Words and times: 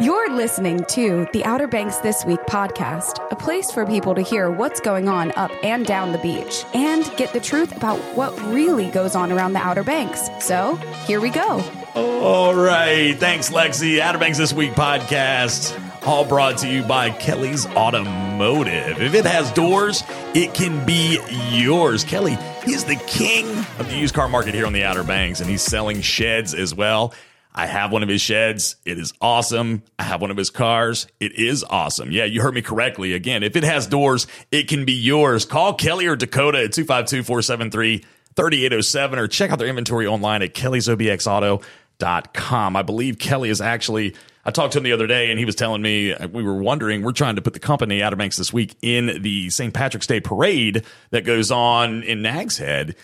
You're 0.00 0.34
listening 0.34 0.82
to 0.86 1.28
the 1.34 1.44
Outer 1.44 1.66
Banks 1.66 1.98
This 1.98 2.24
Week 2.24 2.40
podcast, 2.48 3.18
a 3.30 3.36
place 3.36 3.70
for 3.70 3.84
people 3.84 4.14
to 4.14 4.22
hear 4.22 4.50
what's 4.50 4.80
going 4.80 5.10
on 5.10 5.30
up 5.36 5.50
and 5.62 5.84
down 5.84 6.12
the 6.12 6.18
beach 6.18 6.64
and 6.72 7.04
get 7.18 7.34
the 7.34 7.40
truth 7.40 7.76
about 7.76 7.98
what 8.16 8.34
really 8.46 8.90
goes 8.92 9.14
on 9.14 9.30
around 9.30 9.52
the 9.52 9.58
Outer 9.58 9.84
Banks. 9.84 10.30
So, 10.38 10.76
here 11.04 11.20
we 11.20 11.28
go. 11.28 11.62
All 11.94 12.54
right. 12.54 13.14
Thanks, 13.18 13.50
Lexi. 13.50 13.98
Outer 13.98 14.16
Banks 14.16 14.38
This 14.38 14.54
Week 14.54 14.72
podcast, 14.72 15.78
all 16.06 16.24
brought 16.24 16.56
to 16.58 16.68
you 16.68 16.82
by 16.82 17.10
Kelly's 17.10 17.66
Automotive. 17.66 19.02
If 19.02 19.12
it 19.12 19.26
has 19.26 19.52
doors, 19.52 20.02
it 20.34 20.54
can 20.54 20.86
be 20.86 21.18
yours. 21.50 22.04
Kelly, 22.04 22.38
he's 22.64 22.84
the 22.84 22.96
king 23.06 23.46
of 23.78 23.90
the 23.90 23.98
used 23.98 24.14
car 24.14 24.30
market 24.30 24.54
here 24.54 24.64
on 24.64 24.72
the 24.72 24.82
Outer 24.82 25.04
Banks, 25.04 25.40
and 25.40 25.50
he's 25.50 25.60
selling 25.60 26.00
sheds 26.00 26.54
as 26.54 26.74
well. 26.74 27.12
I 27.52 27.66
have 27.66 27.90
one 27.90 28.02
of 28.02 28.08
his 28.08 28.20
sheds. 28.20 28.76
It 28.84 28.98
is 28.98 29.12
awesome. 29.20 29.82
I 29.98 30.04
have 30.04 30.20
one 30.20 30.30
of 30.30 30.36
his 30.36 30.50
cars. 30.50 31.08
It 31.18 31.32
is 31.32 31.64
awesome. 31.64 32.12
Yeah, 32.12 32.24
you 32.24 32.42
heard 32.42 32.54
me 32.54 32.62
correctly. 32.62 33.12
Again, 33.12 33.42
if 33.42 33.56
it 33.56 33.64
has 33.64 33.88
doors, 33.88 34.28
it 34.52 34.68
can 34.68 34.84
be 34.84 34.92
yours. 34.92 35.44
Call 35.44 35.74
Kelly 35.74 36.06
or 36.06 36.14
Dakota 36.14 36.58
at 36.58 36.72
252 36.72 37.24
473 37.24 38.04
3807 38.36 39.18
or 39.18 39.26
check 39.26 39.50
out 39.50 39.58
their 39.58 39.66
inventory 39.68 40.06
online 40.06 40.42
at 40.42 40.54
kellysobxauto.com. 40.54 42.76
I 42.76 42.82
believe 42.82 43.18
Kelly 43.18 43.50
is 43.50 43.60
actually, 43.60 44.14
I 44.44 44.52
talked 44.52 44.74
to 44.74 44.78
him 44.78 44.84
the 44.84 44.92
other 44.92 45.08
day 45.08 45.30
and 45.30 45.38
he 45.38 45.44
was 45.44 45.56
telling 45.56 45.82
me, 45.82 46.14
uh, 46.14 46.28
we 46.28 46.44
were 46.44 46.62
wondering, 46.62 47.02
we're 47.02 47.10
trying 47.12 47.34
to 47.34 47.42
put 47.42 47.54
the 47.54 47.58
company 47.58 48.00
Outer 48.00 48.14
Banks 48.14 48.36
this 48.36 48.52
week 48.52 48.76
in 48.80 49.22
the 49.22 49.50
St. 49.50 49.74
Patrick's 49.74 50.06
Day 50.06 50.20
parade 50.20 50.84
that 51.10 51.24
goes 51.24 51.50
on 51.50 52.04
in 52.04 52.22
Nags 52.22 52.58
Head. 52.58 52.94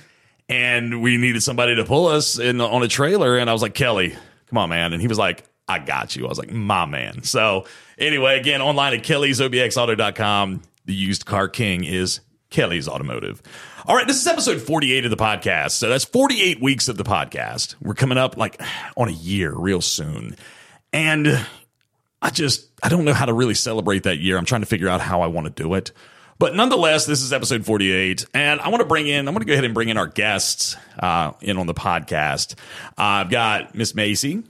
And 0.49 1.03
we 1.03 1.17
needed 1.17 1.43
somebody 1.43 1.75
to 1.75 1.85
pull 1.85 2.07
us 2.07 2.39
in 2.39 2.61
on 2.61 2.85
a 2.85 2.89
trailer. 2.89 3.37
And 3.37 3.51
I 3.51 3.53
was 3.53 3.63
like, 3.63 3.75
Kelly, 3.75 4.15
come 4.49 4.59
on, 4.59 4.69
man. 4.69 4.93
And 4.93 5.01
he 5.01 5.09
was 5.09 5.19
like, 5.19 5.45
I 5.69 5.79
got 5.79 6.15
you. 6.15 6.27
I 6.27 6.29
was 6.29 6.39
like, 6.39 6.53
my 6.53 6.87
man. 6.87 7.23
So 7.25 7.67
anyway, 7.99 8.39
again, 8.39 8.63
online 8.63 8.95
at 8.95 9.03
kellysobxauto.com. 9.03 10.63
The 10.85 10.95
used 10.95 11.27
car 11.27 11.49
king 11.49 11.85
is 11.85 12.21
Kelly's 12.51 12.87
Automotive. 12.87 13.43
All 13.87 13.97
right, 13.97 14.07
this 14.07 14.21
is 14.21 14.27
episode 14.27 14.61
48 14.61 15.05
of 15.05 15.11
the 15.11 15.17
podcast. 15.17 15.73
So 15.73 15.89
that's 15.89 16.05
48 16.05 16.63
weeks 16.63 16.89
of 16.89 16.97
the 16.97 17.05
podcast. 17.05 17.75
We're 17.81 17.95
coming 17.95 18.19
up 18.19 18.37
like 18.37 18.61
on 18.97 19.09
a 19.09 19.13
year 19.13 19.53
real 19.53 19.81
soon. 19.81 20.37
And 20.93 21.47
I 22.23 22.31
just, 22.31 22.69
I 22.83 22.89
don't 22.89 23.05
know 23.05 23.13
how 23.13 23.27
to 23.27 23.33
really 23.33 23.55
celebrate 23.55 24.05
that 24.05 24.19
year. 24.19 24.39
I'm 24.39 24.45
trying 24.45 24.63
to 24.63 24.67
figure 24.67 24.89
out 24.89 25.01
how 25.01 25.23
I 25.23 25.27
want 25.27 25.47
to 25.47 25.63
do 25.63 25.75
it. 25.75 25.93
But 26.39 26.55
nonetheless, 26.55 27.07
this 27.07 27.23
is 27.23 27.33
episode 27.33 27.65
48. 27.65 28.27
And 28.35 28.61
I 28.61 28.69
want 28.69 28.81
to 28.83 28.87
bring 28.87 29.07
in, 29.07 29.27
I'm 29.27 29.35
going 29.35 29.41
to 29.41 29.47
go 29.47 29.53
ahead 29.53 29.65
and 29.65 29.75
bring 29.75 29.89
in 29.89 29.97
our 29.97 30.07
guests 30.07 30.77
uh, 30.99 31.33
in 31.41 31.57
on 31.57 31.67
the 31.67 31.75
podcast. 31.75 32.55
Uh, 32.99 33.25
I've 33.25 33.31
got 33.31 33.75
Miss 33.75 33.95
Macey. 33.95 34.43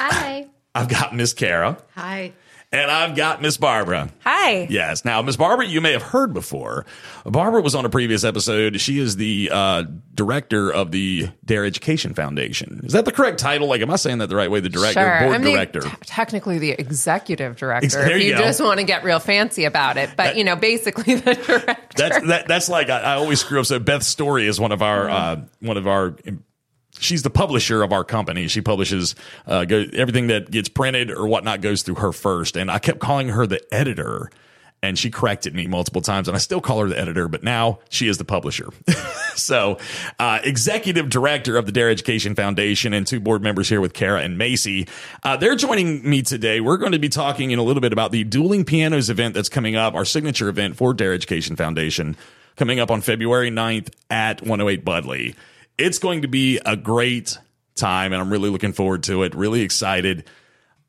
Hi. 0.00 0.46
I've 0.74 0.88
got 0.88 1.14
Miss 1.14 1.32
Kara. 1.32 1.78
Hi. 1.94 2.32
And 2.74 2.90
I've 2.90 3.14
got 3.14 3.42
Miss 3.42 3.58
Barbara. 3.58 4.08
Hi. 4.24 4.66
Yes. 4.70 5.04
Now, 5.04 5.20
Miss 5.20 5.36
Barbara, 5.36 5.66
you 5.66 5.82
may 5.82 5.92
have 5.92 6.00
heard 6.02 6.32
before. 6.32 6.86
Barbara 7.26 7.60
was 7.60 7.74
on 7.74 7.84
a 7.84 7.90
previous 7.90 8.24
episode. 8.24 8.80
She 8.80 8.98
is 8.98 9.16
the 9.16 9.50
uh, 9.52 9.84
director 10.14 10.72
of 10.72 10.90
the 10.90 11.28
Dare 11.44 11.66
Education 11.66 12.14
Foundation. 12.14 12.80
Is 12.84 12.94
that 12.94 13.04
the 13.04 13.12
correct 13.12 13.38
title? 13.40 13.68
Like, 13.68 13.82
am 13.82 13.90
I 13.90 13.96
saying 13.96 14.18
that 14.18 14.28
the 14.30 14.36
right 14.36 14.50
way? 14.50 14.60
The 14.60 14.70
director, 14.70 15.00
Sure. 15.00 15.20
board 15.20 15.34
I'm 15.34 15.42
the- 15.42 15.52
director. 15.52 15.80
t- 15.82 15.90
technically 16.06 16.58
the 16.58 16.70
executive 16.70 17.56
director. 17.56 17.84
Ex- 17.84 17.94
there 17.94 18.16
if 18.16 18.22
you 18.22 18.30
you 18.30 18.36
just 18.38 18.58
want 18.62 18.80
to 18.80 18.86
get 18.86 19.04
real 19.04 19.18
fancy 19.18 19.66
about 19.66 19.98
it, 19.98 20.08
but 20.16 20.36
you 20.38 20.44
know, 20.44 20.56
basically 20.56 21.16
the 21.16 21.34
director. 21.34 21.76
That's 21.94 22.26
that, 22.26 22.48
that's 22.48 22.68
like 22.70 22.88
I, 22.88 23.00
I 23.00 23.14
always 23.16 23.40
screw 23.40 23.60
up. 23.60 23.66
So 23.66 23.80
Beth 23.80 24.02
Story 24.02 24.46
is 24.46 24.58
one 24.58 24.72
of 24.72 24.80
our 24.80 25.10
uh, 25.10 25.40
one 25.60 25.76
of 25.76 25.86
our. 25.86 26.16
She's 26.98 27.22
the 27.22 27.30
publisher 27.30 27.82
of 27.82 27.92
our 27.92 28.04
company. 28.04 28.48
She 28.48 28.60
publishes 28.60 29.14
uh, 29.46 29.64
go, 29.64 29.84
everything 29.92 30.26
that 30.28 30.50
gets 30.50 30.68
printed 30.68 31.10
or 31.10 31.26
whatnot 31.26 31.60
goes 31.60 31.82
through 31.82 31.96
her 31.96 32.12
first. 32.12 32.56
And 32.56 32.70
I 32.70 32.78
kept 32.78 33.00
calling 33.00 33.28
her 33.30 33.46
the 33.46 33.62
editor, 33.74 34.30
and 34.82 34.98
she 34.98 35.10
cracked 35.10 35.46
at 35.46 35.54
me 35.54 35.66
multiple 35.66 36.02
times. 36.02 36.28
And 36.28 36.36
I 36.36 36.38
still 36.38 36.60
call 36.60 36.80
her 36.80 36.88
the 36.88 36.98
editor, 36.98 37.28
but 37.28 37.42
now 37.42 37.78
she 37.88 38.08
is 38.08 38.18
the 38.18 38.24
publisher. 38.24 38.68
so, 39.34 39.78
uh, 40.18 40.40
executive 40.44 41.08
director 41.08 41.56
of 41.56 41.66
the 41.66 41.72
Dare 41.72 41.88
Education 41.88 42.34
Foundation, 42.34 42.92
and 42.92 43.06
two 43.06 43.20
board 43.20 43.42
members 43.42 43.68
here 43.68 43.80
with 43.80 43.94
Kara 43.94 44.20
and 44.20 44.36
Macey. 44.36 44.86
Uh, 45.22 45.36
they're 45.36 45.56
joining 45.56 46.08
me 46.08 46.20
today. 46.22 46.60
We're 46.60 46.76
going 46.76 46.92
to 46.92 46.98
be 46.98 47.08
talking 47.08 47.52
in 47.52 47.58
a 47.58 47.62
little 47.62 47.80
bit 47.80 47.92
about 47.92 48.12
the 48.12 48.24
Dueling 48.24 48.64
Pianos 48.64 49.08
event 49.08 49.34
that's 49.34 49.48
coming 49.48 49.76
up, 49.76 49.94
our 49.94 50.04
signature 50.04 50.48
event 50.48 50.76
for 50.76 50.92
Dare 50.92 51.14
Education 51.14 51.56
Foundation, 51.56 52.16
coming 52.56 52.80
up 52.80 52.90
on 52.90 53.00
February 53.00 53.50
9th 53.50 53.88
at 54.10 54.42
108 54.42 54.84
Budleigh. 54.84 55.34
It's 55.78 55.98
going 55.98 56.22
to 56.22 56.28
be 56.28 56.60
a 56.64 56.76
great 56.76 57.38
time, 57.74 58.12
and 58.12 58.20
I'm 58.20 58.30
really 58.30 58.50
looking 58.50 58.72
forward 58.72 59.02
to 59.04 59.22
it. 59.22 59.34
Really 59.34 59.62
excited. 59.62 60.24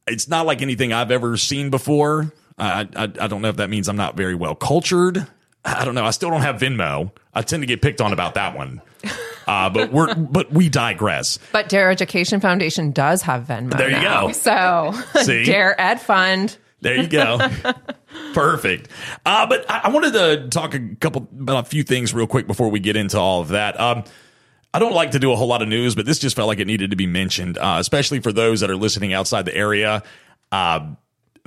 It's 0.08 0.28
not 0.28 0.46
like 0.46 0.62
anything 0.62 0.92
I've 0.94 1.12
ever 1.12 1.38
seen 1.38 1.70
before. 1.70 2.34
I, 2.58 2.88
I, 2.96 3.04
I 3.04 3.28
don't 3.28 3.42
know 3.42 3.50
if 3.50 3.56
that 3.58 3.70
means 3.70 3.88
I'm 3.90 3.96
not 3.96 4.16
very 4.18 4.36
well 4.36 4.56
cultured. 4.56 5.26
I 5.66 5.86
don't 5.86 5.96
know. 5.96 6.06
I 6.06 6.12
still 6.12 6.30
don't 6.30 6.42
have 6.42 6.58
Venmo. 6.58 7.12
I 7.34 7.42
tend 7.42 7.64
to 7.64 7.68
get 7.68 7.82
picked 7.82 8.02
on 8.02 8.14
about 8.14 8.36
that 8.36 8.56
one. 8.56 8.82
Uh, 9.46 9.70
but 9.70 9.92
we're 9.92 10.16
but 10.16 10.54
we 10.54 10.70
digress. 10.70 11.38
But 11.52 11.68
Dare 11.68 11.92
Education 11.92 12.40
Foundation 12.40 12.92
does 12.92 13.22
have 13.24 13.44
Venmo. 13.46 13.76
There 13.76 13.90
you 13.90 13.98
now. 13.98 14.28
go. 14.28 14.32
So 14.34 14.94
See? 15.22 15.44
Dare 15.44 15.76
Ed 15.82 16.00
Fund. 16.00 16.56
There 16.80 16.96
you 16.96 17.08
go. 17.10 17.40
Perfect. 18.34 18.88
Uh, 19.26 19.46
but 19.48 19.70
I, 19.70 19.82
I 19.84 19.90
wanted 19.90 20.14
to 20.14 20.48
talk 20.50 20.74
a 20.76 20.96
couple 20.96 21.28
about 21.38 21.66
a 21.66 21.70
few 21.70 21.84
things 21.84 22.14
real 22.14 22.26
quick 22.26 22.48
before 22.48 22.70
we 22.70 22.80
get 22.80 22.96
into 22.96 23.20
all 23.20 23.42
of 23.42 23.50
that. 23.50 23.78
Um, 23.78 24.06
I 24.74 24.80
don't 24.80 24.94
like 24.94 25.12
to 25.12 25.20
do 25.20 25.32
a 25.32 25.36
whole 25.36 25.48
lot 25.48 25.62
of 25.62 25.68
news, 25.68 25.94
but 25.94 26.06
this 26.06 26.20
just 26.20 26.36
felt 26.36 26.48
like 26.48 26.60
it 26.60 26.66
needed 26.66 26.90
to 26.90 26.96
be 26.96 27.06
mentioned, 27.06 27.58
uh, 27.58 27.78
especially 27.80 28.20
for 28.20 28.34
those 28.34 28.62
that 28.62 28.72
are 28.72 28.76
listening 28.76 29.14
outside 29.14 29.46
the 29.46 29.56
area. 29.56 30.02
Uh, 30.52 30.96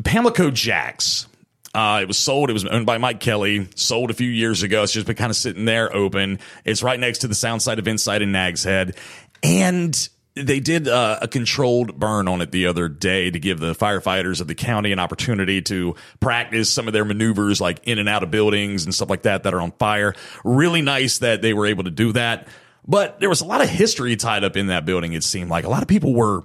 Pamlico 0.05 0.51
Jacks. 0.51 1.27
Uh, 1.75 2.01
it 2.03 2.09
was 2.09 2.17
sold. 2.17 2.49
It 2.49 2.55
was 2.55 2.65
owned 2.65 2.87
by 2.87 2.99
Mike 2.99 3.21
Kelly. 3.21 3.69
Sold 3.75 4.11
a 4.11 4.15
few 4.15 4.31
years 4.31 4.63
ago. 4.63 4.83
It's 4.83 4.93
just 4.93 5.07
been 5.07 5.17
kind 5.17 5.31
of 5.31 5.37
sitting 5.37 5.65
there 5.65 5.95
open. 5.95 6.39
It's 6.65 6.83
right 6.83 6.99
next 6.99 7.19
to 7.19 7.29
the 7.29 7.35
sound 7.35 7.63
side 7.63 7.79
of 7.79 7.87
Inside 7.87 8.23
in 8.23 8.33
Nags 8.33 8.65
Head. 8.65 8.97
And 9.43 10.09
they 10.37 10.61
did 10.61 10.87
uh, 10.87 11.19
a 11.23 11.29
controlled 11.29 11.99
burn 11.99 12.29
on 12.29 12.41
it 12.43 12.51
the 12.51 12.67
other 12.67 12.89
day 12.89 13.31
to 13.31 13.39
give 13.39 13.59
the 13.59 13.75
firefighters 13.75 14.41
of 14.41 14.47
the 14.47 14.55
county 14.55 14.93
an 14.93 14.99
opportunity 14.99 15.63
to 15.63 15.97
practice 16.21 16.71
some 16.71 16.87
of 16.87 16.93
their 16.93 17.05
maneuvers, 17.05 17.61
like 17.61 17.81
in 17.85 17.99
and 17.99 18.09
out 18.09 18.23
of 18.23 18.31
buildings 18.31 18.85
and 18.85 18.95
stuff 18.95 19.11
like 19.11 19.23
that 19.23 19.43
that 19.43 19.53
are 19.53 19.61
on 19.61 19.73
fire. 19.73 20.15
Really 20.45 20.83
nice 20.83 21.19
that 21.19 21.43
they 21.43 21.53
were 21.53 21.67
able 21.67 21.85
to 21.85 21.91
do 21.91 22.13
that. 22.13 22.49
But 22.89 23.21
there 23.21 23.29
was 23.29 23.41
a 23.41 23.45
lot 23.45 23.61
of 23.61 23.69
history 23.69 24.15
tied 24.17 24.45
up 24.45 24.57
in 24.57 24.69
that 24.69 24.85
building. 24.85 25.13
It 25.13 25.25
seemed 25.25 25.51
like 25.51 25.65
a 25.65 25.69
lot 25.69 25.83
of 25.83 25.89
people 25.89 26.15
were. 26.15 26.45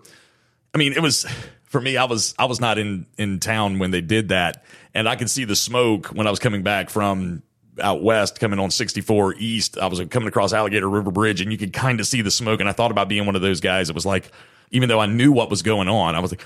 I 0.74 0.78
mean, 0.78 0.94
it 0.94 1.02
was 1.02 1.26
for 1.66 1.80
me. 1.80 1.98
I 1.98 2.06
was 2.06 2.34
I 2.40 2.46
was 2.46 2.60
not 2.60 2.78
in 2.78 3.06
in 3.18 3.40
town 3.40 3.80
when 3.80 3.92
they 3.92 4.02
did 4.02 4.30
that, 4.30 4.64
and 4.94 5.08
I 5.08 5.16
could 5.16 5.30
see 5.30 5.46
the 5.46 5.56
smoke 5.56 6.08
when 6.08 6.28
I 6.28 6.30
was 6.32 6.40
coming 6.40 6.64
back 6.64 6.90
from 6.90 7.44
out 7.80 8.04
west, 8.04 8.40
coming 8.40 8.60
on 8.60 8.72
64 8.72 9.36
east. 9.38 9.78
I 9.78 9.88
was 9.88 10.02
coming 10.10 10.28
across 10.28 10.54
Alligator 10.54 10.90
River 10.90 11.12
Bridge, 11.12 11.42
and 11.42 11.52
you 11.52 11.58
could 11.58 11.74
kind 11.74 12.00
of 12.00 12.08
see 12.08 12.22
the 12.22 12.32
smoke. 12.32 12.60
And 12.60 12.68
I 12.68 12.72
thought 12.72 12.92
about 12.92 13.08
being 13.08 13.26
one 13.26 13.36
of 13.36 13.42
those 13.42 13.60
guys. 13.60 13.90
It 13.90 13.96
was 13.96 14.06
like, 14.06 14.32
even 14.72 14.90
though 14.90 15.00
I 15.00 15.06
knew 15.06 15.32
what 15.32 15.50
was 15.50 15.62
going 15.62 15.88
on, 15.88 16.16
I 16.16 16.20
was 16.20 16.32
like. 16.32 16.44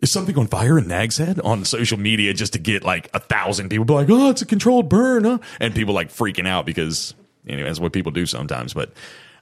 Is 0.00 0.12
something 0.12 0.38
on 0.38 0.46
fire 0.46 0.78
in 0.78 0.86
Nag's 0.86 1.16
Head 1.16 1.40
on 1.40 1.64
social 1.64 1.98
media 1.98 2.32
just 2.32 2.52
to 2.52 2.60
get 2.60 2.84
like 2.84 3.10
a 3.14 3.18
thousand 3.18 3.68
people 3.68 3.84
be 3.84 3.94
like, 3.94 4.08
oh, 4.08 4.30
it's 4.30 4.40
a 4.40 4.46
controlled 4.46 4.88
burn, 4.88 5.24
huh? 5.24 5.38
And 5.58 5.74
people 5.74 5.92
like 5.92 6.10
freaking 6.10 6.46
out 6.46 6.66
because, 6.66 7.14
anyway, 7.48 7.66
that's 7.68 7.80
what 7.80 7.92
people 7.92 8.12
do 8.12 8.24
sometimes. 8.24 8.72
But 8.72 8.92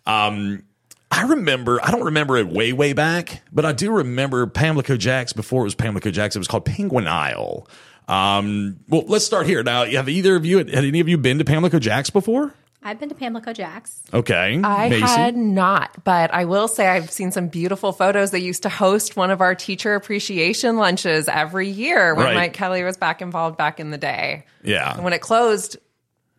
um, 0.06 0.62
I 1.10 1.22
remember, 1.22 1.80
I 1.84 1.90
don't 1.90 2.04
remember 2.04 2.36
it 2.36 2.48
way, 2.48 2.72
way 2.72 2.92
back, 2.92 3.42
but 3.52 3.64
I 3.64 3.72
do 3.72 3.90
remember 3.92 4.46
Pamlico 4.46 4.96
Jacks 4.96 5.32
before 5.32 5.62
it 5.62 5.64
was 5.64 5.74
Pamlico 5.74 6.10
Jacks. 6.10 6.34
It 6.36 6.38
was 6.40 6.48
called 6.48 6.64
Penguin 6.64 7.06
Isle. 7.06 7.68
Um, 8.08 8.78
well, 8.88 9.04
let's 9.06 9.24
start 9.24 9.46
here. 9.46 9.62
Now, 9.62 9.84
have 9.84 10.08
either 10.08 10.36
of 10.36 10.44
you, 10.44 10.58
had 10.58 10.70
any 10.70 11.00
of 11.00 11.08
you 11.08 11.18
been 11.18 11.38
to 11.38 11.44
Pamlico 11.44 11.78
Jacks 11.78 12.10
before? 12.10 12.54
I've 12.82 13.00
been 13.00 13.08
to 13.08 13.16
Pamlico 13.16 13.52
Jacks. 13.52 14.00
Okay. 14.14 14.60
I 14.62 14.88
Macey? 14.88 15.00
had 15.02 15.36
not, 15.36 16.04
but 16.04 16.32
I 16.32 16.44
will 16.44 16.68
say 16.68 16.86
I've 16.86 17.10
seen 17.10 17.32
some 17.32 17.48
beautiful 17.48 17.92
photos. 17.92 18.30
They 18.30 18.38
used 18.38 18.62
to 18.62 18.68
host 18.68 19.16
one 19.16 19.30
of 19.32 19.40
our 19.40 19.56
teacher 19.56 19.96
appreciation 19.96 20.76
lunches 20.76 21.26
every 21.28 21.68
year 21.68 22.14
when 22.14 22.26
Right. 22.26 22.34
Mike 22.36 22.52
Kelly 22.52 22.84
was 22.84 22.96
back 22.96 23.22
involved 23.22 23.56
back 23.56 23.80
in 23.80 23.90
the 23.90 23.98
day. 23.98 24.44
Yeah. 24.62 24.94
And 24.94 25.02
when 25.02 25.14
it 25.14 25.20
closed, 25.20 25.78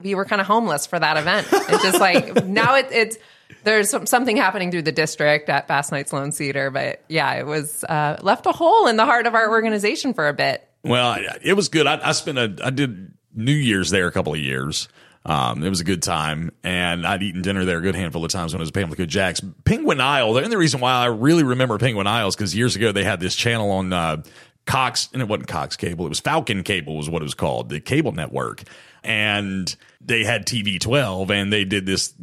we 0.01 0.15
were 0.15 0.23
kind 0.23 0.39
of 0.39 0.47
homeless 0.47 0.85
for 0.87 0.97
that 0.97 1.17
event. 1.17 1.47
It's 1.51 1.83
just 1.83 1.99
like 1.99 2.45
now 2.45 2.75
it, 2.75 2.87
it's 2.91 3.17
there's 3.63 3.89
some, 3.89 4.05
something 4.05 4.37
happening 4.37 4.71
through 4.71 4.83
the 4.83 4.91
district 4.91 5.49
at 5.49 5.67
Fast 5.67 5.91
Nights 5.91 6.13
Lone 6.13 6.31
Cedar, 6.31 6.71
but 6.71 7.03
yeah, 7.07 7.33
it 7.33 7.45
was 7.45 7.83
uh, 7.83 8.17
left 8.21 8.45
a 8.45 8.51
hole 8.51 8.87
in 8.87 8.97
the 8.97 9.05
heart 9.05 9.27
of 9.27 9.35
our 9.35 9.49
organization 9.49 10.13
for 10.13 10.27
a 10.27 10.33
bit. 10.33 10.67
Well, 10.83 11.17
it 11.41 11.53
was 11.53 11.69
good. 11.69 11.87
I, 11.87 12.09
I 12.09 12.11
spent 12.13 12.37
a, 12.37 12.55
I 12.63 12.69
did 12.69 13.13
New 13.33 13.51
Year's 13.53 13.89
there 13.89 14.07
a 14.07 14.11
couple 14.11 14.33
of 14.33 14.39
years. 14.39 14.87
Um, 15.25 15.61
it 15.61 15.69
was 15.69 15.81
a 15.81 15.83
good 15.83 16.01
time, 16.01 16.51
and 16.63 17.05
I'd 17.05 17.21
eaten 17.21 17.41
dinner 17.41 17.65
there 17.65 17.79
a 17.79 17.81
good 17.81 17.95
handful 17.95 18.23
of 18.23 18.31
times 18.31 18.53
when 18.53 18.61
it 18.61 18.63
was 18.63 18.71
Pamlico 18.71 19.05
Jacks. 19.05 19.41
Penguin 19.65 19.99
Isle, 19.99 20.33
the 20.33 20.43
only 20.43 20.55
reason 20.55 20.79
why 20.79 20.93
I 20.93 21.07
really 21.07 21.43
remember 21.43 21.77
Penguin 21.77 22.07
Isle 22.07 22.29
is 22.29 22.35
because 22.35 22.55
years 22.55 22.77
ago 22.77 22.93
they 22.93 23.03
had 23.03 23.19
this 23.19 23.35
channel 23.35 23.69
on 23.71 23.91
uh, 23.91 24.23
Cox, 24.65 25.09
and 25.11 25.21
it 25.21 25.27
wasn't 25.27 25.49
Cox 25.49 25.75
Cable, 25.75 26.05
it 26.05 26.09
was 26.09 26.21
Falcon 26.21 26.63
Cable, 26.63 26.95
was 26.95 27.09
what 27.09 27.21
it 27.21 27.25
was 27.25 27.33
called, 27.33 27.67
the 27.67 27.81
cable 27.81 28.13
network. 28.13 28.63
And 29.03 29.75
they 29.99 30.23
had 30.23 30.45
TV 30.45 30.79
12, 30.79 31.29
and 31.29 31.51
they 31.51 31.65
did 31.65 31.85
this 31.85 32.13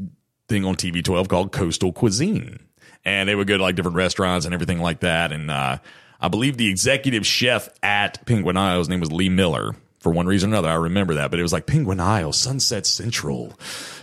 thing 0.48 0.64
on 0.64 0.76
TV 0.76 1.02
12 1.02 1.28
called 1.28 1.52
Coastal 1.52 1.92
Cuisine. 1.92 2.58
And 3.04 3.28
they 3.28 3.34
would 3.34 3.46
go 3.46 3.56
to 3.56 3.62
like 3.62 3.76
different 3.76 3.96
restaurants 3.96 4.44
and 4.46 4.54
everything 4.54 4.78
like 4.80 5.00
that. 5.00 5.32
And, 5.32 5.50
uh, 5.50 5.78
I 6.20 6.28
believe 6.28 6.56
the 6.56 6.70
executive 6.70 7.26
chef 7.26 7.68
at 7.82 8.24
Penguin 8.24 8.56
Isle, 8.56 8.78
his 8.78 8.88
name 8.88 9.00
was 9.00 9.12
Lee 9.12 9.28
Miller. 9.28 9.74
For 9.98 10.12
one 10.12 10.26
reason 10.26 10.50
or 10.50 10.52
another, 10.52 10.68
I 10.68 10.74
remember 10.74 11.14
that, 11.14 11.30
but 11.30 11.40
it 11.40 11.42
was 11.42 11.52
like 11.52 11.64
Penguin 11.66 11.98
Isle, 11.98 12.34
Sunset 12.34 12.84
Central. 12.84 13.58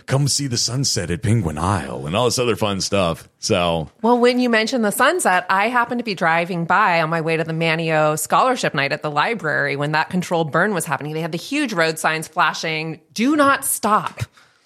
Come 0.06 0.26
see 0.26 0.48
the 0.48 0.56
sunset 0.56 1.12
at 1.12 1.22
Penguin 1.22 1.58
Isle 1.58 2.06
and 2.08 2.16
all 2.16 2.24
this 2.24 2.40
other 2.40 2.56
fun 2.56 2.80
stuff. 2.80 3.28
So, 3.38 3.88
Well, 4.02 4.18
when 4.18 4.40
you 4.40 4.50
mentioned 4.50 4.84
the 4.84 4.90
sunset, 4.90 5.46
I 5.48 5.68
happened 5.68 6.00
to 6.00 6.04
be 6.04 6.16
driving 6.16 6.64
by 6.64 7.00
on 7.02 7.08
my 7.08 7.20
way 7.20 7.36
to 7.36 7.44
the 7.44 7.52
Manteo 7.52 8.18
Scholarship 8.18 8.74
Night 8.74 8.90
at 8.92 9.02
the 9.02 9.12
library 9.12 9.76
when 9.76 9.92
that 9.92 10.10
controlled 10.10 10.50
burn 10.50 10.74
was 10.74 10.84
happening. 10.84 11.14
They 11.14 11.20
had 11.20 11.30
the 11.30 11.38
huge 11.38 11.72
road 11.72 12.00
signs 12.00 12.26
flashing, 12.26 13.00
"Do 13.12 13.36
not 13.36 13.64
stop." 13.64 14.22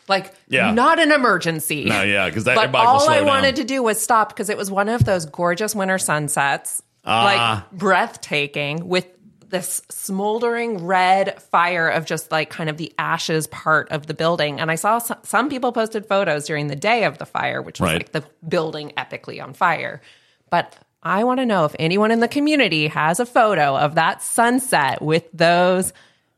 Like, 0.08 0.32
Yeah. 0.48 0.70
not 0.72 0.98
an 1.00 1.10
emergency. 1.12 1.84
No, 1.86 2.02
yeah, 2.02 2.28
'cause 2.30 2.44
that- 2.44 2.54
But 2.56 2.74
all 2.74 3.08
I 3.08 3.18
down. 3.18 3.26
wanted 3.26 3.56
to 3.56 3.64
do 3.64 3.82
was 3.82 4.00
stop 4.00 4.28
because 4.28 4.48
it 4.50 4.56
was 4.56 4.70
one 4.70 4.88
of 4.88 5.04
those 5.04 5.26
gorgeous 5.26 5.74
winter 5.74 5.98
sunsets, 5.98 6.82
Ah. 7.04 7.24
like 7.70 7.78
breathtaking, 7.78 8.88
with 8.88 9.06
this 9.48 9.80
smoldering 9.90 10.84
red 10.84 11.40
fire 11.40 11.88
of 11.88 12.04
just 12.04 12.32
like 12.32 12.50
kind 12.50 12.68
of 12.68 12.76
the 12.78 12.92
ashes 12.98 13.46
part 13.46 13.88
of 13.92 14.06
the 14.08 14.14
building. 14.14 14.58
And 14.60 14.70
I 14.72 14.74
saw 14.74 14.98
some, 14.98 15.18
some 15.22 15.48
people 15.48 15.70
posted 15.70 16.04
photos 16.06 16.46
during 16.46 16.66
the 16.66 16.74
day 16.74 17.04
of 17.04 17.18
the 17.18 17.26
fire, 17.26 17.62
which 17.62 17.80
was 17.80 17.88
Right. 17.90 17.96
like 17.98 18.12
the 18.12 18.24
building 18.48 18.92
epically 18.96 19.40
on 19.42 19.52
fire. 19.54 20.00
But 20.50 20.74
I 21.02 21.22
want 21.22 21.38
to 21.38 21.46
know 21.46 21.64
if 21.64 21.76
anyone 21.78 22.10
in 22.10 22.18
the 22.18 22.26
community 22.26 22.88
has 22.88 23.20
a 23.20 23.26
photo 23.26 23.76
of 23.76 23.94
that 23.94 24.20
sunset 24.20 25.00
with 25.00 25.24
those 25.32 25.92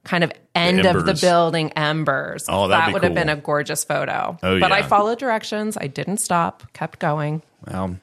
kind 0.08 0.24
of 0.24 0.32
end 0.54 0.86
of 0.86 1.04
the 1.04 1.14
building 1.14 1.70
embers. 1.72 2.46
Oh, 2.48 2.68
that 2.68 2.92
would 2.92 3.04
have 3.04 3.14
been 3.14 3.28
a 3.28 3.36
gorgeous 3.36 3.84
photo. 3.84 4.38
Oh, 4.42 4.58
but 4.58 4.72
I 4.72 4.82
followed 4.82 5.18
directions. 5.18 5.76
I 5.76 5.86
didn't 5.86 6.16
stop, 6.16 6.72
kept 6.72 6.98
going. 6.98 7.42
Well, 7.66 7.98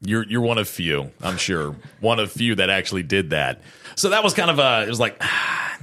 you're 0.00 0.24
you're 0.28 0.42
one 0.42 0.58
of 0.58 0.68
few, 0.68 1.10
I'm 1.22 1.36
sure. 1.36 1.74
One 2.00 2.18
of 2.18 2.30
few 2.30 2.54
that 2.56 2.70
actually 2.70 3.02
did 3.02 3.30
that. 3.30 3.60
So 3.94 4.10
that 4.10 4.22
was 4.22 4.34
kind 4.34 4.50
of 4.50 4.58
a 4.58 4.84
it 4.84 4.88
was 4.88 5.00
like 5.00 5.20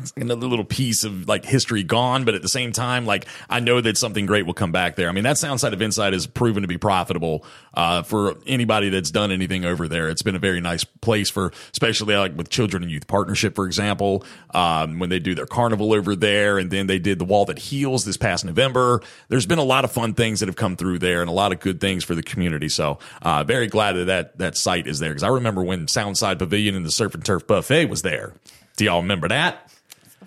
it's 0.01 0.13
another 0.15 0.47
little 0.47 0.65
piece 0.65 1.03
of 1.03 1.27
like 1.27 1.45
history 1.45 1.83
gone, 1.83 2.25
but 2.25 2.35
at 2.35 2.41
the 2.41 2.49
same 2.49 2.71
time, 2.71 3.05
like 3.05 3.25
I 3.49 3.59
know 3.59 3.81
that 3.81 3.97
something 3.97 4.25
great 4.25 4.45
will 4.45 4.53
come 4.53 4.71
back 4.71 4.95
there. 4.95 5.09
I 5.09 5.11
mean, 5.11 5.23
that 5.23 5.37
Soundside 5.37 5.73
Event 5.73 5.93
Site 5.93 6.13
has 6.13 6.27
proven 6.27 6.61
to 6.61 6.67
be 6.67 6.77
profitable 6.77 7.45
uh, 7.73 8.03
for 8.03 8.35
anybody 8.45 8.89
that's 8.89 9.11
done 9.11 9.31
anything 9.31 9.65
over 9.65 9.87
there. 9.87 10.09
It's 10.09 10.21
been 10.21 10.35
a 10.35 10.39
very 10.39 10.61
nice 10.61 10.83
place 10.83 11.29
for, 11.29 11.51
especially 11.71 12.15
like 12.15 12.35
with 12.35 12.49
Children 12.49 12.83
and 12.83 12.91
Youth 12.91 13.07
Partnership, 13.07 13.55
for 13.55 13.65
example, 13.65 14.23
um, 14.53 14.99
when 14.99 15.09
they 15.09 15.19
do 15.19 15.35
their 15.35 15.45
carnival 15.45 15.93
over 15.93 16.15
there, 16.15 16.57
and 16.57 16.71
then 16.71 16.87
they 16.87 16.99
did 16.99 17.19
the 17.19 17.25
Wall 17.25 17.45
That 17.45 17.59
Heals 17.59 18.05
this 18.05 18.17
past 18.17 18.45
November. 18.45 19.01
There's 19.29 19.45
been 19.45 19.59
a 19.59 19.63
lot 19.63 19.83
of 19.83 19.91
fun 19.91 20.13
things 20.13 20.39
that 20.39 20.47
have 20.47 20.55
come 20.55 20.75
through 20.75 20.99
there, 20.99 21.21
and 21.21 21.29
a 21.29 21.33
lot 21.33 21.51
of 21.51 21.59
good 21.59 21.79
things 21.79 22.03
for 22.03 22.15
the 22.15 22.23
community. 22.23 22.69
So, 22.69 22.99
uh, 23.21 23.43
very 23.43 23.67
glad 23.67 23.93
that 23.93 24.02
that, 24.05 24.37
that 24.37 24.57
site 24.57 24.87
is 24.87 24.99
there 24.99 25.09
because 25.09 25.23
I 25.23 25.29
remember 25.29 25.63
when 25.63 25.87
Soundside 25.87 26.39
Pavilion 26.39 26.75
and 26.75 26.85
the 26.85 26.91
Surf 26.91 27.13
and 27.13 27.23
Turf 27.23 27.47
Buffet 27.47 27.85
was 27.85 28.01
there. 28.01 28.33
Do 28.75 28.85
y'all 28.85 29.01
remember 29.01 29.27
that? 29.27 29.69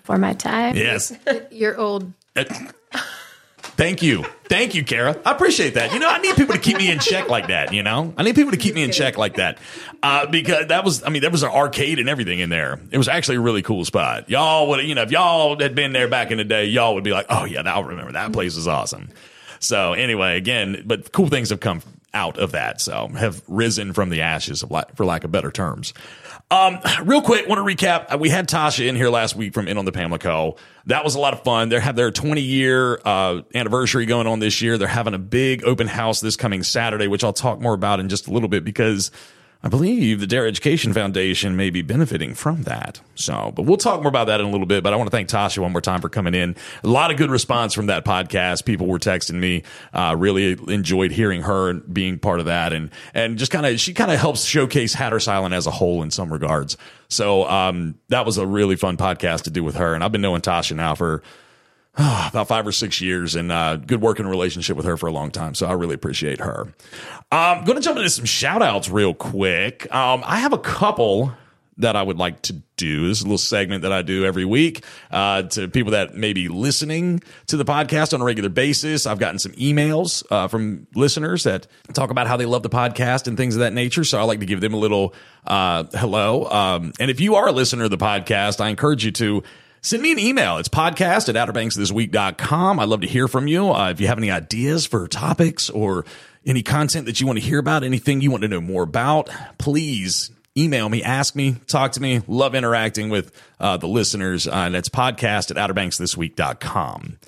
For 0.04 0.18
my 0.18 0.34
time. 0.34 0.76
Yes. 0.76 1.12
You're 1.50 1.76
old. 1.76 2.12
Thank 3.76 4.02
you. 4.02 4.24
Thank 4.44 4.74
you, 4.74 4.84
Kara. 4.84 5.20
I 5.26 5.32
appreciate 5.32 5.74
that. 5.74 5.92
You 5.92 5.98
know, 5.98 6.08
I 6.08 6.18
need 6.18 6.34
people 6.36 6.54
to 6.54 6.60
keep 6.60 6.78
me 6.78 6.90
in 6.90 6.98
check 6.98 7.28
like 7.28 7.48
that, 7.48 7.74
you 7.74 7.82
know? 7.82 8.14
I 8.16 8.22
need 8.22 8.34
people 8.34 8.52
to 8.52 8.56
keep 8.56 8.74
me 8.74 8.82
in 8.82 8.90
check 8.90 9.18
like 9.18 9.34
that. 9.34 9.58
Uh, 10.02 10.26
because 10.26 10.68
that 10.68 10.82
was, 10.82 11.02
I 11.02 11.10
mean, 11.10 11.20
there 11.20 11.30
was 11.30 11.42
an 11.42 11.50
arcade 11.50 11.98
and 11.98 12.08
everything 12.08 12.38
in 12.38 12.48
there. 12.48 12.80
It 12.90 12.96
was 12.96 13.08
actually 13.08 13.36
a 13.36 13.40
really 13.40 13.62
cool 13.62 13.84
spot. 13.84 14.30
Y'all 14.30 14.68
would, 14.68 14.86
you 14.86 14.94
know, 14.94 15.02
if 15.02 15.10
y'all 15.10 15.58
had 15.58 15.74
been 15.74 15.92
there 15.92 16.08
back 16.08 16.30
in 16.30 16.38
the 16.38 16.44
day, 16.44 16.66
y'all 16.66 16.94
would 16.94 17.04
be 17.04 17.12
like, 17.12 17.26
oh, 17.28 17.44
yeah, 17.44 17.62
now 17.62 17.82
I 17.82 17.86
remember 17.86 18.12
that 18.12 18.32
place 18.32 18.56
was 18.56 18.66
awesome. 18.66 19.10
So, 19.66 19.92
anyway, 19.92 20.36
again, 20.36 20.84
but 20.86 21.12
cool 21.12 21.28
things 21.28 21.50
have 21.50 21.60
come 21.60 21.82
out 22.14 22.38
of 22.38 22.52
that. 22.52 22.80
So, 22.80 23.08
have 23.08 23.42
risen 23.48 23.92
from 23.92 24.10
the 24.10 24.22
ashes, 24.22 24.62
of 24.62 24.72
for 24.94 25.04
lack 25.04 25.24
of 25.24 25.32
better 25.32 25.50
terms. 25.50 25.92
Um, 26.48 26.78
real 27.02 27.22
quick, 27.22 27.48
want 27.48 27.58
to 27.58 27.74
recap. 27.74 28.14
Uh, 28.14 28.18
We 28.18 28.30
had 28.30 28.48
Tasha 28.48 28.86
in 28.86 28.94
here 28.94 29.10
last 29.10 29.34
week 29.34 29.52
from 29.52 29.66
Inn 29.66 29.78
on 29.78 29.84
the 29.84 29.90
Pamlico. 29.90 30.56
That 30.86 31.02
was 31.02 31.16
a 31.16 31.18
lot 31.18 31.32
of 31.34 31.42
fun. 31.42 31.70
They 31.70 31.80
have 31.80 31.96
their 31.96 32.12
20 32.12 32.40
year 32.40 33.00
uh, 33.04 33.42
anniversary 33.52 34.06
going 34.06 34.28
on 34.28 34.38
this 34.38 34.62
year. 34.62 34.78
They're 34.78 34.86
having 34.86 35.14
a 35.14 35.18
big 35.18 35.64
open 35.64 35.88
house 35.88 36.20
this 36.20 36.36
coming 36.36 36.62
Saturday, 36.62 37.08
which 37.08 37.24
I'll 37.24 37.32
talk 37.32 37.60
more 37.60 37.74
about 37.74 37.98
in 37.98 38.08
just 38.08 38.28
a 38.28 38.30
little 38.30 38.48
bit 38.48 38.62
because 38.64 39.10
I 39.66 39.68
believe 39.68 40.20
the 40.20 40.28
Dare 40.28 40.46
Education 40.46 40.92
Foundation 40.92 41.56
may 41.56 41.70
be 41.70 41.82
benefiting 41.82 42.34
from 42.34 42.62
that. 42.62 43.00
So, 43.16 43.52
but 43.52 43.64
we'll 43.64 43.78
talk 43.78 44.00
more 44.00 44.08
about 44.08 44.28
that 44.28 44.38
in 44.38 44.46
a 44.46 44.48
little 44.48 44.64
bit. 44.64 44.84
But 44.84 44.92
I 44.92 44.96
want 44.96 45.10
to 45.10 45.10
thank 45.10 45.28
Tasha 45.28 45.58
one 45.58 45.72
more 45.72 45.80
time 45.80 46.00
for 46.00 46.08
coming 46.08 46.36
in. 46.36 46.54
A 46.84 46.86
lot 46.86 47.10
of 47.10 47.16
good 47.16 47.32
response 47.32 47.74
from 47.74 47.86
that 47.86 48.04
podcast. 48.04 48.64
People 48.64 48.86
were 48.86 49.00
texting 49.00 49.40
me. 49.40 49.64
Uh, 49.92 50.14
really 50.16 50.52
enjoyed 50.72 51.10
hearing 51.10 51.42
her 51.42 51.68
and 51.68 51.92
being 51.92 52.20
part 52.20 52.38
of 52.38 52.46
that, 52.46 52.72
and 52.72 52.90
and 53.12 53.38
just 53.38 53.50
kind 53.50 53.66
of 53.66 53.80
she 53.80 53.92
kind 53.92 54.12
of 54.12 54.20
helps 54.20 54.44
showcase 54.44 54.94
Hatteras 54.94 55.26
Island 55.26 55.52
as 55.52 55.66
a 55.66 55.72
whole 55.72 56.00
in 56.04 56.12
some 56.12 56.32
regards. 56.32 56.76
So 57.08 57.44
um, 57.48 57.96
that 58.06 58.24
was 58.24 58.38
a 58.38 58.46
really 58.46 58.76
fun 58.76 58.96
podcast 58.96 59.42
to 59.42 59.50
do 59.50 59.64
with 59.64 59.74
her. 59.74 59.96
And 59.96 60.04
I've 60.04 60.12
been 60.12 60.20
knowing 60.20 60.42
Tasha 60.42 60.76
now 60.76 60.94
for 60.94 61.24
about 62.28 62.48
five 62.48 62.66
or 62.66 62.72
six 62.72 63.00
years 63.00 63.34
and 63.34 63.50
uh, 63.50 63.76
good 63.76 64.02
working 64.02 64.26
relationship 64.26 64.76
with 64.76 64.84
her 64.84 64.96
for 64.96 65.06
a 65.06 65.12
long 65.12 65.30
time. 65.30 65.54
So 65.54 65.66
I 65.66 65.72
really 65.72 65.94
appreciate 65.94 66.40
her. 66.40 66.72
I'm 67.32 67.64
going 67.64 67.76
to 67.76 67.82
jump 67.82 67.96
into 67.96 68.10
some 68.10 68.26
shout 68.26 68.62
outs 68.62 68.90
real 68.90 69.14
quick. 69.14 69.92
Um, 69.94 70.22
I 70.26 70.40
have 70.40 70.52
a 70.52 70.58
couple 70.58 71.32
that 71.78 71.96
I 71.96 72.02
would 72.02 72.18
like 72.18 72.42
to 72.42 72.54
do. 72.76 73.08
This 73.08 73.18
is 73.18 73.22
a 73.22 73.26
little 73.26 73.38
segment 73.38 73.82
that 73.82 73.92
I 73.92 74.02
do 74.02 74.24
every 74.24 74.44
week 74.44 74.84
uh, 75.10 75.42
to 75.42 75.68
people 75.68 75.92
that 75.92 76.14
may 76.14 76.32
be 76.32 76.48
listening 76.48 77.22
to 77.46 77.56
the 77.56 77.64
podcast 77.64 78.14
on 78.14 78.20
a 78.20 78.24
regular 78.24 78.48
basis. 78.48 79.06
I've 79.06 79.18
gotten 79.18 79.38
some 79.38 79.52
emails 79.52 80.24
uh, 80.30 80.48
from 80.48 80.86
listeners 80.94 81.44
that 81.44 81.66
talk 81.92 82.10
about 82.10 82.26
how 82.26 82.36
they 82.36 82.46
love 82.46 82.62
the 82.62 82.70
podcast 82.70 83.26
and 83.26 83.36
things 83.36 83.56
of 83.56 83.60
that 83.60 83.72
nature. 83.74 84.04
So 84.04 84.18
I 84.18 84.22
like 84.22 84.40
to 84.40 84.46
give 84.46 84.60
them 84.60 84.74
a 84.74 84.78
little 84.78 85.14
uh, 85.46 85.84
hello. 85.94 86.48
Um, 86.50 86.92
and 86.98 87.10
if 87.10 87.20
you 87.20 87.34
are 87.36 87.48
a 87.48 87.52
listener 87.52 87.84
of 87.84 87.90
the 87.90 87.98
podcast, 87.98 88.60
I 88.60 88.68
encourage 88.68 89.04
you 89.04 89.12
to 89.12 89.42
Send 89.86 90.02
me 90.02 90.10
an 90.10 90.18
email. 90.18 90.58
It's 90.58 90.68
podcast 90.68 91.28
at 91.28 91.36
outerbanksthisweek.com. 91.36 92.80
I'd 92.80 92.88
love 92.88 93.02
to 93.02 93.06
hear 93.06 93.28
from 93.28 93.46
you. 93.46 93.70
Uh, 93.70 93.90
if 93.90 94.00
you 94.00 94.08
have 94.08 94.18
any 94.18 94.32
ideas 94.32 94.84
for 94.84 95.06
topics 95.06 95.70
or 95.70 96.04
any 96.44 96.64
content 96.64 97.06
that 97.06 97.20
you 97.20 97.26
want 97.28 97.38
to 97.38 97.44
hear 97.44 97.60
about, 97.60 97.84
anything 97.84 98.20
you 98.20 98.32
want 98.32 98.42
to 98.42 98.48
know 98.48 98.60
more 98.60 98.82
about, 98.82 99.30
please 99.58 100.32
email 100.58 100.88
me, 100.88 101.04
ask 101.04 101.36
me, 101.36 101.54
talk 101.68 101.92
to 101.92 102.02
me. 102.02 102.20
Love 102.26 102.56
interacting 102.56 103.10
with 103.10 103.30
uh, 103.60 103.76
the 103.76 103.86
listeners. 103.86 104.48
Uh, 104.48 104.54
and 104.54 104.74
that's 104.74 104.88
podcast 104.88 105.52
at 105.52 105.56
outerbanksthisweek.com. 105.56 107.18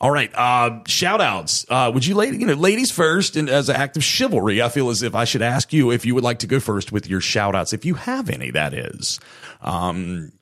All 0.00 0.10
right. 0.10 0.34
Uh, 0.34 0.80
shout 0.88 1.20
outs. 1.20 1.64
Uh, 1.68 1.92
would 1.94 2.04
you, 2.04 2.16
lady, 2.16 2.38
you 2.38 2.46
know, 2.46 2.54
ladies 2.54 2.90
first, 2.90 3.36
and 3.36 3.48
as 3.48 3.68
an 3.68 3.76
act 3.76 3.96
of 3.96 4.02
chivalry, 4.02 4.60
I 4.60 4.68
feel 4.68 4.90
as 4.90 5.04
if 5.04 5.14
I 5.14 5.22
should 5.22 5.42
ask 5.42 5.72
you 5.72 5.92
if 5.92 6.04
you 6.04 6.16
would 6.16 6.24
like 6.24 6.40
to 6.40 6.48
go 6.48 6.58
first 6.58 6.90
with 6.90 7.08
your 7.08 7.20
shout 7.20 7.54
outs, 7.54 7.72
if 7.72 7.84
you 7.84 7.94
have 7.94 8.30
any, 8.30 8.50
that 8.50 8.74
is. 8.74 9.20
Um, 9.62 10.32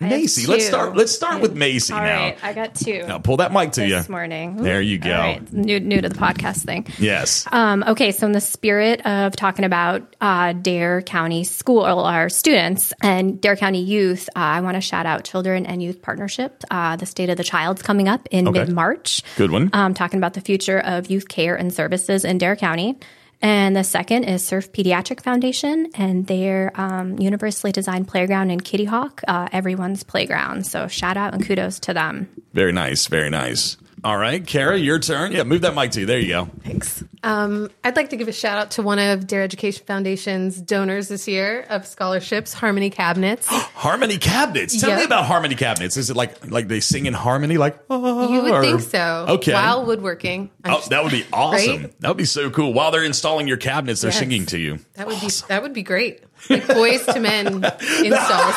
Macey, 0.00 0.46
let's 0.46 0.64
start. 0.66 0.96
Let's 0.96 1.12
start 1.12 1.40
with 1.42 1.56
Macey 1.56 1.92
All 1.92 2.00
now. 2.00 2.20
right, 2.26 2.38
I 2.44 2.52
got 2.52 2.74
two. 2.76 3.02
Now 3.06 3.18
pull 3.18 3.38
that 3.38 3.52
mic 3.52 3.72
to 3.72 3.82
you. 3.86 3.96
this 3.96 4.08
morning. 4.08 4.56
There 4.56 4.80
you 4.80 4.96
go. 4.98 5.10
Right, 5.10 5.52
new 5.52 5.80
new 5.80 6.00
to 6.00 6.08
the 6.08 6.14
podcast 6.14 6.64
thing. 6.64 6.86
Yes. 7.00 7.46
Um, 7.50 7.82
okay, 7.86 8.12
so 8.12 8.26
in 8.26 8.32
the 8.32 8.40
spirit 8.40 9.04
of 9.04 9.34
talking 9.34 9.64
about 9.64 10.14
uh, 10.20 10.52
Dare 10.52 11.02
County 11.02 11.42
School 11.42 11.80
or 11.80 12.04
our 12.04 12.28
students 12.28 12.92
and 13.02 13.40
Dare 13.40 13.56
County 13.56 13.82
Youth, 13.82 14.28
uh, 14.36 14.38
I 14.38 14.60
want 14.60 14.76
to 14.76 14.80
shout 14.80 15.04
out 15.06 15.24
Children 15.24 15.66
and 15.66 15.82
Youth 15.82 16.00
Partnership. 16.00 16.62
Uh, 16.70 16.94
the 16.94 17.06
State 17.06 17.28
of 17.30 17.36
the 17.36 17.44
Child's 17.44 17.82
coming 17.82 18.08
up 18.08 18.28
in 18.30 18.46
Okay. 18.46 18.60
mid 18.60 18.68
March. 18.72 19.22
Good 19.36 19.50
one. 19.50 19.70
Um, 19.72 19.94
talking 19.94 20.18
about 20.18 20.34
the 20.34 20.40
future 20.40 20.78
of 20.78 21.10
youth 21.10 21.28
care 21.28 21.56
and 21.56 21.74
services 21.74 22.24
in 22.24 22.38
Dare 22.38 22.54
County. 22.56 22.98
And 23.40 23.76
the 23.76 23.84
second 23.84 24.24
is 24.24 24.44
Surf 24.44 24.72
Pediatric 24.72 25.22
Foundation 25.22 25.90
and 25.94 26.26
their 26.26 26.72
um, 26.74 27.18
universally 27.18 27.72
designed 27.72 28.08
playground 28.08 28.50
in 28.50 28.60
Kitty 28.60 28.84
Hawk, 28.84 29.22
uh, 29.28 29.48
everyone's 29.52 30.02
playground. 30.02 30.66
So 30.66 30.88
shout 30.88 31.16
out 31.16 31.34
and 31.34 31.44
kudos 31.44 31.78
to 31.80 31.94
them. 31.94 32.28
very 32.52 32.72
nice. 32.72 33.06
Very 33.06 33.30
nice. 33.30 33.76
All 34.04 34.16
right, 34.16 34.46
Kara, 34.46 34.76
your 34.78 34.98
turn. 35.00 35.32
Yeah, 35.32 35.42
move 35.42 35.62
that 35.62 35.74
mic 35.74 35.90
to 35.92 36.00
you. 36.00 36.06
There 36.06 36.18
you 36.18 36.28
go. 36.28 36.44
Thanks. 36.64 37.02
Um, 37.24 37.68
I'd 37.82 37.96
like 37.96 38.10
to 38.10 38.16
give 38.16 38.28
a 38.28 38.32
shout 38.32 38.56
out 38.58 38.70
to 38.72 38.82
one 38.82 38.98
of 39.00 39.26
Dare 39.26 39.42
Education 39.42 39.84
Foundation's 39.86 40.60
donors 40.60 41.08
this 41.08 41.26
year 41.26 41.66
of 41.68 41.84
scholarships, 41.84 42.52
Harmony 42.52 42.90
Cabinets. 42.90 43.46
Harmony 43.78 44.18
cabinets. 44.18 44.80
Tell 44.80 44.96
me 44.96 45.04
about 45.04 45.24
harmony 45.24 45.54
cabinets. 45.54 45.96
Is 45.96 46.10
it 46.10 46.16
like 46.16 46.50
like 46.50 46.66
they 46.68 46.80
sing 46.80 47.06
in 47.06 47.14
harmony? 47.14 47.58
Like 47.58 47.78
oh, 47.90 48.32
You 48.32 48.42
would 48.42 48.52
or- 48.52 48.60
think 48.62 48.80
so. 48.80 49.26
Okay. 49.28 49.52
While 49.52 49.84
woodworking. 49.86 50.50
I'm 50.64 50.72
Oh, 50.72 50.76
just- 50.78 50.90
that 50.90 51.02
would 51.02 51.12
be 51.12 51.24
awesome. 51.32 51.82
Right? 51.82 52.00
That 52.00 52.08
would 52.08 52.16
be 52.16 52.24
so 52.24 52.50
cool. 52.50 52.72
While 52.72 52.90
they're 52.90 53.04
installing 53.04 53.46
your 53.48 53.56
cabinets, 53.56 54.00
they're 54.00 54.10
Yes. 54.10 54.18
singing 54.18 54.46
to 54.46 54.58
you. 54.58 54.78
That 54.94 55.06
would 55.06 55.20
be 55.20 55.28
that 55.48 55.62
would 55.62 55.72
be 55.72 55.82
great. 55.82 56.22
Like 56.50 56.64
Boyz 56.64 57.14
II 57.14 57.20
Men 57.22 57.46
installs. 58.04 58.54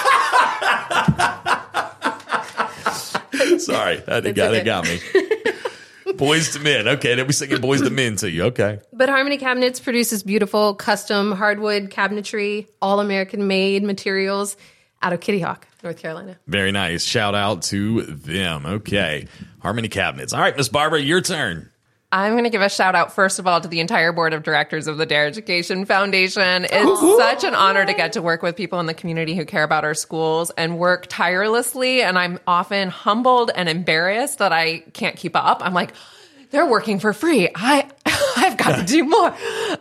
Sorry, 3.66 3.98
that, 3.98 4.24
got, 4.36 4.54
okay. 4.54 4.64
that 4.64 4.66
got 4.66 4.84
me. 4.86 5.00
Boyz 6.14 6.56
II 6.56 6.64
Men. 6.64 6.88
Okay, 6.88 7.16
they'll 7.16 7.26
be 7.26 7.34
singing 7.34 7.58
Boyz 7.58 7.84
II 7.84 7.90
Men 7.90 8.16
to 8.18 8.30
you. 8.30 8.44
Okay. 8.46 8.80
But 8.94 9.10
Harmony 9.10 9.38
Cabinets 9.38 9.80
produces 9.80 10.24
beautiful 10.24 10.76
custom 10.76 11.32
hardwood 11.32 11.90
cabinetry, 11.90 12.68
all 12.82 13.00
American 13.00 13.48
made 13.48 13.84
materials 13.84 14.58
out 15.02 15.14
of 15.14 15.20
Kitty 15.20 15.40
Hawk, 15.40 15.68
North 15.84 15.98
Carolina. 15.98 16.38
Very 16.48 16.72
nice. 16.72 17.04
Shout 17.04 17.34
out 17.34 17.64
to 17.64 18.04
them. 18.04 18.66
Okay. 18.66 19.28
Harmony 19.60 19.88
cabinets. 19.88 20.34
All 20.34 20.40
right, 20.40 20.56
Miss 20.56 20.70
Barbara, 20.70 21.00
your 21.00 21.22
turn. 21.22 21.71
I'm 22.14 22.34
going 22.34 22.44
to 22.44 22.50
give 22.50 22.62
a 22.62 22.68
shout 22.68 22.94
out, 22.94 23.14
first 23.14 23.40
of 23.40 23.48
all, 23.48 23.62
to 23.62 23.70
the 23.70 23.80
entire 23.80 24.12
board 24.12 24.34
of 24.34 24.44
directors 24.44 24.88
of 24.88 24.98
the 24.98 25.06
Dare 25.06 25.26
Education 25.28 25.86
Foundation. 25.86 26.66
It's 26.70 27.18
such 27.18 27.46
an 27.46 27.56
honor 27.56 27.86
to 27.86 27.94
get 27.94 28.14
to 28.14 28.22
work 28.22 28.42
with 28.42 28.58
people 28.58 28.82
in 28.82 28.86
the 28.86 28.94
community 28.94 29.34
who 29.34 29.46
care 29.46 29.64
about 29.64 29.86
our 29.86 29.94
schools 29.94 30.52
and 30.58 30.78
work 30.78 31.08
tirelessly. 31.08 32.02
And 32.02 32.20
I'm 32.20 32.38
often 32.46 32.90
humbled 32.90 33.52
and 33.56 33.70
embarrassed 33.70 34.40
that 34.40 34.52
I 34.52 34.80
can't 34.92 35.16
keep 35.16 35.38
up. 35.38 35.62
I'm 35.64 35.74
like, 35.74 35.94
they're 36.50 36.70
working 36.70 37.00
for 37.00 37.14
free. 37.14 37.48
I, 37.56 37.90
I've 38.36 38.58
got 38.58 38.78
to 38.78 38.86
do 38.86 39.06
more. 39.06 39.34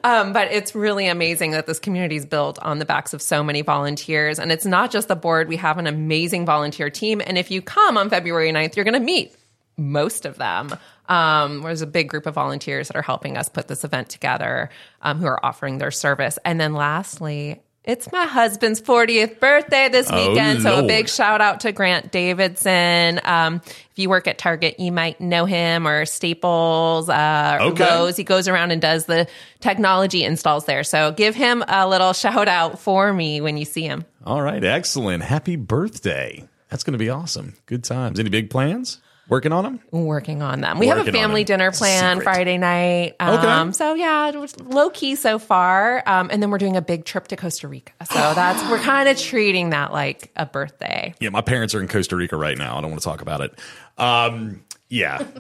Um, 0.04 0.32
but 0.32 0.52
it's 0.52 0.72
really 0.72 1.08
amazing 1.08 1.50
that 1.50 1.66
this 1.66 1.80
community 1.80 2.14
is 2.14 2.26
built 2.26 2.60
on 2.60 2.78
the 2.78 2.84
backs 2.84 3.12
of 3.12 3.20
so 3.20 3.42
many 3.42 3.62
volunteers. 3.62 4.38
And 4.38 4.52
it's 4.52 4.64
not 4.64 4.92
just 4.92 5.08
the 5.08 5.16
board. 5.16 5.48
We 5.48 5.56
have 5.56 5.78
an 5.78 5.88
amazing 5.88 6.46
volunteer 6.46 6.90
team. 6.90 7.20
And 7.26 7.36
if 7.36 7.50
you 7.50 7.60
come 7.60 7.98
on 7.98 8.08
February 8.08 8.52
9th, 8.52 8.76
you're 8.76 8.84
going 8.84 8.94
to 8.94 9.00
meet 9.00 9.34
most 9.76 10.26
of 10.26 10.36
them. 10.36 10.76
Um, 11.10 11.62
there's 11.62 11.82
a 11.82 11.86
big 11.86 12.08
group 12.08 12.24
of 12.26 12.34
volunteers 12.34 12.88
that 12.88 12.96
are 12.96 13.02
helping 13.02 13.36
us 13.36 13.48
put 13.48 13.68
this 13.68 13.84
event 13.84 14.08
together 14.08 14.70
um, 15.02 15.18
who 15.18 15.26
are 15.26 15.44
offering 15.44 15.78
their 15.78 15.90
service. 15.90 16.38
And 16.44 16.60
then 16.60 16.72
lastly, 16.72 17.60
it's 17.82 18.12
my 18.12 18.26
husband's 18.26 18.80
40th 18.80 19.40
birthday 19.40 19.88
this 19.88 20.08
Oh, 20.10 20.28
weekend. 20.28 20.62
so 20.62 20.84
a 20.84 20.86
big 20.86 21.08
shout 21.08 21.40
out 21.40 21.60
to 21.60 21.72
Grant 21.72 22.12
Davidson. 22.12 23.20
Um, 23.24 23.56
if 23.64 23.92
you 23.98 24.08
work 24.10 24.28
at 24.28 24.36
Target, 24.38 24.78
you 24.78 24.92
might 24.92 25.18
know 25.20 25.46
him 25.46 25.88
or 25.88 26.04
Staples, 26.04 27.08
uh, 27.08 27.58
Okay. 27.60 27.84
Lowe's. 27.84 28.16
He 28.16 28.22
goes 28.22 28.48
around 28.48 28.70
and 28.70 28.80
does 28.82 29.06
the 29.06 29.26
technology 29.60 30.22
installs 30.24 30.66
there. 30.66 30.84
So 30.84 31.10
give 31.12 31.34
him 31.34 31.64
a 31.66 31.88
little 31.88 32.12
shout 32.12 32.48
out 32.48 32.78
for 32.78 33.12
me 33.12 33.40
when 33.40 33.56
you 33.56 33.64
see 33.64 33.82
him. 33.82 34.04
All 34.24 34.42
right, 34.42 34.62
excellent. 34.62 35.22
Happy 35.22 35.56
birthday. 35.56 36.46
That's 36.68 36.84
going 36.84 36.92
to 36.92 36.98
be 36.98 37.08
awesome. 37.10 37.54
Good 37.66 37.82
times. 37.82 38.20
Any 38.20 38.28
big 38.30 38.50
plans? 38.50 39.00
Working 39.30 39.52
on 39.52 39.62
them? 39.62 39.80
working 39.92 40.42
on 40.42 40.60
them. 40.60 40.80
We 40.80 40.88
have 40.88 41.06
a 41.06 41.12
family 41.12 41.44
dinner 41.44 41.70
plan 41.70 42.16
secret. 42.18 42.24
Friday 42.24 42.58
night. 42.58 43.14
Okay. 43.20 43.46
Um, 43.46 43.72
so 43.72 43.94
yeah, 43.94 44.28
it 44.28 44.60
low 44.60 44.90
key 44.90 45.14
so 45.14 45.38
far. 45.38 46.02
Um, 46.04 46.30
and 46.32 46.42
then 46.42 46.50
we're 46.50 46.58
doing 46.58 46.76
a 46.76 46.82
big 46.82 47.04
trip 47.04 47.28
to 47.28 47.36
Costa 47.36 47.68
Rica. 47.68 47.92
So 48.06 48.14
that's 48.34 48.68
we're 48.68 48.80
kind 48.80 49.08
of 49.08 49.16
treating 49.16 49.70
that 49.70 49.92
like 49.92 50.32
a 50.34 50.46
birthday. 50.46 51.14
Yeah, 51.20 51.28
my 51.28 51.42
parents 51.42 51.76
are 51.76 51.80
in 51.80 51.86
Costa 51.86 52.16
Rica 52.16 52.36
right 52.36 52.58
now. 52.58 52.76
I 52.76 52.80
don't 52.80 52.90
want 52.90 53.02
to 53.02 53.08
talk 53.08 53.22
about 53.22 53.40
it. 53.40 53.56
Um, 53.96 54.64
yeah. 54.88 55.24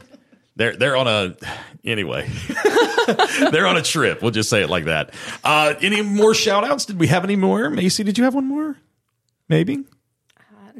They're 0.56 0.76
they're 0.76 0.96
on 0.96 1.08
a 1.08 1.36
anyway. 1.84 2.28
they're 3.50 3.66
on 3.66 3.78
a 3.78 3.82
trip. 3.82 4.20
We'll 4.20 4.30
just 4.30 4.50
say 4.50 4.62
it 4.62 4.68
like 4.68 4.84
that. 4.84 5.14
Uh, 5.42 5.72
any 5.80 6.02
more 6.02 6.34
shout 6.34 6.64
outs? 6.64 6.84
Did 6.84 7.00
we 7.00 7.06
have 7.06 7.24
any 7.24 7.36
more? 7.36 7.70
Macey, 7.70 8.02
did 8.02 8.18
you 8.18 8.24
have 8.24 8.34
one 8.34 8.44
more? 8.44 8.76
Maybe. 9.48 9.84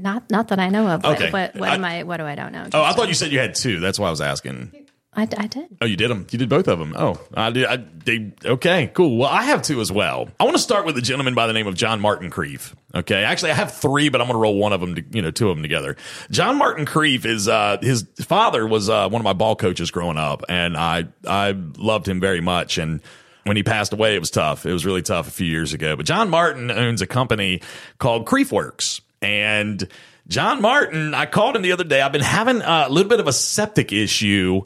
Not 0.02 0.30
not 0.30 0.49
that 0.49 0.59
I 0.59 0.69
know 0.69 0.87
of. 0.88 1.02
What, 1.04 1.16
Okay. 1.21 1.30
what, 1.30 1.54
what 1.57 1.69
I- 1.71 1.75
am 1.75 1.85
I? 1.85 2.02
What 2.04 2.16
do 2.19 2.25
I 2.25 2.35
don't 2.35 2.52
know? 2.52 2.66
Oh, 2.73 2.83
I 2.83 2.92
thought 2.92 3.09
you 3.09 3.14
said 3.14 3.33
you 3.33 3.38
had 3.38 3.54
two. 3.54 3.80
That's 3.80 3.99
why 3.99 4.09
I 4.09 4.11
was 4.11 4.21
asking. 4.21 4.73
I, 5.12 5.23
I 5.23 5.49
did. 5.49 5.66
Oh, 5.83 5.87
you 5.87 5.97
did 5.97 6.09
them. 6.09 6.25
You 6.30 6.38
did 6.38 6.49
both 6.49 6.69
of 6.69 6.78
them. 6.78 6.95
Oh, 6.97 7.21
I 7.35 7.50
did. 7.50 7.64
I, 7.66 7.78
they, 8.04 8.33
okay, 8.45 8.92
cool. 8.95 9.16
Well, 9.19 9.28
I 9.28 9.42
have 9.42 9.61
two 9.61 9.80
as 9.80 9.90
well. 9.90 10.28
I 10.38 10.45
want 10.45 10.57
to 10.57 10.62
start 10.62 10.87
with 10.87 10.97
a 10.99 11.02
gentleman 11.02 11.35
by 11.35 11.49
the 11.49 11.52
name 11.52 11.66
of 11.66 11.75
John 11.75 12.00
Martin 12.00 12.30
Creef. 12.30 12.76
Okay, 12.95 13.25
actually, 13.25 13.50
I 13.50 13.54
have 13.54 13.73
three, 13.75 14.09
but 14.09 14.21
I'm 14.21 14.28
going 14.28 14.37
to 14.37 14.40
roll 14.40 14.57
one 14.57 14.73
of 14.73 14.80
them. 14.80 14.95
To, 14.95 15.04
you 15.11 15.21
know, 15.21 15.33
two 15.33 15.50
of 15.50 15.57
them 15.57 15.62
together. 15.64 15.97
John 16.30 16.57
Martin 16.59 16.87
Creef 16.87 17.26
is 17.26 17.49
uh, 17.49 17.78
his 17.83 18.07
father 18.21 18.64
was 18.64 18.88
uh, 18.88 19.09
one 19.09 19.21
of 19.21 19.25
my 19.25 19.33
ball 19.33 19.57
coaches 19.57 19.90
growing 19.90 20.16
up, 20.16 20.45
and 20.49 20.76
I 20.76 21.07
I 21.26 21.57
loved 21.76 22.07
him 22.07 22.21
very 22.21 22.40
much. 22.40 22.78
And 22.78 23.00
when 23.42 23.57
he 23.57 23.64
passed 23.64 23.92
away, 23.92 24.14
it 24.14 24.21
was 24.21 24.30
tough. 24.30 24.64
It 24.64 24.73
was 24.73 24.87
really 24.87 25.02
tough 25.02 25.26
a 25.26 25.33
few 25.33 25.47
years 25.47 25.73
ago. 25.73 25.97
But 25.97 26.07
John 26.07 26.30
Martin 26.30 26.71
owns 26.71 27.02
a 27.02 27.07
company 27.09 27.62
called 27.99 28.26
Creef 28.26 28.52
Works, 28.52 29.00
and 29.22 29.86
John 30.28 30.62
Martin, 30.62 31.14
I 31.14 31.26
called 31.26 31.56
him 31.56 31.62
the 31.62 31.72
other 31.72 31.84
day. 31.84 32.00
I've 32.00 32.12
been 32.12 32.20
having 32.20 32.62
a 32.62 32.88
little 32.88 33.08
bit 33.08 33.20
of 33.20 33.26
a 33.26 33.32
septic 33.32 33.92
issue 33.92 34.62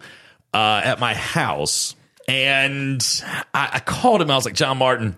uh, 0.53 0.83
at 0.85 1.01
my 1.01 1.15
house, 1.15 1.97
and 2.29 3.05
I, 3.55 3.71
I 3.75 3.81
called 3.81 4.21
him. 4.23 4.31
I 4.31 4.37
was 4.37 4.45
like, 4.45 4.55
John 4.55 4.79
Martin, 4.79 5.17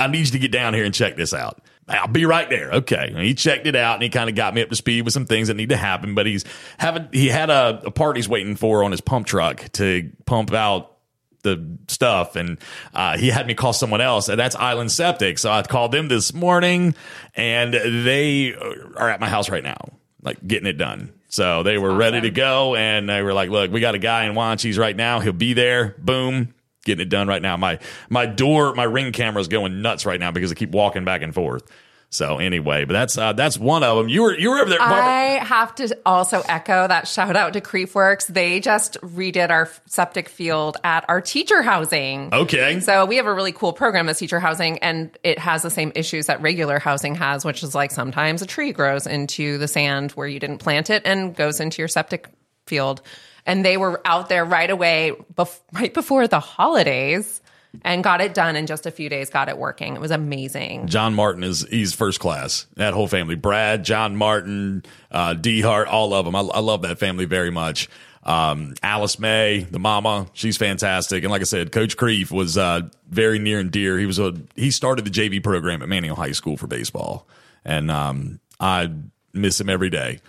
I 0.00 0.06
need 0.06 0.20
you 0.20 0.32
to 0.32 0.38
get 0.38 0.52
down 0.52 0.74
here 0.74 0.84
and 0.84 0.94
check 0.94 1.16
this 1.16 1.34
out. 1.34 1.60
I'll 1.88 2.06
be 2.06 2.26
right 2.26 2.48
there. 2.50 2.70
Okay. 2.70 3.12
And 3.14 3.24
he 3.24 3.34
checked 3.34 3.66
it 3.66 3.74
out 3.74 3.94
and 3.94 4.02
he 4.02 4.10
kind 4.10 4.28
of 4.28 4.36
got 4.36 4.54
me 4.54 4.62
up 4.62 4.68
to 4.68 4.76
speed 4.76 5.02
with 5.02 5.14
some 5.14 5.24
things 5.24 5.48
that 5.48 5.54
need 5.54 5.70
to 5.70 5.76
happen. 5.76 6.14
But 6.14 6.26
he's 6.26 6.44
having 6.76 7.08
he 7.12 7.28
had 7.28 7.48
a, 7.48 7.80
a 7.86 7.90
part 7.90 8.16
he's 8.16 8.28
waiting 8.28 8.56
for 8.56 8.84
on 8.84 8.90
his 8.90 9.00
pump 9.00 9.26
truck 9.26 9.64
to 9.72 10.10
pump 10.26 10.52
out 10.52 10.97
the 11.42 11.78
stuff 11.88 12.36
and 12.36 12.58
uh, 12.94 13.16
he 13.16 13.28
had 13.28 13.46
me 13.46 13.54
call 13.54 13.72
someone 13.72 14.00
else 14.00 14.28
and 14.28 14.38
that's 14.38 14.56
island 14.56 14.90
septic. 14.90 15.38
So 15.38 15.50
i 15.50 15.62
called 15.62 15.92
them 15.92 16.08
this 16.08 16.34
morning 16.34 16.94
and 17.34 17.74
they 17.74 18.54
are 18.54 19.08
at 19.08 19.20
my 19.20 19.28
house 19.28 19.48
right 19.48 19.64
now 19.64 19.76
like 20.22 20.44
getting 20.46 20.66
it 20.66 20.78
done. 20.78 21.12
So 21.28 21.62
they 21.62 21.78
were 21.78 21.94
ready 21.94 22.22
to 22.22 22.30
go 22.30 22.74
and 22.74 23.08
they 23.08 23.22
were 23.22 23.34
like 23.34 23.50
look 23.50 23.70
we 23.70 23.80
got 23.80 23.94
a 23.94 23.98
guy 23.98 24.24
in 24.24 24.34
Wanchese 24.34 24.78
right 24.78 24.96
now. 24.96 25.20
He'll 25.20 25.32
be 25.32 25.52
there. 25.52 25.94
Boom. 25.98 26.54
Getting 26.84 27.06
it 27.06 27.10
done 27.10 27.28
right 27.28 27.42
now. 27.42 27.56
My 27.56 27.78
my 28.08 28.26
door 28.26 28.74
my 28.74 28.84
ring 28.84 29.12
camera 29.12 29.40
is 29.40 29.48
going 29.48 29.82
nuts 29.82 30.06
right 30.06 30.18
now 30.18 30.30
because 30.30 30.50
i 30.50 30.54
keep 30.54 30.70
walking 30.70 31.04
back 31.04 31.22
and 31.22 31.34
forth 31.34 31.70
so 32.10 32.38
anyway 32.38 32.84
but 32.84 32.94
that's 32.94 33.18
uh, 33.18 33.32
that's 33.32 33.58
one 33.58 33.82
of 33.82 33.96
them 33.98 34.08
you 34.08 34.22
were 34.22 34.38
you 34.38 34.50
were 34.50 34.58
over 34.58 34.70
there 34.70 34.78
Barbara. 34.78 34.98
I 34.98 35.44
have 35.44 35.74
to 35.76 35.96
also 36.06 36.42
echo 36.48 36.88
that 36.88 37.06
shout 37.06 37.36
out 37.36 37.52
to 37.52 37.60
Creefworks. 37.60 38.26
They 38.26 38.60
just 38.60 38.98
redid 39.00 39.50
our 39.50 39.68
septic 39.86 40.28
field 40.28 40.76
at 40.84 41.04
our 41.08 41.20
teacher 41.20 41.62
housing. 41.62 42.32
okay 42.32 42.80
So 42.80 43.04
we 43.06 43.16
have 43.16 43.26
a 43.26 43.34
really 43.34 43.52
cool 43.52 43.72
program 43.72 44.08
as 44.08 44.18
teacher 44.18 44.40
housing, 44.40 44.78
and 44.78 45.16
it 45.22 45.38
has 45.38 45.62
the 45.62 45.70
same 45.70 45.92
issues 45.94 46.26
that 46.26 46.40
regular 46.40 46.78
housing 46.78 47.14
has, 47.16 47.44
which 47.44 47.62
is 47.62 47.74
like 47.74 47.90
sometimes 47.90 48.42
a 48.42 48.46
tree 48.46 48.72
grows 48.72 49.06
into 49.06 49.58
the 49.58 49.68
sand 49.68 50.12
where 50.12 50.26
you 50.26 50.38
didn't 50.40 50.58
plant 50.58 50.90
it 50.90 51.02
and 51.04 51.34
goes 51.36 51.60
into 51.60 51.82
your 51.82 51.88
septic 51.88 52.28
field. 52.66 53.02
And 53.46 53.64
they 53.64 53.76
were 53.76 54.00
out 54.04 54.28
there 54.28 54.44
right 54.44 54.68
away, 54.70 55.12
bef- 55.34 55.60
right 55.72 55.92
before 55.92 56.28
the 56.28 56.40
holidays, 56.40 57.40
and 57.82 58.02
got 58.02 58.20
it 58.20 58.34
done 58.34 58.56
in 58.56 58.66
just 58.66 58.86
a 58.86 58.90
few 58.90 59.08
days. 59.08 59.30
Got 59.30 59.48
it 59.48 59.58
working. 59.58 59.94
It 59.94 60.00
was 60.00 60.10
amazing. 60.10 60.86
John 60.86 61.14
Martin 61.14 61.42
is 61.42 61.66
he's 61.70 61.94
first 61.94 62.20
class. 62.20 62.66
That 62.76 62.94
whole 62.94 63.08
family, 63.08 63.34
Brad, 63.34 63.84
John 63.84 64.16
Martin, 64.16 64.84
uh, 65.10 65.34
D 65.34 65.60
Hart, 65.60 65.88
all 65.88 66.14
of 66.14 66.24
them. 66.24 66.34
I, 66.34 66.40
I 66.40 66.60
love 66.60 66.82
that 66.82 66.98
family 66.98 67.24
very 67.24 67.50
much. 67.50 67.88
Um, 68.24 68.74
Alice 68.82 69.18
May, 69.18 69.60
the 69.60 69.78
mama, 69.78 70.26
she's 70.34 70.56
fantastic. 70.56 71.24
And 71.24 71.30
like 71.30 71.40
I 71.40 71.44
said, 71.44 71.72
Coach 71.72 71.96
Creef 71.96 72.30
was 72.30 72.58
uh, 72.58 72.82
very 73.08 73.38
near 73.38 73.58
and 73.58 73.70
dear. 73.70 73.98
He 73.98 74.06
was 74.06 74.18
a 74.18 74.34
he 74.54 74.70
started 74.70 75.04
the 75.04 75.10
JV 75.10 75.42
program 75.42 75.82
at 75.82 75.88
Manteo 75.88 76.14
High 76.14 76.32
School 76.32 76.56
for 76.56 76.66
baseball, 76.66 77.26
and 77.64 77.90
um, 77.90 78.40
I 78.60 78.90
miss 79.32 79.60
him 79.60 79.68
every 79.68 79.90
day. 79.90 80.20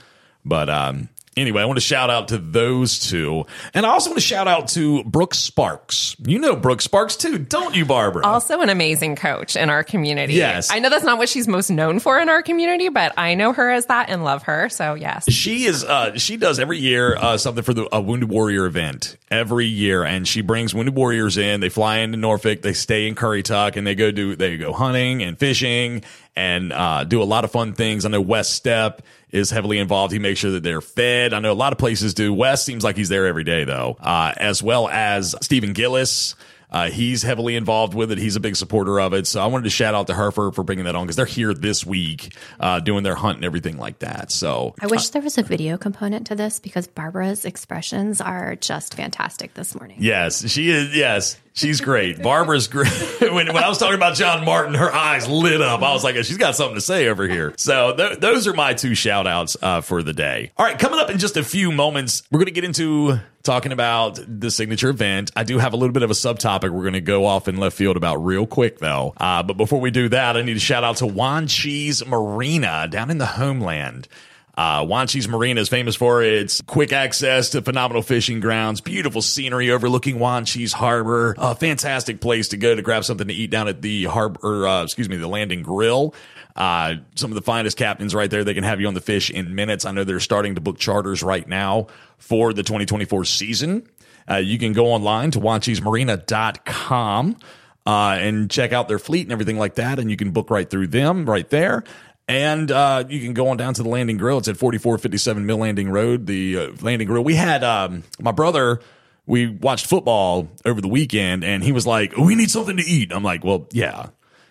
But 0.46 0.70
um, 0.70 1.10
anyway, 1.38 1.62
I 1.62 1.66
want 1.66 1.78
to 1.78 1.86
shout 1.86 2.10
out 2.10 2.30
to 2.30 2.38
those 2.38 3.00
two, 3.00 3.46
and 3.74 3.86
I 3.86 3.90
also 3.90 4.10
want 4.10 4.18
to 4.18 4.26
shout 4.26 4.48
out 4.48 4.70
to 4.70 5.04
Brooke 5.04 5.34
Sparks. 5.34 6.16
You 6.20 6.40
know 6.40 6.56
Brooke 6.56 6.82
Sparks 6.82 7.16
too, 7.16 7.38
don't 7.38 7.76
you, 7.76 7.86
Barbara? 7.86 8.26
Also, 8.26 8.62
an 8.62 8.70
amazing 8.70 9.16
coach 9.16 9.56
in 9.56 9.70
our 9.70 9.84
community. 9.84 10.34
Yes. 10.34 10.72
I 10.72 10.80
know 10.80 10.90
that's 10.90 11.06
not 11.06 11.18
what 11.18 11.30
she's 11.30 11.48
most 11.48 11.70
known 11.70 12.00
for 12.00 12.20
in 12.20 12.30
our 12.30 12.42
community, 12.42 12.90
but 12.90 13.14
I 13.18 13.36
know 13.36 13.54
her 13.54 13.70
as 13.70 13.88
that 13.88 14.10
and 14.10 14.24
love 14.24 14.44
her. 14.44 14.70
So, 14.70 14.94
yes. 14.94 15.32
she 15.32 15.66
is 15.66 15.84
uh 15.84 16.18
she 16.18 16.38
does 16.38 16.60
every 16.60 16.80
year 16.80 17.16
uh 17.16 17.38
something 17.38 17.64
for 17.64 17.74
the 17.74 17.88
a 17.92 18.02
wounded 18.02 18.30
warrior 18.30 18.66
event 18.66 19.18
every 19.32 19.66
year 19.66 20.04
and 20.04 20.28
she 20.28 20.42
brings 20.42 20.74
wounded 20.74 20.96
warriors 20.96 21.38
in 21.38 21.60
they 21.60 21.70
fly 21.70 21.98
into 21.98 22.18
norfolk 22.18 22.62
they 22.62 22.74
stay 22.74 23.08
in 23.08 23.16
currituck 23.16 23.76
and 23.76 23.86
they 23.86 23.96
go 23.96 24.12
do 24.12 24.36
they 24.36 24.58
go 24.58 24.74
hunting 24.74 25.22
and 25.24 25.38
fishing 25.38 26.04
and 26.36 26.74
uh 26.74 27.04
do 27.04 27.22
a 27.22 27.26
lot 27.26 27.44
of 27.44 27.52
fun 27.52 27.74
things 27.74 28.06
i 28.06 28.10
know 28.10 28.22
west 28.22 28.54
step 28.54 29.02
is 29.32 29.52
heavily 29.52 29.78
involved. 29.78 30.12
He 30.12 30.20
makes 30.20 30.40
sure 30.40 30.52
that 30.52 30.64
they're 30.64 30.82
fed. 30.82 31.34
I 31.34 31.40
know 31.40 31.52
a 31.52 31.54
lot 31.54 31.72
of 31.74 31.80
places 31.80 32.14
do. 32.14 32.34
West 32.34 32.66
seems 32.66 32.84
like 32.84 32.96
he's 32.96 33.10
there 33.10 33.26
every 33.26 33.44
day 33.44 33.64
though 33.64 33.98
uh 34.00 34.34
as 34.38 34.62
well 34.64 34.88
as 34.90 35.36
stephen 35.42 35.74
gillis 35.74 36.36
uh, 36.72 36.90
he's 36.90 37.24
heavily 37.24 37.56
involved 37.56 37.94
with 37.94 38.12
it. 38.12 38.18
He's 38.18 38.36
a 38.36 38.40
big 38.40 38.56
supporter 38.56 39.00
of 39.00 39.14
it. 39.14 39.28
So 39.28 39.42
I 39.42 39.48
wanted 39.48 39.64
to 39.64 39.70
shout 39.70 39.96
out 39.96 40.08
to 40.08 40.14
her 40.14 40.32
for, 40.32 40.52
for 40.52 40.64
bringing 40.64 40.86
that 40.86 40.96
on 40.96 41.06
because 41.06 41.16
they're 41.16 41.26
here 41.26 41.54
this 41.54 41.86
week, 41.86 42.36
uh, 42.60 42.80
doing 42.80 43.04
their 43.04 43.16
hunt 43.16 43.38
and 43.38 43.46
everything 43.46 43.78
like 43.78 44.00
that. 44.00 44.32
So 44.32 44.76
I 44.82 44.88
wish 44.88 45.10
there 45.10 45.22
was 45.22 45.38
a 45.38 45.44
video 45.44 45.78
component 45.78 46.28
to 46.28 46.36
this 46.36 46.60
because 46.60 46.88
Barbara's 46.88 47.46
expressions 47.46 48.22
are 48.22 48.56
just 48.56 48.94
fantastic 48.94 49.54
this 49.56 49.76
morning. 49.76 49.98
Yes, 50.00 50.48
she 50.50 50.70
is. 50.70 50.96
Yes, 50.96 51.38
she's 51.54 51.82
great. 51.82 52.22
Barbara's 52.22 52.68
great. 52.68 52.90
when, 53.22 53.48
when 53.48 53.64
I 53.64 53.68
was 53.68 53.78
talking 53.78 53.96
about 53.96 54.16
John 54.16 54.46
Martin, 54.46 54.76
her 54.76 54.94
eyes 54.94 55.28
lit 55.28 55.62
up. 55.62 55.82
I 55.82 55.94
was 55.94 56.04
like, 56.04 56.16
she's 56.18 56.38
got 56.38 56.56
something 56.56 56.76
to 56.76 56.82
say 56.82 57.08
over 57.08 57.28
here. 57.28 57.54
So 57.58 57.96
th- 57.96 58.20
those 58.20 58.48
are 58.48 58.54
my 58.54 58.74
two 58.74 58.96
shout 58.96 59.28
outs 59.28 59.58
uh, 59.62 59.82
for 59.82 60.04
the 60.04 60.14
day. 60.14 60.52
All 60.58 60.66
right, 60.66 60.78
coming 60.78 61.00
up 61.00 61.10
in 61.10 61.18
just 61.18 61.38
a 61.38 61.44
few 61.44 61.72
moments, 61.72 62.24
we're 62.32 62.40
going 62.40 62.46
to 62.46 62.52
get 62.52 62.64
into 62.64 63.20
talking 63.50 63.72
about 63.72 64.20
the 64.28 64.52
signature 64.52 64.90
event. 64.90 65.32
I 65.36 65.44
do 65.44 65.58
have 65.58 65.74
a 65.74 65.76
little 65.76 65.92
bit 65.92 66.04
of 66.04 66.12
a 66.12 66.14
subtopic 66.14 66.70
we're 66.70 66.84
going 66.84 66.94
to 66.94 67.02
go 67.02 67.26
off 67.26 67.48
in 67.48 67.58
left 67.58 67.76
field 67.76 67.98
about 67.98 68.18
real 68.18 68.46
quick, 68.46 68.78
though. 68.78 69.16
Uh, 69.18 69.42
but 69.42 69.58
before 69.58 69.80
we 69.80 69.90
do 69.90 70.08
that, 70.10 70.38
I 70.38 70.44
need 70.44 70.54
to 70.54 70.60
shout 70.60 70.84
out 70.84 70.98
to 70.98 71.06
Wanchese 71.06 72.06
Marina 72.06 72.88
down 72.88 73.10
in 73.10 73.18
the 73.18 73.26
homeland. 73.26 74.08
Uh, 74.56 74.86
Wanchese 74.86 75.28
Marina 75.28 75.62
is 75.62 75.68
famous 75.68 75.96
for 75.96 76.22
its 76.22 76.62
quick 76.62 76.94
access 76.94 77.50
to 77.52 77.64
phenomenal 77.64 78.04
fishing 78.04 78.40
grounds, 78.40 78.82
beautiful 78.82 79.22
scenery 79.22 79.72
overlooking 79.72 80.18
Wanchese 80.18 80.74
Harbor, 80.74 81.34
a 81.40 81.56
fantastic 81.56 82.22
place 82.22 82.50
to 82.50 82.58
go 82.58 82.76
to 82.76 82.84
grab 82.84 83.04
something 83.04 83.30
to 83.30 83.34
eat 83.34 83.50
down 83.50 83.68
at 83.68 83.82
the 83.82 84.04
harbor, 84.04 84.68
uh, 84.68 84.84
excuse 84.84 85.10
me, 85.10 85.18
the 85.18 85.28
landing 85.28 85.64
grill. 85.64 86.14
Uh, 86.60 86.96
some 87.16 87.32
of 87.32 87.36
the 87.36 87.42
finest 87.42 87.78
captains 87.78 88.14
right 88.14 88.30
there. 88.30 88.44
They 88.44 88.54
can 88.54 88.66
have 88.66 88.82
you 88.82 88.88
on 88.88 88.94
the 88.94 89.00
fish 89.02 89.32
in 89.32 89.56
minutes. 89.56 89.86
I 89.86 89.92
know 89.92 90.04
they're 90.04 90.20
starting 90.20 90.56
to 90.56 90.62
book 90.62 90.78
charters 90.78 91.24
right 91.24 91.48
now 91.48 91.88
for 92.18 92.52
the 92.52 92.64
2024 92.64 93.24
season. 93.24 93.88
Uh, 94.30 94.36
you 94.36 94.60
can 94.60 94.74
go 94.74 94.88
online 94.88 95.32
to 95.32 95.40
wanchesemarina.com 95.40 97.38
uh, 97.86 98.18
and 98.20 98.52
check 98.52 98.74
out 98.74 98.90
their 98.90 99.00
fleet 99.00 99.22
and 99.22 99.32
everything 99.32 99.58
like 99.58 99.76
that. 99.76 100.00
And 100.00 100.12
you 100.12 100.18
can 100.18 100.32
book 100.32 100.50
right 100.50 100.70
through 100.70 100.88
them 100.88 101.28
right 101.28 101.50
there. 101.50 101.86
And 102.28 102.70
uh, 102.70 103.06
you 103.08 103.22
can 103.22 103.34
go 103.34 103.48
on 103.48 103.58
down 103.58 103.74
to 103.76 103.82
the 103.82 103.90
Landing 103.90 104.18
Grill. 104.18 104.38
It's 104.38 104.50
at 104.50 104.58
4457 104.58 105.46
Mill 105.46 105.58
Landing 105.58 105.90
Road, 105.90 106.28
the 106.28 106.58
uh, 106.58 106.72
Landing 106.82 107.08
Grill. 107.08 107.24
We 107.24 107.36
had 107.36 107.64
um, 107.64 108.04
my 108.20 108.32
brother, 108.32 108.82
we 109.26 109.48
watched 109.48 109.88
football 109.88 110.50
over 110.66 110.82
the 110.82 110.88
weekend, 110.90 111.44
and 111.44 111.64
he 111.64 111.72
was 111.72 111.88
like, 111.88 112.16
We 112.18 112.36
need 112.36 112.52
something 112.52 112.78
to 112.78 112.84
eat. 112.84 113.12
I'm 113.12 113.24
like, 113.24 113.44
Well, 113.44 113.68
yeah. 113.72 114.10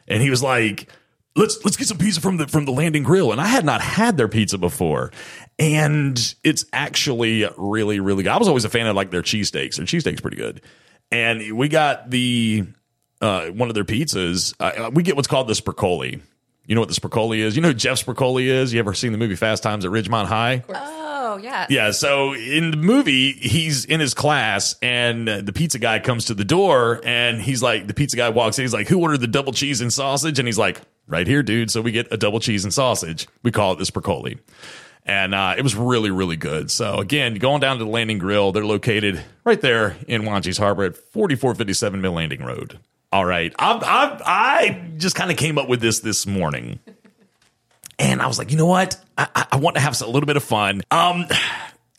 And 0.09 0.23
he 0.23 0.31
was 0.31 0.43
like, 0.43 0.89
Let's 1.37 1.65
let's 1.65 1.77
get 1.77 1.87
some 1.87 1.99
pizza 1.99 2.21
from 2.21 2.37
the 2.39 2.49
from 2.49 2.65
the 2.65 2.73
Landing 2.73 3.03
Grill. 3.05 3.31
And 3.33 3.41
I 3.41 3.47
had 3.47 3.65
not 3.65 3.81
had 3.81 4.17
their 4.17 4.29
pizza 4.29 4.59
before. 4.59 5.13
And 5.59 6.35
it's 6.43 6.65
actually 6.73 7.49
really, 7.57 8.01
really 8.01 8.25
good. 8.25 8.31
I 8.33 8.39
was 8.39 8.49
always 8.49 8.65
a 8.65 8.69
fan 8.69 8.87
of 8.87 8.97
like 8.97 9.11
their 9.11 9.23
cheesesteaks. 9.23 9.77
Their 9.77 9.87
cheesesteaks 9.87 10.21
pretty 10.21 10.37
good. 10.37 10.63
And 11.11 11.57
we 11.57 11.69
got 11.69 12.11
the 12.11 12.67
uh, 13.21 13.47
one 13.49 13.69
of 13.69 13.75
their 13.75 13.85
pizzas. 13.85 14.55
Uh, 14.59 14.91
we 14.93 15.03
get 15.03 15.17
what's 15.17 15.29
called 15.29 15.49
the 15.49 15.55
Spercoli. 15.55 16.21
You 16.67 16.75
know 16.75 16.83
what 16.83 16.89
the 16.91 17.01
Spercoli 17.01 17.39
is? 17.39 17.57
You 17.57 17.63
know 17.63 17.69
who 17.69 17.75
Jeff 17.75 18.05
Spercoli 18.05 18.45
is? 18.45 18.75
You 18.75 18.79
ever 18.81 18.93
seen 18.93 19.13
the 19.13 19.19
movie 19.19 19.37
Fast 19.37 19.63
Times 19.63 19.85
at 19.87 19.91
Ridgemont 19.91 20.27
High? 20.27 20.63
Oh, 21.29 21.37
yeah. 21.37 21.67
Yeah, 21.69 21.91
so 21.91 22.33
in 22.33 22.71
the 22.71 22.79
movie, 22.79 23.33
he's 23.33 23.85
in 23.85 24.01
his 24.01 24.15
class, 24.15 24.77
and 24.81 25.29
the 25.29 25.53
pizza 25.53 25.79
guy 25.79 25.99
comes 25.99 26.25
to 26.27 26.35
the 26.35 26.45
door, 26.45 27.03
and 27.05 27.39
he's 27.43 27.63
like, 27.63 27.87
the 27.87 27.93
pizza 27.93 28.17
guy 28.17 28.31
walks 28.31 28.59
in, 28.59 28.63
he's 28.63 28.73
like, 28.73 28.89
"Who 28.89 29.03
ordered 29.03 29.21
the 29.21 29.27
double 29.27 29.53
cheese 29.53 29.83
and 29.83 29.93
sausage?" 29.93 30.39
And 30.39 30.49
he's 30.49 30.57
like, 30.57 30.81
"Right 31.07 31.27
here, 31.27 31.43
dude." 31.43 31.71
So 31.71 31.83
we 31.83 31.93
get 31.93 32.09
a 32.11 32.17
double 32.17 32.41
cheese 32.41 32.65
and 32.65 32.73
sausage. 32.73 33.29
We 33.43 33.53
call 33.53 33.75
it 33.75 33.79
the 33.79 33.85
Spercoli, 33.85 34.39
and 35.05 35.35
uh, 35.35 35.55
it 35.59 35.63
was 35.63 35.77
really, 35.77 36.11
really 36.11 36.37
good. 36.37 36.71
So 36.71 36.95
again, 36.97 37.35
going 37.35 37.61
down 37.61 37.77
to 37.77 37.85
the 37.85 37.91
Landing 37.91 38.19
Grill, 38.19 38.51
they're 38.51 38.65
located 38.65 39.23
right 39.45 39.61
there 39.61 39.97
in 40.07 40.23
Wanchese 40.23 40.59
Harbor 40.59 40.85
at 40.85 40.97
forty 40.97 41.35
four 41.35 41.55
fifty 41.55 41.75
seven 41.75 42.01
Mill 42.01 42.13
Landing 42.13 42.43
Road. 42.43 42.79
All 43.13 43.25
right, 43.27 43.55
I, 43.59 43.73
I, 43.73 44.23
I 44.25 44.89
just 44.97 45.15
kind 45.15 45.31
of 45.31 45.37
came 45.37 45.59
up 45.59 45.69
with 45.69 45.81
this 45.83 46.01
this 46.01 46.27
morning. 46.27 46.79
And 47.99 48.23
I 48.23 48.27
was 48.27 48.39
like, 48.39 48.51
you 48.51 48.57
know 48.57 48.67
what? 48.67 48.97
I, 49.17 49.29
I- 49.35 49.47
I 49.53 49.57
want 49.57 49.77
to 49.77 49.81
have 49.81 50.01
a 50.01 50.07
little 50.07 50.27
bit 50.27 50.37
of 50.37 50.45
fun. 50.45 50.83
Um, 50.91 51.27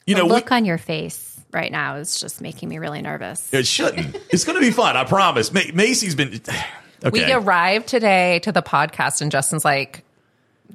you 0.05 0.15
The 0.15 0.21
know, 0.21 0.25
we- 0.25 0.31
look 0.31 0.51
on 0.51 0.65
your 0.65 0.77
face 0.77 1.39
right 1.51 1.71
now 1.71 1.95
is 1.95 2.19
just 2.19 2.41
making 2.41 2.69
me 2.69 2.77
really 2.77 3.01
nervous. 3.01 3.53
It 3.53 3.65
shouldn't. 3.67 4.15
It's 4.29 4.43
going 4.45 4.55
to 4.55 4.61
be 4.61 4.71
fun. 4.71 4.95
I 4.95 5.03
promise. 5.03 5.51
Ma- 5.53 5.61
Macey's 5.73 6.15
been. 6.15 6.41
Okay. 7.01 7.25
We 7.27 7.31
arrived 7.31 7.87
today 7.87 8.39
to 8.39 8.51
the 8.51 8.61
podcast, 8.61 9.21
and 9.21 9.31
Justin's 9.31 9.63
like, 9.63 10.03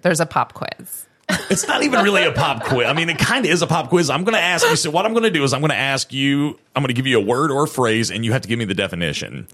there's 0.01 0.21
a 0.21 0.25
pop 0.27 0.55
quiz. 0.55 1.05
It's 1.51 1.69
not 1.69 1.83
even 1.83 2.03
really 2.03 2.25
a 2.25 2.33
pop 2.33 2.65
quiz. 2.65 2.87
I 2.89 2.95
mean, 2.95 3.11
it 3.11 3.19
kind 3.19 3.45
of 3.45 3.51
is 3.51 3.61
a 3.61 3.67
pop 3.67 3.91
quiz. 3.91 4.09
I'm 4.09 4.25
going 4.25 4.33
to 4.33 4.41
ask 4.41 4.67
you. 4.67 4.75
So, 4.77 4.91
what 4.91 5.05
I'm 5.05 5.13
going 5.13 5.25
to 5.25 5.31
do 5.31 5.45
is 5.45 5.53
I'm 5.53 5.61
going 5.61 5.69
to 5.69 5.77
ask 5.77 6.15
you, 6.15 6.59
I'm 6.75 6.83
going 6.83 6.89
to 6.89 6.95
give 6.95 7.07
you 7.07 7.19
a 7.19 7.23
word 7.23 7.51
or 7.51 7.65
a 7.65 7.69
phrase, 7.69 8.11
and 8.11 8.25
you 8.25 8.33
have 8.33 8.41
to 8.41 8.49
give 8.49 8.59
me 8.59 8.65
the 8.65 8.73
definition. 8.73 9.49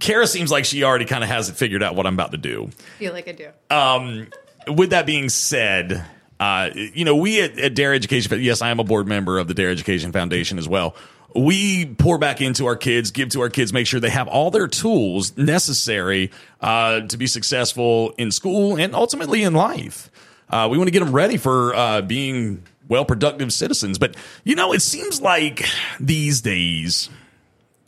Kara 0.00 0.26
seems 0.26 0.50
like 0.50 0.64
she 0.64 0.82
already 0.82 1.04
kind 1.04 1.22
of 1.22 1.30
has 1.30 1.48
it 1.48 1.54
figured 1.54 1.80
out 1.80 1.94
what 1.94 2.08
I'm 2.08 2.14
about 2.14 2.32
to 2.32 2.38
do. 2.38 2.64
I 2.64 2.98
feel 2.98 3.12
like 3.12 3.28
I 3.28 3.32
do. 3.32 3.48
Um, 3.70 4.26
with 4.68 4.90
that 4.90 5.06
being 5.06 5.28
said, 5.28 6.04
uh, 6.38 6.70
you 6.74 7.04
know, 7.04 7.16
we 7.16 7.40
at, 7.42 7.58
at 7.58 7.74
Dare 7.74 7.92
Education, 7.94 8.40
yes, 8.40 8.62
I 8.62 8.70
am 8.70 8.80
a 8.80 8.84
board 8.84 9.06
member 9.06 9.38
of 9.38 9.48
the 9.48 9.54
Dare 9.54 9.70
Education 9.70 10.12
Foundation 10.12 10.58
as 10.58 10.68
well. 10.68 10.96
We 11.34 11.86
pour 11.86 12.18
back 12.18 12.40
into 12.40 12.66
our 12.66 12.76
kids, 12.76 13.10
give 13.12 13.28
to 13.30 13.40
our 13.42 13.50
kids, 13.50 13.72
make 13.72 13.86
sure 13.86 14.00
they 14.00 14.10
have 14.10 14.26
all 14.26 14.50
their 14.50 14.66
tools 14.66 15.36
necessary 15.36 16.32
uh, 16.60 17.02
to 17.02 17.16
be 17.16 17.26
successful 17.28 18.14
in 18.18 18.32
school 18.32 18.76
and 18.76 18.94
ultimately 18.94 19.42
in 19.44 19.54
life. 19.54 20.10
Uh, 20.48 20.66
we 20.70 20.76
want 20.76 20.88
to 20.88 20.92
get 20.92 21.04
them 21.04 21.12
ready 21.12 21.36
for 21.36 21.74
uh, 21.74 22.02
being 22.02 22.64
well 22.88 23.04
productive 23.04 23.52
citizens. 23.52 23.98
But, 23.98 24.16
you 24.42 24.56
know, 24.56 24.72
it 24.72 24.82
seems 24.82 25.20
like 25.20 25.64
these 26.00 26.40
days, 26.40 27.08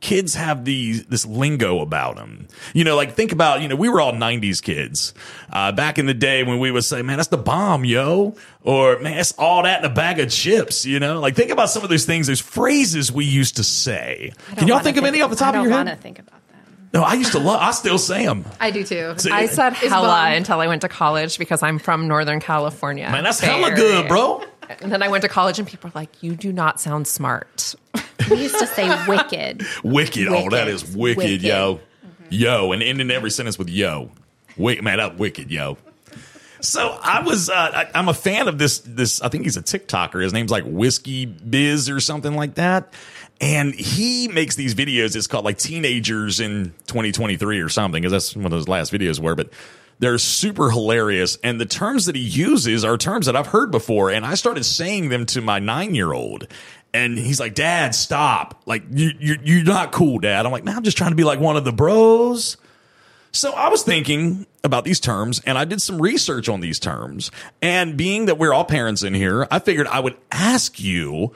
kids 0.03 0.35
have 0.35 0.67
these 0.67 1.07
this 1.07 1.25
lingo 1.25 1.81
about 1.81 2.17
them. 2.17 2.47
You 2.75 2.85
know, 2.85 2.97
like 2.97 3.15
think 3.15 3.33
about 3.33 3.63
you 3.63 3.69
know 3.69 3.77
we 3.77 3.89
were 3.89 4.01
all 4.03 4.13
'90s 4.13 4.63
kids 4.63 5.15
uh, 5.51 5.73
back 5.73 5.99
in 5.99 6.05
the 6.05 6.13
day 6.13 6.43
when 6.43 6.59
we 6.59 6.71
would 6.71 6.85
say, 6.85 7.01
"Man, 7.01 7.17
that's 7.17 7.29
the 7.31 7.39
bomb, 7.39 7.87
yo," 7.87 8.35
or 8.61 8.99
"Man, 8.99 9.17
that's 9.17 9.33
all 9.39 9.63
that 9.63 9.83
in 9.83 9.91
a 9.91 9.95
bag 9.95 10.19
of 10.21 10.29
chips." 10.29 10.85
You 10.85 11.01
know, 11.01 11.19
like 11.21 11.35
think 11.35 11.51
about 11.51 11.71
some 11.71 11.83
of 11.83 11.89
those 11.89 12.05
things, 12.05 12.27
those 12.27 12.41
phrases 12.41 13.11
we 13.11 13.25
used 13.25 13.57
to 13.57 13.65
say. 13.65 14.33
Can 14.57 14.69
y'all 14.69 14.81
think 14.81 14.99
of 14.99 15.05
any 15.05 15.23
off 15.23 15.31
the 15.31 15.37
top 15.37 15.47
I 15.47 15.49
of 15.51 15.55
don't 15.55 15.65
your 15.65 15.73
want 15.73 15.87
to 15.87 15.95
head? 15.95 16.03
think 16.03 16.19
about 16.19 16.33
that. 16.33 16.39
No, 16.93 17.03
I 17.05 17.15
used 17.15 17.33
to 17.33 17.39
love. 17.39 17.59
I 17.63 17.71
still 17.71 17.97
say 17.97 18.27
them. 18.27 18.45
I 18.61 18.71
do 18.71 18.85
too. 18.85 19.15
See, 19.17 19.31
I 19.31 19.47
said 19.47 19.71
hella 19.73 20.09
bomb. 20.09 20.33
until 20.35 20.61
I 20.61 20.67
went 20.67 20.83
to 20.83 20.89
college 20.89 21.39
because 21.39 21.63
I'm 21.63 21.79
from 21.79 22.07
Northern 22.07 22.39
California. 22.41 23.09
Man, 23.11 23.25
that's 23.25 23.41
Bay 23.41 23.47
hella 23.47 23.69
Area. 23.71 23.77
good, 23.77 24.09
bro. 24.09 24.45
And 24.81 24.91
then 24.93 25.03
I 25.03 25.09
went 25.09 25.23
to 25.23 25.29
college, 25.29 25.59
and 25.59 25.67
people 25.69 25.89
are 25.89 25.93
like, 25.95 26.23
"You 26.23 26.35
do 26.37 26.53
not 26.53 26.81
sound 26.81 27.07
smart." 27.07 27.75
We 28.31 28.43
used 28.43 28.59
to 28.59 28.67
say 28.69 28.89
wicked. 29.07 29.65
Wicked. 29.83 30.29
Oh, 30.29 30.49
that 30.51 30.69
is 30.69 30.83
Wicked. 30.83 30.89
is 30.91 30.97
wicked, 30.97 31.17
Wicked. 31.19 31.43
yo. 31.43 31.81
Yo, 32.31 32.73
and 32.73 32.83
ending 32.83 33.11
every 33.11 33.31
sentence 33.31 33.59
with 33.59 33.69
yo. 33.69 34.11
Wait, 34.57 34.83
man, 34.83 34.99
that 34.99 35.19
wicked, 35.19 35.51
yo. 35.51 35.77
So 36.61 36.97
I 37.03 37.23
was, 37.23 37.51
uh, 37.51 37.55
I, 37.55 37.91
I'm 37.95 38.09
a 38.09 38.15
fan 38.15 38.47
of 38.47 38.57
this. 38.59 38.79
This, 38.79 39.21
I 39.21 39.29
think 39.29 39.45
he's 39.45 39.57
a 39.57 39.63
TikToker. 39.63 40.23
His 40.23 40.33
name's 40.33 40.51
like 40.53 40.65
Whiskey 40.65 41.27
Biz 41.27 41.91
or 41.91 41.99
something 42.01 42.35
like 42.37 42.55
that. 42.55 42.95
And 43.41 43.75
he 43.75 44.29
makes 44.29 44.55
these 44.55 44.75
videos. 44.77 45.17
It's 45.17 45.27
called 45.27 45.45
like 45.45 45.59
Teenagers 45.59 46.39
in 46.39 46.67
2023 46.87 47.61
or 47.61 47.69
something, 47.69 48.01
because 48.01 48.13
that's 48.13 48.37
what 48.37 48.51
those 48.51 48.69
last 48.69 48.93
videos 48.93 49.19
were. 49.19 49.35
But 49.35 49.51
they're 50.03 50.19
super 50.19 50.69
hilarious. 50.69 51.39
And 51.45 51.61
the 51.61 51.65
terms 51.65 52.07
that 52.07 52.17
he 52.17 52.23
uses 52.23 52.85
are 52.85 52.99
terms 52.99 53.27
that 53.27 53.37
I've 53.37 53.47
heard 53.47 53.71
before. 53.71 54.11
And 54.11 54.27
I 54.27 54.35
started 54.35 54.65
saying 54.65 55.11
them 55.11 55.27
to 55.27 55.41
my 55.41 55.61
nine 55.61 55.95
year 55.95 56.13
old. 56.13 56.49
And 56.93 57.17
he's 57.17 57.39
like, 57.39 57.55
Dad, 57.55 57.95
stop. 57.95 58.61
Like, 58.67 58.83
you, 58.91 59.13
you, 59.21 59.37
you're 59.45 59.65
not 59.65 59.93
cool, 59.93 60.19
Dad. 60.19 60.45
I'm 60.45 60.51
like, 60.51 60.65
man, 60.65 60.77
I'm 60.77 60.83
just 60.83 60.99
trying 60.99 61.13
to 61.13 61.17
be 61.17 61.23
like 61.23 61.39
one 61.39 61.57
of 61.57 61.65
the 61.65 61.73
bros. 61.73 62.57
So 63.31 63.53
I 63.53 63.69
was 63.69 63.85
thinking 63.85 64.45
about 64.65 64.85
these 64.85 64.99
terms 64.99 65.41
and 65.47 65.57
I 65.57 65.65
did 65.65 65.81
some 65.81 66.03
research 66.03 66.49
on 66.49 66.61
these 66.61 66.81
terms. 66.81 67.31
And 67.63 67.97
being 67.97 68.27
that 68.27 68.39
we're 68.39 68.53
all 68.53 68.65
parents 68.65 69.05
in 69.05 69.15
here, 69.15 69.47
I 69.53 69.61
figured 69.61 69.87
I 69.87 70.01
would 70.01 70.17
ask 70.33 70.81
you 70.81 71.33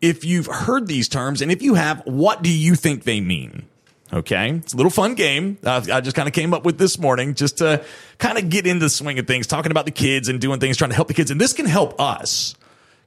if 0.00 0.24
you've 0.24 0.46
heard 0.46 0.86
these 0.86 1.08
terms 1.08 1.42
and 1.42 1.52
if 1.52 1.60
you 1.60 1.74
have, 1.74 2.00
what 2.06 2.40
do 2.42 2.50
you 2.50 2.74
think 2.74 3.04
they 3.04 3.20
mean? 3.20 3.66
Okay. 4.12 4.50
It's 4.50 4.72
a 4.72 4.76
little 4.76 4.90
fun 4.90 5.14
game. 5.14 5.58
Uh, 5.62 5.84
I 5.92 6.00
just 6.00 6.16
kind 6.16 6.28
of 6.28 6.34
came 6.34 6.54
up 6.54 6.64
with 6.64 6.78
this 6.78 6.98
morning 6.98 7.34
just 7.34 7.58
to 7.58 7.84
kind 8.18 8.38
of 8.38 8.48
get 8.48 8.66
into 8.66 8.86
the 8.86 8.90
swing 8.90 9.18
of 9.18 9.26
things, 9.26 9.46
talking 9.46 9.70
about 9.70 9.84
the 9.84 9.90
kids 9.90 10.28
and 10.28 10.40
doing 10.40 10.60
things, 10.60 10.76
trying 10.76 10.90
to 10.90 10.96
help 10.96 11.08
the 11.08 11.14
kids. 11.14 11.30
And 11.30 11.40
this 11.40 11.52
can 11.52 11.66
help 11.66 12.00
us 12.00 12.54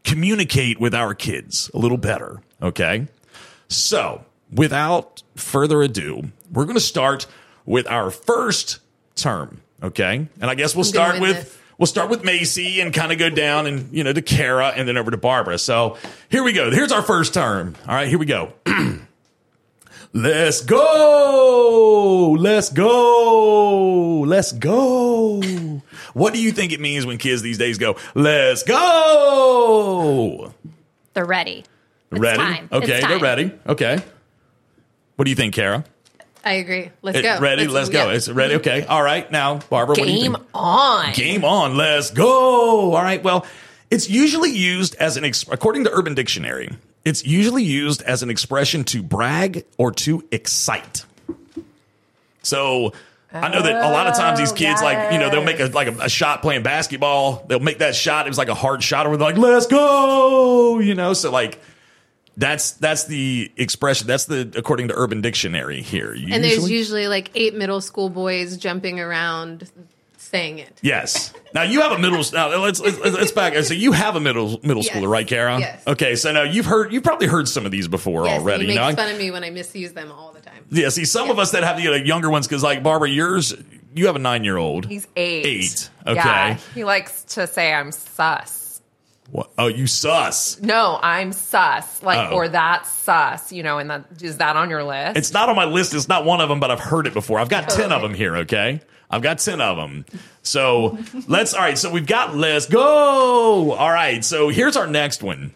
communicate 0.03 0.79
with 0.79 0.93
our 0.93 1.13
kids 1.13 1.71
a 1.73 1.79
little 1.79 1.97
better. 1.97 2.41
Okay. 2.61 3.07
So 3.67 4.23
without 4.51 5.23
further 5.35 5.81
ado, 5.81 6.29
we're 6.51 6.65
going 6.65 6.75
to 6.75 6.81
start 6.81 7.25
with 7.65 7.87
our 7.87 8.11
first 8.11 8.79
term. 9.15 9.61
Okay. 9.81 10.27
And 10.39 10.49
I 10.49 10.55
guess 10.55 10.75
we'll 10.75 10.83
start 10.83 11.19
with. 11.19 11.35
this. 11.35 11.57
We'll 11.77 11.87
start 11.87 12.11
with 12.11 12.23
Macey 12.23 12.79
and 12.79 12.93
kind 12.93 13.11
of 13.11 13.17
go 13.17 13.31
down 13.31 13.65
and, 13.65 13.91
you 13.91 14.03
know, 14.03 14.13
to 14.13 14.21
Kara 14.21 14.67
and 14.67 14.87
then 14.87 14.97
over 14.97 15.09
to 15.09 15.17
Barbara. 15.17 15.57
So 15.57 15.97
here 16.29 16.43
we 16.43 16.53
go. 16.53 16.69
Here's 16.69 16.91
our 16.91 17.01
first 17.01 17.33
term. 17.33 17.75
All 17.87 17.95
right, 17.95 18.07
here 18.07 18.19
we 18.19 18.27
go. 18.27 18.53
Let's 20.13 20.61
go. 20.61 22.35
Let's 22.37 22.69
go. 22.69 24.19
Let's 24.27 24.51
go. 24.51 25.41
What 26.13 26.33
do 26.33 26.41
you 26.41 26.51
think 26.51 26.73
it 26.73 26.81
means 26.81 27.05
when 27.05 27.17
kids 27.17 27.41
these 27.41 27.57
days 27.57 27.77
go, 27.77 27.95
let's 28.13 28.63
go? 28.63 30.53
They're 31.13 31.25
ready. 31.25 31.63
It's 32.11 32.19
ready? 32.19 32.37
time. 32.37 32.69
It's 32.71 32.83
Okay, 32.83 32.99
they're 33.07 33.19
ready. 33.19 33.51
Okay. 33.65 33.99
What 35.15 35.25
do 35.25 35.29
you 35.29 35.35
think, 35.35 35.53
Kara? 35.53 35.85
I 36.43 36.53
agree. 36.53 36.89
Let's 37.01 37.17
It- 37.19 37.21
go. 37.21 37.39
Ready? 37.39 37.67
Let's, 37.67 37.89
go. 37.89 38.07
yeah. 38.07 38.13
It's 38.15 38.27
ready. 38.27 38.55
Okay. 38.55 38.83
All 38.85 39.03
right. 39.03 39.31
Now, 39.31 39.59
Barbara, 39.69 39.93
what 39.93 40.05
do 40.07 40.11
you 40.11 40.19
Game 40.23 40.33
think? 40.33 40.45
on. 40.53 41.13
Game 41.13 41.45
on. 41.45 41.77
Let's 41.77 42.09
go. 42.11 42.93
All 42.95 43.01
right. 43.03 43.23
Well, 43.23 43.45
it's 43.89 44.09
usually 44.09 44.49
used 44.51 44.95
as 44.95 45.15
an, 45.17 45.23
ex- 45.23 45.45
according 45.49 45.83
to 45.85 45.91
Urban 45.93 46.15
Dictionary, 46.15 46.69
it's 47.03 47.25
usually 47.25 47.63
used 47.63 48.01
as 48.03 48.23
an 48.23 48.29
expression 48.29 48.83
to 48.85 49.01
brag 49.01 49.65
or 49.77 49.91
to 49.91 50.23
excite. 50.31 51.05
So 52.43 52.93
I 53.33 53.49
know 53.49 53.61
that 53.61 53.75
a 53.75 53.91
lot 53.91 54.07
of 54.07 54.15
times 54.15 54.39
these 54.39 54.51
oh, 54.51 54.55
kids, 54.55 54.81
like, 54.81 55.13
you 55.13 55.19
know, 55.19 55.29
they'll 55.29 55.43
make 55.43 55.59
a, 55.59 55.67
like 55.67 55.87
a, 55.87 56.05
a 56.05 56.09
shot 56.09 56.41
playing 56.41 56.63
basketball. 56.63 57.45
They'll 57.47 57.59
make 57.59 57.79
that 57.79 57.95
shot. 57.95 58.25
It 58.27 58.29
was 58.29 58.37
like 58.37 58.49
a 58.49 58.53
hard 58.55 58.83
shot 58.83 59.07
or 59.07 59.15
they're 59.15 59.27
like, 59.27 59.37
let's 59.37 59.67
go, 59.67 60.79
you 60.79 60.95
know? 60.95 61.13
So 61.13 61.31
like, 61.31 61.59
that's, 62.35 62.71
that's 62.71 63.05
the 63.05 63.51
expression. 63.57 64.07
That's 64.07 64.25
the, 64.25 64.51
according 64.55 64.89
to 64.89 64.95
Urban 64.95 65.21
Dictionary 65.21 65.81
here. 65.81 66.13
And 66.13 66.43
there's 66.43 66.69
usually 66.69 67.07
like 67.07 67.31
eight 67.35 67.55
middle 67.55 67.81
school 67.81 68.09
boys 68.09 68.57
jumping 68.57 68.99
around 68.99 69.69
saying 70.31 70.59
it. 70.59 70.79
Yes. 70.81 71.33
Now 71.53 71.63
you 71.63 71.81
have 71.81 71.91
a 71.91 71.99
middle. 71.99 72.23
Now 72.33 72.55
let's 72.57 72.79
let's, 72.79 72.97
let's 72.99 73.31
back. 73.31 73.55
So 73.63 73.73
you 73.73 73.91
have 73.91 74.15
a 74.15 74.19
middle 74.19 74.59
middle 74.63 74.83
Yes. 74.83 74.89
schooler, 74.95 75.09
right, 75.09 75.27
Kara? 75.27 75.59
Yes. 75.59 75.83
Okay. 75.85 76.15
So 76.15 76.31
now 76.31 76.43
you've 76.43 76.65
heard 76.65 76.91
you've 76.93 77.03
probably 77.03 77.27
heard 77.27 77.47
some 77.47 77.65
of 77.65 77.71
these 77.71 77.87
before 77.87 78.25
Yes, 78.25 78.39
already. 78.41 78.65
he 78.65 78.73
you 78.73 78.79
makes 78.79 78.95
know? 78.97 79.03
fun 79.03 79.11
of 79.13 79.17
me 79.19 79.29
when 79.31 79.43
I 79.43 79.49
misuse 79.49 79.91
them 79.93 80.11
all 80.11 80.31
the 80.31 80.39
time. 80.39 80.65
yeah. 80.69 80.89
See, 80.89 81.05
some 81.05 81.29
of 81.29 81.37
us 81.39 81.51
that 81.51 81.63
have 81.63 81.77
the 81.77 81.87
uh, 81.89 81.95
younger 81.95 82.29
ones, 82.29 82.47
because 82.47 82.63
like 82.63 82.81
Barbara, 82.83 83.09
yours, 83.09 83.53
you 83.93 84.07
have 84.07 84.15
a 84.15 84.19
nine 84.19 84.43
year 84.43 84.57
old. 84.57 84.85
He's 84.85 85.07
eight. 85.15 85.45
Eight. 85.45 85.89
Okay. 86.07 86.15
Yeah, 86.15 86.57
he 86.73 86.83
likes 86.85 87.23
to 87.35 87.45
say 87.47 87.73
I'm 87.73 87.91
sus. 87.91 88.81
What? 89.29 89.49
Oh, 89.57 89.67
you 89.67 89.87
sus. 89.87 90.59
No, 90.59 90.99
I'm 91.01 91.31
sus. 91.31 92.03
Like, 92.03 92.31
Oh. 92.31 92.35
or 92.35 92.49
that's 92.49 92.89
sus. 92.91 93.51
You 93.53 93.63
know, 93.63 93.77
and 93.77 93.89
that 93.89 94.05
is 94.21 94.37
that 94.37 94.57
on 94.57 94.69
your 94.69 94.83
list? 94.83 95.17
It's 95.17 95.31
not 95.31 95.47
on 95.47 95.55
my 95.55 95.63
list. 95.65 95.93
It's 95.93 96.09
not 96.09 96.25
one 96.25 96.41
of 96.41 96.49
them, 96.49 96.59
but 96.59 96.69
I've 96.71 96.81
heard 96.81 97.07
it 97.07 97.13
before. 97.13 97.39
I've 97.39 97.47
got 97.49 97.69
10 97.69 97.91
of 97.93 98.01
them 98.01 98.13
here, 98.13 98.35
okay? 98.37 98.81
I've 99.11 99.21
got 99.21 99.39
10 99.39 99.61
of 99.61 99.77
them. 99.77 100.05
So 100.43 100.97
let's, 101.27 101.53
all 101.53 101.61
right, 101.61 101.77
so 101.77 101.91
we've 101.91 102.07
got 102.07 102.35
list. 102.35 102.71
Go! 102.71 103.71
All 103.73 103.91
right, 103.91 104.23
so 104.23 104.49
here's 104.49 104.75
our 104.77 104.87
next 104.87 105.21
one. 105.21 105.53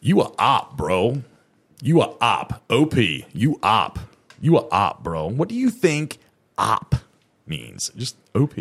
You 0.00 0.22
a 0.22 0.32
op, 0.38 0.76
bro. 0.76 1.22
You 1.82 2.02
a 2.02 2.14
op. 2.20 2.62
OP. 2.70 2.96
You 2.96 3.58
op. 3.62 3.98
You 4.40 4.56
a 4.58 4.66
op, 4.70 5.02
bro. 5.02 5.28
What 5.28 5.48
do 5.48 5.54
you 5.54 5.70
think 5.70 6.18
op 6.58 6.94
means? 7.46 7.90
Just 7.96 8.16
OP. 8.34 8.54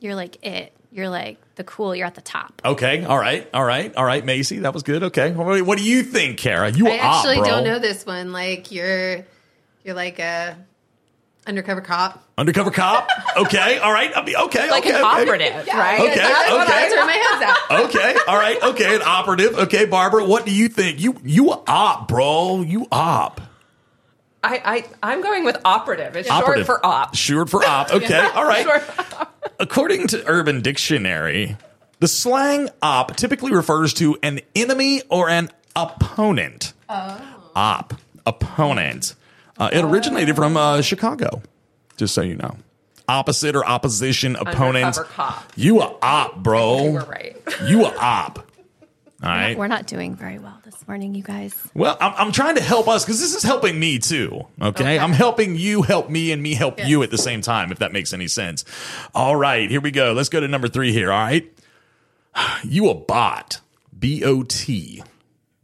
You're 0.00 0.14
like 0.14 0.44
it. 0.44 0.72
You're 0.90 1.08
like 1.08 1.38
the 1.56 1.64
cool. 1.64 1.94
You're 1.94 2.06
at 2.06 2.14
the 2.14 2.22
top. 2.22 2.62
Okay, 2.64 3.04
all 3.04 3.18
right, 3.18 3.48
all 3.52 3.64
right, 3.64 3.94
all 3.94 4.04
right, 4.04 4.24
Macey. 4.24 4.60
That 4.60 4.72
was 4.72 4.82
good. 4.82 5.02
Okay. 5.04 5.32
What 5.32 5.62
what 5.62 5.78
do 5.78 5.84
you 5.84 6.02
think, 6.02 6.38
Kara? 6.38 6.70
You 6.70 6.86
a 6.86 6.92
I 6.92 6.98
op, 6.98 7.16
actually 7.16 7.38
bro. 7.38 7.46
don't 7.46 7.64
know 7.64 7.78
this 7.78 8.06
one. 8.06 8.32
Like 8.32 8.72
you're, 8.72 9.24
you're 9.84 9.94
like 9.94 10.18
a 10.18 10.56
undercover 11.48 11.80
cop. 11.80 12.22
Undercover 12.36 12.70
cop? 12.70 13.08
Okay, 13.36 13.78
all 13.78 13.92
right. 13.92 14.12
I 14.14 14.24
mean, 14.24 14.36
okay, 14.36 14.70
like 14.70 14.84
okay, 14.84 14.90
an 14.90 14.96
okay. 14.96 15.22
operative, 15.22 15.66
right? 15.68 16.00
Okay, 16.00 16.14
That's 16.14 16.50
what 16.50 16.68
I 16.68 16.86
okay. 16.86 16.94
turn 16.94 17.06
my 17.06 17.12
hands 17.12 17.42
out. 17.42 17.84
okay, 17.86 18.16
all 18.28 18.36
right, 18.36 18.62
okay, 18.62 18.94
an 18.94 19.02
operative. 19.02 19.54
Okay, 19.54 19.86
Barbara, 19.86 20.24
what 20.24 20.44
do 20.44 20.54
you 20.54 20.68
think? 20.68 21.00
You 21.00 21.16
you 21.24 21.50
op, 21.50 22.08
bro. 22.08 22.60
You 22.60 22.86
op. 22.92 23.40
I, 24.44 24.60
I 24.64 24.84
I'm 25.02 25.22
going 25.22 25.44
with 25.44 25.56
operative. 25.64 26.14
It's 26.14 26.30
Operative. 26.30 26.66
short 26.66 26.80
for 26.80 26.86
op. 26.86 27.16
Short 27.16 27.50
for 27.50 27.64
op. 27.64 27.90
Okay, 27.98 28.18
all 28.34 28.44
right. 28.44 28.84
According 29.58 30.08
to 30.08 30.24
Urban 30.26 30.60
Dictionary, 30.60 31.56
the 31.98 32.06
slang 32.06 32.68
op 32.80 33.16
typically 33.16 33.52
refers 33.52 33.94
to 33.94 34.16
an 34.22 34.40
enemy 34.54 35.02
or 35.08 35.28
an 35.28 35.50
opponent. 35.74 36.72
Oh. 36.88 37.20
Op, 37.56 37.94
opponent. 38.24 39.14
Uh, 39.58 39.70
it 39.72 39.84
originated 39.84 40.36
from 40.36 40.56
uh, 40.56 40.80
Chicago, 40.82 41.42
just 41.96 42.14
so 42.14 42.22
you 42.22 42.36
know. 42.36 42.56
Opposite 43.08 43.56
or 43.56 43.66
opposition 43.66 44.36
opponent. 44.36 44.84
Undercover 44.84 45.08
cop. 45.08 45.52
You 45.56 45.80
a 45.80 45.96
op, 46.02 46.42
bro. 46.42 46.92
We're 46.92 47.04
right. 47.04 47.36
You 47.66 47.86
a 47.86 47.96
op. 47.96 48.38
All 49.20 49.30
right. 49.30 49.58
We're 49.58 49.66
not 49.66 49.86
doing 49.86 50.14
very 50.14 50.38
well 50.38 50.60
this 50.64 50.86
morning, 50.86 51.14
you 51.14 51.22
guys. 51.24 51.52
Well, 51.74 51.96
I'm, 52.00 52.12
I'm 52.16 52.32
trying 52.32 52.54
to 52.54 52.60
help 52.62 52.86
us 52.86 53.04
because 53.04 53.18
this 53.18 53.34
is 53.34 53.42
helping 53.42 53.80
me 53.80 53.98
too. 53.98 54.46
Okay? 54.62 54.96
I'm 54.98 55.12
helping 55.12 55.56
you 55.56 55.82
help 55.82 56.08
me 56.08 56.30
and 56.30 56.40
me 56.40 56.54
help 56.54 56.86
you 56.86 57.02
at 57.02 57.10
the 57.10 57.18
same 57.18 57.40
time, 57.40 57.72
if 57.72 57.78
that 57.80 57.92
makes 57.92 58.12
any 58.12 58.28
sense. 58.28 58.64
All 59.14 59.34
right, 59.34 59.68
here 59.68 59.80
we 59.80 59.90
go. 59.90 60.12
Let's 60.12 60.28
go 60.28 60.38
to 60.38 60.46
number 60.46 60.68
three 60.68 60.92
here. 60.92 61.10
All 61.10 61.18
right. 61.18 61.52
You 62.62 62.88
a 62.90 62.94
bot. 62.94 63.60
B 63.98 64.22
O 64.22 64.44
T. 64.44 65.02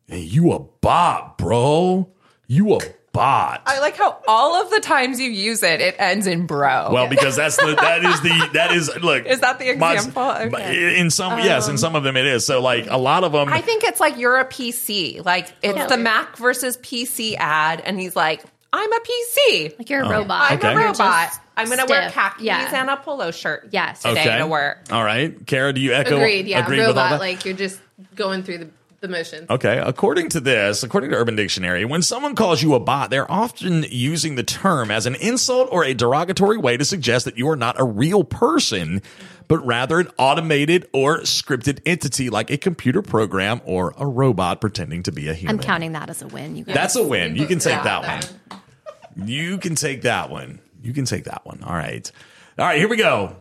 Hey, 0.09 0.21
You 0.21 0.51
a 0.53 0.59
bot, 0.59 1.39
bro. 1.39 2.09
You 2.49 2.75
a 2.75 2.81
bot. 3.15 3.63
I 3.65 3.79
like 3.81 3.97
how 3.97 4.21
all 4.29 4.61
of 4.61 4.71
the 4.71 4.81
times 4.81 5.19
you 5.19 5.31
use 5.31 5.63
it, 5.63 5.81
it 5.81 5.95
ends 5.99 6.27
in 6.27 6.45
bro. 6.45 6.91
well, 6.93 7.09
because 7.09 7.37
that's 7.37 7.57
the 7.57 7.75
that 7.81 8.05
is 8.05 8.21
the 8.21 8.51
that 8.53 8.73
is 8.73 8.91
look. 9.01 9.25
Is 9.25 9.41
that 9.41 9.59
the 9.59 9.71
example? 9.71 10.23
my- 10.23 10.45
Okay. 10.45 11.01
In 11.01 11.11
some, 11.11 11.39
yes, 11.39 11.67
in 11.69 11.73
um, 11.73 11.79
some 11.79 11.97
of 11.97 12.03
them 12.03 12.17
it 12.17 12.27
is. 12.27 12.45
So, 12.45 12.61
like 12.61 12.87
a 12.91 12.99
lot 12.99 13.25
of 13.25 13.33
them, 13.33 13.49
I 13.49 13.63
think 13.63 13.85
it's 13.85 14.01
like 14.01 14.19
you're 14.19 14.39
a 14.39 14.45
PC. 14.45 15.25
Like 15.25 15.51
it's 15.63 15.79
Yeah. 15.79 15.87
the 15.87 15.97
Mac 15.97 16.37
versus 16.37 16.77
PC 16.77 17.37
ad, 17.39 17.81
and 17.87 17.99
he's 17.99 18.15
like, 18.17 18.45
I'm 18.73 18.93
a 18.93 19.01
PC. 19.01 19.79
Like 19.79 19.89
you're 19.89 20.03
a 20.03 20.07
oh. 20.07 20.11
robot. 20.11 20.51
I'm 20.51 20.59
Okay. 20.59 20.73
a 20.75 20.77
robot. 20.77 21.31
I'm 21.57 21.67
going 21.67 21.79
to 21.79 21.87
wear 21.89 22.11
stiff. 22.11 22.15
khakis 22.15 22.43
Yeah. 22.43 22.81
and 22.81 22.91
a 22.91 22.97
polo 22.97 23.31
shirt. 23.31 23.69
Yes. 23.71 24.03
today 24.03 24.23
okay. 24.23 24.39
to 24.39 24.47
work. 24.49 24.79
All 24.91 25.05
right, 25.05 25.47
Kara, 25.47 25.73
do 25.73 25.81
you 25.81 25.93
echo? 25.95 26.17
Agreed. 26.17 26.49
Yeah, 26.49 26.65
agree 26.65 26.79
with 26.79 26.89
all 26.89 26.95
robot. 26.95 27.11
that? 27.11 27.21
Like 27.21 27.45
you're 27.45 27.55
just 27.55 27.81
going 28.17 28.43
through 28.43 28.59
the, 28.59 28.69
the 29.05 29.09
motions. 29.09 29.49
Okay, 29.51 29.79
according 29.79 30.29
to 30.31 30.41
this, 30.41 30.83
according 30.83 31.11
to 31.11 31.17
Urban 31.17 31.37
Dictionary, 31.37 31.85
when 31.85 32.03
someone 32.03 32.35
calls 32.35 32.63
you 32.63 32.75
a 32.75 32.81
bot, 32.81 33.11
they're 33.11 33.31
often 33.31 33.85
using 33.91 34.35
the 34.35 34.43
term 34.43 34.91
as 34.91 35.07
an 35.07 35.15
insult 35.17 35.69
or 35.71 35.85
a 35.85 35.95
derogatory 35.95 36.59
way 36.59 36.77
to 36.77 36.85
suggest 36.85 37.25
that 37.27 37.39
you 37.39 37.49
are 37.49 37.57
not 37.57 37.79
a 37.79 37.85
real 37.85 38.25
person, 38.25 39.03
but 39.47 39.65
rather 39.65 40.01
an 40.01 40.09
automated 40.19 40.89
or 40.93 41.21
scripted 41.21 41.81
entity 41.87 42.31
like 42.31 42.51
a 42.51 42.57
computer 42.57 43.03
program 43.03 43.61
or 43.65 43.95
a 43.99 44.07
robot 44.07 44.61
pretending 44.61 45.03
to 45.05 45.13
be 45.13 45.29
a 45.29 45.35
human. 45.35 45.57
I'm 45.57 45.63
counting 45.63 45.93
that 45.93 46.11
as 46.11 46.23
a 46.23 46.27
win, 46.27 46.57
you 46.57 46.65
guys. 46.65 46.75
That's 46.75 46.97
a 46.97 47.03
win. 47.07 47.37
You 47.37 47.47
can 47.47 47.59
take 47.59 47.75
Yeah, 47.75 47.83
that 47.85 48.03
that 48.03 48.59
one. 49.19 49.29
You 49.29 49.59
can 49.59 49.75
take 49.75 50.03
that 50.03 50.31
one. 50.31 50.61
You 50.83 50.93
can 50.93 51.05
take 51.05 51.25
that 51.25 51.47
one. 51.47 51.63
All 51.63 51.75
right. 51.75 52.11
All 52.59 52.65
right, 52.65 52.79
here 52.79 52.89
we 52.89 52.97
go. 52.97 53.37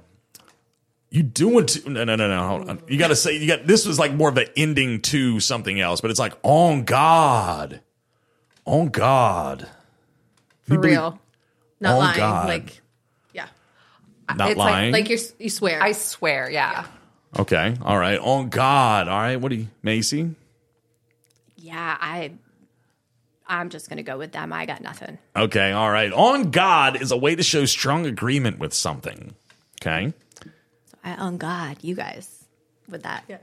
You 1.16 1.22
doing 1.22 1.68
to, 1.68 1.90
no 1.92 2.04
no 2.06 2.16
no 2.16 2.28
no 2.28 2.48
hold 2.48 2.70
on. 2.70 2.82
You 2.88 2.98
got 2.98 3.10
to 3.10 3.16
say 3.16 3.38
you 3.38 3.46
got 3.48 3.68
this 3.68 3.86
was 3.86 4.00
like 4.00 4.16
more 4.16 4.30
of 4.30 4.38
an 4.38 4.48
ending 4.58 5.00
to 5.04 5.40
something 5.40 5.80
else, 5.80 6.02
but 6.02 6.10
it's 6.10 6.20
like 6.20 6.34
on 6.42 6.86
God, 6.86 7.82
on 8.66 8.88
God, 8.90 9.68
For 10.64 10.74
You 10.74 10.80
believe- 10.80 10.92
real. 10.98 11.20
Not 11.80 12.00
lying. 12.00 12.18
God. 12.18 12.48
Like, 12.48 12.82
yeah. 13.32 13.46
not 14.36 14.50
It's 14.50 14.58
like- 14.58 14.72
lying. 14.72 14.92
Like 14.94 15.08
you're, 15.10 15.20
you 15.38 15.50
swear. 15.52 15.84
I 15.84 15.92
swear, 15.92 16.50
yeah. 16.50 16.88
okay, 17.38 17.76
all 17.84 18.00
right, 18.00 18.18
on 18.20 18.50
God. 18.50 19.08
All 19.08 19.20
right, 19.20 19.36
what 19.40 19.50
do 19.50 19.58
you, 19.58 19.68
Macey? 19.84 20.34
yeah, 21.58 21.96
I. 22.02 22.32
I'm 23.46 23.70
just 23.70 23.88
gonna 23.88 24.02
go 24.04 24.18
with 24.18 24.32
them. 24.32 24.52
I 24.52 24.66
got 24.66 24.82
nothing. 24.82 25.20
Okay, 25.36 25.74
all 25.74 25.92
right. 25.92 26.12
On 26.12 26.50
God 26.50 27.00
is 27.02 27.12
a 27.12 27.18
way 27.18 27.36
to 27.36 27.44
show 27.44 27.66
strong 27.66 28.06
agreement 28.08 28.58
with 28.58 28.74
something. 28.74 29.36
Okay. 29.82 30.14
I 31.04 31.16
on 31.16 31.38
God, 31.38 31.78
you 31.82 31.96
guys, 31.96 32.46
with 32.90 33.04
that. 33.04 33.24
yes. 33.28 33.42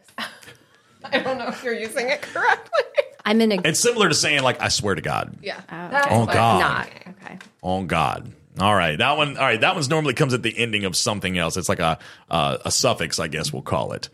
I 1.04 1.18
don't 1.18 1.38
know 1.38 1.48
if 1.48 1.62
you're 1.64 1.74
using 1.74 2.08
it 2.08 2.20
correctly. 2.22 2.80
I'm 3.24 3.40
in 3.40 3.52
a. 3.52 3.60
It's 3.64 3.80
similar 3.80 4.08
to 4.08 4.14
saying 4.14 4.42
like 4.42 4.60
I 4.62 4.68
swear 4.68 4.94
to 4.94 5.00
God. 5.02 5.36
Yeah. 5.42 5.60
That's 5.70 6.06
Oh, 6.10 6.20
what- 6.20 6.32
God. 6.32 6.60
not 6.60 6.88
okay. 7.08 7.38
On 7.62 7.86
God. 7.86 8.32
All 8.58 8.74
right, 8.74 8.98
that 8.98 9.16
one. 9.16 9.36
All 9.38 9.44
right, 9.44 9.60
that 9.60 9.74
one's 9.74 9.88
normally 9.88 10.12
comes 10.12 10.34
at 10.34 10.42
the 10.42 10.56
ending 10.58 10.84
of 10.84 10.94
something 10.96 11.38
else. 11.38 11.56
It's 11.56 11.68
like 11.68 11.78
a 11.78 11.98
uh, 12.28 12.58
a 12.64 12.70
suffix, 12.70 13.18
I 13.18 13.28
guess 13.28 13.52
we'll 13.52 13.62
call 13.62 13.92
it. 13.92 14.08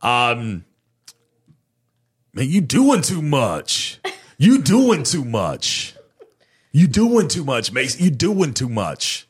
Um, 0.00 0.64
man, 2.32 2.48
you 2.48 2.60
doing 2.62 3.02
too 3.02 3.22
much. 3.22 4.00
You 4.38 4.60
doing 4.62 5.02
too 5.04 5.24
much. 5.24 5.94
You 6.72 6.88
doing 6.88 7.28
too 7.28 7.44
much, 7.44 7.70
Mason. 7.70 8.02
You 8.02 8.10
doing 8.10 8.54
too 8.54 8.68
much. 8.68 9.28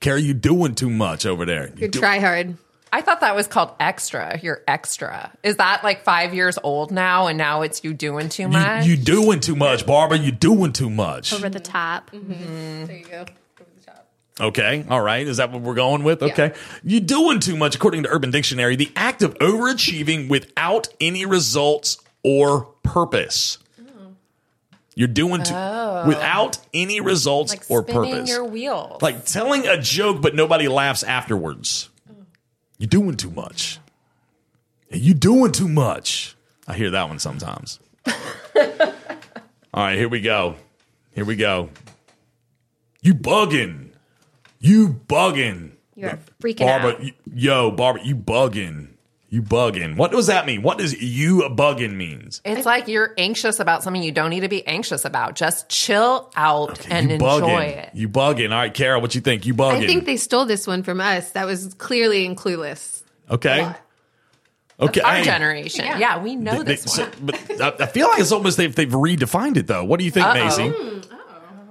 Carrie, 0.00 0.22
you 0.22 0.34
doing 0.34 0.74
too 0.74 0.90
much 0.90 1.26
over 1.26 1.44
there. 1.44 1.68
You 1.68 1.74
You're 1.76 1.88
do- 1.90 2.00
try 2.00 2.18
hard. 2.18 2.56
I 2.92 3.02
thought 3.02 3.20
that 3.20 3.36
was 3.36 3.46
called 3.46 3.72
extra. 3.78 4.40
You're 4.42 4.62
extra. 4.66 5.30
Is 5.44 5.56
that 5.56 5.84
like 5.84 6.02
five 6.02 6.34
years 6.34 6.58
old 6.62 6.90
now, 6.90 7.28
and 7.28 7.38
now 7.38 7.62
it's 7.62 7.84
you 7.84 7.94
doing 7.94 8.28
too 8.28 8.48
much? 8.48 8.84
you, 8.84 8.92
you 8.92 8.96
doing 8.96 9.38
too 9.38 9.54
much, 9.54 9.86
Barbara. 9.86 10.18
You 10.18 10.32
doing 10.32 10.72
too 10.72 10.90
much. 10.90 11.32
Over 11.32 11.48
the 11.48 11.60
top. 11.60 12.10
Mm-hmm. 12.10 12.86
There 12.86 12.96
you 12.96 13.04
go. 13.04 13.20
Over 13.20 13.70
the 13.78 13.86
top. 13.86 14.08
Okay. 14.40 14.84
All 14.88 15.00
right. 15.00 15.24
Is 15.24 15.36
that 15.36 15.52
what 15.52 15.62
we're 15.62 15.74
going 15.74 16.02
with? 16.02 16.20
Okay. 16.22 16.52
You 16.82 16.98
doing 16.98 17.38
too 17.38 17.56
much, 17.56 17.76
according 17.76 18.02
to 18.04 18.08
Urban 18.08 18.32
Dictionary. 18.32 18.74
The 18.74 18.90
act 18.96 19.22
of 19.22 19.34
overachieving 19.34 20.28
without 20.28 20.88
any 21.00 21.24
results 21.24 21.98
or 22.24 22.62
purpose. 22.82 23.58
You're 25.00 25.08
doing 25.08 25.42
too 25.42 25.54
oh. 25.54 26.04
without 26.06 26.58
any 26.74 27.00
results 27.00 27.52
like 27.54 27.64
or 27.70 27.84
spinning 27.84 28.12
purpose. 28.12 28.28
your 28.28 28.44
wheels. 28.44 29.00
like 29.00 29.24
telling 29.24 29.66
a 29.66 29.80
joke, 29.80 30.20
but 30.20 30.34
nobody 30.34 30.68
laughs 30.68 31.02
afterwards. 31.02 31.88
You're 32.76 32.88
doing 32.88 33.16
too 33.16 33.30
much. 33.30 33.78
You're 34.90 35.14
doing 35.14 35.52
too 35.52 35.68
much. 35.68 36.36
I 36.68 36.74
hear 36.74 36.90
that 36.90 37.08
one 37.08 37.18
sometimes. 37.18 37.80
All 38.06 38.12
right, 39.74 39.96
here 39.96 40.10
we 40.10 40.20
go. 40.20 40.56
Here 41.12 41.24
we 41.24 41.34
go. 41.34 41.70
You 43.00 43.14
bugging. 43.14 43.92
You 44.58 45.00
bugging. 45.08 45.70
You're 45.94 46.18
freaking 46.42 46.58
Barbara, 46.58 46.92
out. 46.96 47.02
you- 47.02 47.14
yo, 47.32 47.70
Barbara, 47.70 48.04
you 48.04 48.16
bugging. 48.16 48.88
You 49.32 49.42
bugging. 49.42 49.96
What 49.96 50.10
does 50.10 50.26
that 50.26 50.44
mean? 50.44 50.62
What 50.62 50.78
does 50.78 51.00
you 51.00 51.42
bugging 51.50 51.94
means? 51.94 52.42
it's 52.44 52.66
like 52.66 52.88
you're 52.88 53.14
anxious 53.16 53.60
about 53.60 53.84
something 53.84 54.02
you 54.02 54.10
don't 54.10 54.30
need 54.30 54.40
to 54.40 54.48
be 54.48 54.66
anxious 54.66 55.04
about. 55.04 55.36
Just 55.36 55.68
chill 55.68 56.32
out 56.34 56.84
and 56.90 57.08
you 57.10 57.14
enjoy 57.14 57.26
bugging. 57.40 57.76
it. 57.76 57.90
You 57.94 58.08
bugging. 58.08 58.50
All 58.50 58.58
right, 58.58 58.74
Kara, 58.74 58.98
what 58.98 59.14
you 59.14 59.20
think? 59.20 59.46
You 59.46 59.54
bugging. 59.54 59.84
I 59.84 59.86
think 59.86 60.04
they 60.04 60.16
stole 60.16 60.46
this 60.46 60.66
one 60.66 60.82
from 60.82 61.00
us. 61.00 61.30
That 61.30 61.46
was 61.46 61.74
clearly 61.74 62.26
in 62.26 62.34
Clueless. 62.34 63.04
okay. 63.30 63.62
lot. 63.62 63.80
Okay. 64.80 65.00
Our 65.02 65.16
hey, 65.16 65.24
generation. 65.24 65.84
Yeah, 65.84 66.20
we 66.22 66.34
know 66.36 66.62
they- 66.64 66.72
this 66.76 66.84
so- 66.92 67.04
one. 67.04 67.12
but 67.22 67.60
I, 67.60 67.84
I 67.84 67.86
feel 67.86 68.08
like 68.08 68.18
it's 68.20 68.32
almost 68.32 68.56
they've 68.56 68.74
they've 68.74 68.88
redefined 68.88 69.58
it 69.58 69.66
though. 69.68 69.84
What 69.84 69.98
do 70.00 70.06
you 70.06 70.10
think, 70.10 70.26
Macey? 70.26 70.72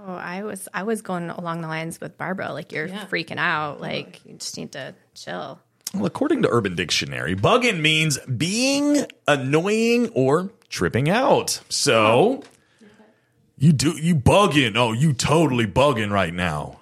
Oh, 0.07 0.15
I 0.15 0.43
was 0.43 0.67
I 0.73 0.83
was 0.83 1.01
going 1.01 1.29
along 1.29 1.61
the 1.61 1.67
lines 1.67 1.99
with 1.99 2.17
Barbara. 2.17 2.53
Like 2.53 2.71
you're 2.71 2.87
freaking 2.87 3.37
out. 3.37 3.81
Like 3.81 4.21
you 4.25 4.35
just 4.35 4.57
need 4.57 4.71
to 4.73 4.95
chill. 5.13 5.59
Well, 5.93 6.05
according 6.05 6.43
to 6.43 6.49
Urban 6.49 6.75
Dictionary, 6.75 7.35
bugging 7.35 7.81
means 7.81 8.19
being 8.25 9.05
annoying 9.27 10.09
or 10.13 10.51
tripping 10.69 11.09
out. 11.09 11.61
So 11.69 12.43
you 13.57 13.73
do 13.73 13.91
you 13.97 14.15
bugging. 14.15 14.75
Oh, 14.75 14.91
you 14.93 15.13
totally 15.13 15.65
bugging 15.65 16.11
right 16.11 16.33
now. 16.33 16.79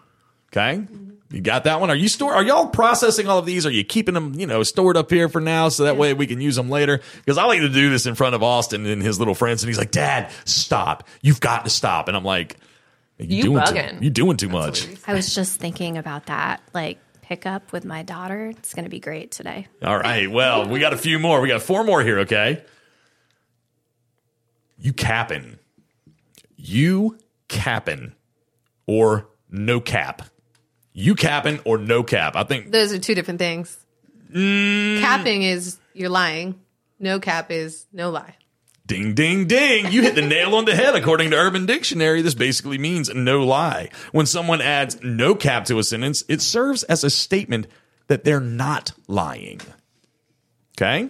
Okay? 0.51 0.83
You 1.29 1.41
got 1.41 1.65
that 1.65 1.81
one? 1.81 1.89
Are 1.89 1.95
you 1.95 2.07
store? 2.07 2.33
Are 2.33 2.43
y'all 2.43 2.67
processing 2.67 3.27
all 3.27 3.37
of 3.37 3.45
these? 3.45 3.65
Are 3.65 3.71
you 3.71 3.83
keeping 3.83 4.13
them, 4.13 4.33
you 4.35 4.47
know, 4.47 4.63
stored 4.63 4.95
up 4.95 5.09
here 5.11 5.27
for 5.27 5.41
now 5.41 5.67
so 5.67 5.83
that 5.83 5.97
way 5.97 6.13
we 6.13 6.25
can 6.25 6.39
use 6.39 6.55
them 6.55 6.69
later? 6.69 7.01
Because 7.17 7.37
I 7.37 7.43
like 7.45 7.59
to 7.59 7.69
do 7.69 7.89
this 7.89 8.05
in 8.05 8.15
front 8.15 8.33
of 8.35 8.43
Austin 8.43 8.85
and 8.85 9.01
his 9.03 9.19
little 9.19 9.35
friends, 9.35 9.61
and 9.61 9.67
he's 9.67 9.77
like, 9.77 9.91
"Dad, 9.91 10.31
stop! 10.45 11.05
You've 11.21 11.41
got 11.41 11.65
to 11.65 11.69
stop!" 11.69 12.07
And 12.07 12.15
I'm 12.15 12.23
like, 12.23 12.55
"You, 13.17 13.27
You 13.37 13.43
doing 13.43 13.57
bugging. 13.63 13.99
too, 13.99 14.05
you 14.05 14.09
doing 14.09 14.37
too 14.37 14.47
much?" 14.47 14.87
I 15.05 15.13
was 15.13 15.35
just 15.35 15.59
thinking 15.59 15.97
about 15.97 16.27
that, 16.27 16.61
like 16.73 16.97
pickup 17.27 17.73
with 17.73 17.83
my 17.83 18.03
daughter. 18.03 18.47
It's 18.57 18.73
going 18.73 18.85
to 18.85 18.89
be 18.89 18.99
great 18.99 19.31
today. 19.31 19.67
All 19.83 19.97
right. 19.97 20.31
Well, 20.31 20.69
we 20.69 20.79
got 20.79 20.93
a 20.93 20.97
few 20.97 21.19
more. 21.19 21.41
We 21.41 21.49
got 21.49 21.61
four 21.61 21.83
more 21.83 22.01
here. 22.01 22.19
Okay. 22.19 22.63
You 24.79 24.93
capping. 24.93 25.59
You 26.55 27.17
capping, 27.49 28.13
or 28.87 29.27
no 29.49 29.79
cap. 29.79 30.23
You 30.93 31.15
capping 31.15 31.59
or 31.65 31.77
no 31.77 32.01
cap. 32.03 32.35
I 32.35 32.43
think 32.43 32.71
Those 32.71 32.93
are 32.93 32.99
two 32.99 33.13
different 33.13 33.39
things. 33.39 33.77
Mm. 34.33 34.99
Capping 35.01 35.43
is 35.43 35.77
you're 35.93 36.09
lying. 36.09 36.59
No 36.99 37.19
cap 37.19 37.51
is 37.51 37.85
no 37.93 38.09
lie. 38.09 38.35
Ding, 38.87 39.13
ding, 39.15 39.47
ding. 39.47 39.91
You 39.91 40.01
hit 40.01 40.15
the 40.15 40.21
nail 40.21 40.55
on 40.55 40.63
the 40.63 40.73
head. 40.73 40.95
According 40.95 41.31
to 41.31 41.37
Urban 41.37 41.65
Dictionary, 41.65 42.21
this 42.21 42.33
basically 42.33 42.77
means 42.77 43.13
no 43.13 43.43
lie. 43.43 43.89
When 44.13 44.25
someone 44.25 44.61
adds 44.61 44.97
no 45.03 45.35
cap 45.35 45.65
to 45.65 45.77
a 45.77 45.83
sentence, 45.83 46.23
it 46.29 46.41
serves 46.41 46.83
as 46.83 47.03
a 47.03 47.09
statement 47.09 47.67
that 48.07 48.23
they're 48.23 48.39
not 48.39 48.93
lying. 49.09 49.59
Okay? 50.77 51.09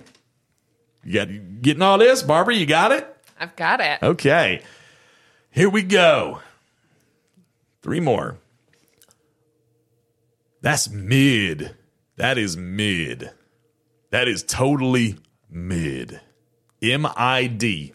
You 1.03 1.13
got 1.13 1.61
getting 1.61 1.83
all 1.83 1.99
this? 1.99 2.23
Barbara, 2.23 2.55
you 2.55 2.65
got 2.65 2.91
it? 2.91 3.15
I've 3.39 3.55
got 3.55 3.79
it. 3.79 4.01
Okay. 4.01 4.63
Here 5.51 5.69
we 5.69 5.83
go. 5.83 6.41
Three 7.83 7.99
more. 7.99 8.39
That's 10.61 10.89
mid. 10.89 11.75
That 12.15 12.39
is 12.39 12.57
mid. 12.57 13.29
That 14.09 14.27
is 14.27 14.41
totally 14.41 15.17
mid. 15.47 16.21
M 16.81 17.07
I 17.15 17.47
D. 17.47 17.93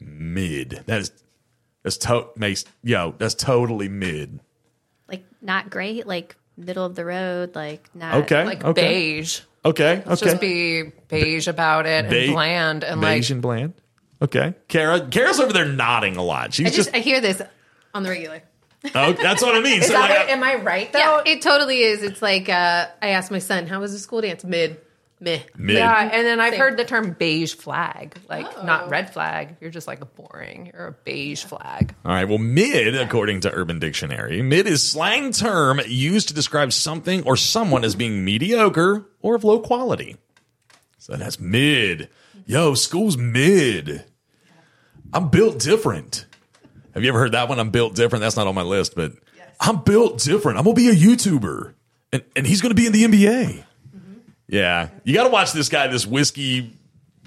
Mid. 0.00 0.82
That 0.86 1.00
is 1.00 1.12
that's 1.82 1.96
to 1.98 2.28
makes 2.36 2.64
yo, 2.82 3.14
that's 3.18 3.34
totally 3.34 3.88
mid. 3.88 4.40
Like 5.08 5.24
not 5.40 5.70
great, 5.70 6.06
like 6.06 6.36
middle 6.56 6.84
of 6.84 6.94
the 6.94 7.04
road, 7.04 7.54
like 7.54 7.88
not 7.94 8.14
Okay. 8.24 8.44
Like 8.44 8.64
okay. 8.64 8.88
beige. 8.88 9.40
Okay. 9.64 10.02
Okay. 10.06 10.24
Just 10.26 10.40
be 10.40 10.84
beige 11.08 11.48
about 11.48 11.86
it 11.86 12.04
and 12.06 12.32
bland 12.32 12.84
and 12.84 13.00
beige 13.00 13.30
like 13.30 13.34
and 13.34 13.42
bland. 13.42 13.74
Okay. 14.20 14.54
Kara 14.68 15.00
Kara's 15.08 15.40
over 15.40 15.52
there 15.52 15.64
nodding 15.64 16.16
a 16.16 16.22
lot. 16.22 16.52
She's 16.54 16.66
I 16.66 16.70
just, 16.70 16.88
just 16.88 16.96
I 16.96 17.00
hear 17.00 17.20
this 17.20 17.40
on 17.94 18.02
the 18.02 18.10
regular. 18.10 18.42
oh, 18.94 19.12
that's 19.12 19.42
what 19.42 19.56
I 19.56 19.60
mean. 19.60 19.80
Is 19.80 19.88
So, 19.88 19.92
that 19.94 20.10
like, 20.10 20.28
it? 20.28 20.32
Am 20.32 20.42
I 20.44 20.54
right 20.56 20.92
though? 20.92 20.98
Yeah, 20.98 21.22
it 21.26 21.42
totally 21.42 21.80
is. 21.80 22.02
It's 22.02 22.22
like 22.22 22.48
uh, 22.48 22.86
I 23.02 23.08
asked 23.08 23.30
my 23.30 23.40
son, 23.40 23.66
"How 23.66 23.80
was 23.80 23.92
the 23.92 23.98
school 23.98 24.20
dance?" 24.20 24.44
Mid, 24.44 24.80
meh. 25.20 25.40
mid. 25.56 25.76
Yeah, 25.76 26.10
and 26.12 26.26
then 26.26 26.40
I've 26.40 26.52
Same. 26.52 26.60
heard 26.60 26.76
the 26.76 26.84
term 26.84 27.16
beige 27.18 27.54
flag, 27.54 28.16
like 28.28 28.46
Oh. 28.58 28.64
not 28.64 28.88
red 28.90 29.12
flag. 29.12 29.56
You're 29.60 29.70
just 29.70 29.86
like 29.86 30.00
a 30.00 30.06
boring. 30.06 30.70
You're 30.72 30.86
a 30.88 30.92
beige 30.92 31.44
flag. 31.44 31.94
All 32.04 32.12
right. 32.12 32.28
Well, 32.28 32.38
mid, 32.38 32.94
according 32.96 33.40
to 33.42 33.52
Urban 33.52 33.78
Dictionary, 33.78 34.42
mid 34.42 34.66
is 34.66 34.82
slang 34.88 35.32
term 35.32 35.80
used 35.86 36.28
to 36.28 36.34
describe 36.34 36.72
something 36.72 37.22
or 37.24 37.36
someone 37.36 37.84
as 37.84 37.94
being 37.94 38.24
mediocre 38.24 39.06
or 39.20 39.34
of 39.34 39.44
low 39.44 39.58
quality. 39.60 40.16
So 40.98 41.16
that's 41.16 41.40
mid. 41.40 42.08
Yo, 42.46 42.74
school's 42.74 43.16
mid. 43.16 44.04
I'm 45.12 45.28
built 45.30 45.58
different. 45.58 46.26
Have 46.94 47.02
you 47.02 47.08
ever 47.10 47.18
heard 47.18 47.32
that 47.32 47.48
one? 47.48 47.58
I'm 47.58 47.70
built 47.70 47.94
different. 47.94 48.20
That's 48.22 48.36
not 48.36 48.46
on 48.46 48.54
my 48.54 48.62
list, 48.62 48.94
but 48.94 49.12
I'm 49.60 49.82
built 49.82 50.18
different. 50.22 50.58
I'm 50.58 50.64
gonna 50.64 50.74
be 50.74 50.88
a 50.88 50.94
YouTuber, 50.94 51.74
and 52.12 52.22
and 52.36 52.46
he's 52.46 52.60
gonna 52.60 52.74
be 52.74 52.86
in 52.86 52.92
the 52.92 53.04
NBA. 53.04 53.64
Yeah, 54.48 54.88
you 55.04 55.14
got 55.14 55.24
to 55.24 55.30
watch 55.30 55.52
this 55.52 55.68
guy, 55.68 55.86
this 55.88 56.06
whiskey 56.06 56.72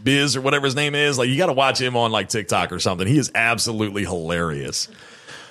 biz 0.03 0.35
or 0.35 0.41
whatever 0.41 0.65
his 0.65 0.75
name 0.75 0.95
is. 0.95 1.17
Like 1.19 1.29
you 1.29 1.37
got 1.37 1.45
to 1.47 1.53
watch 1.53 1.79
him 1.79 1.95
on 1.95 2.11
like 2.11 2.29
TikTok 2.29 2.71
or 2.71 2.79
something. 2.79 3.05
He 3.07 3.17
is 3.17 3.31
absolutely 3.35 4.03
hilarious. 4.03 4.87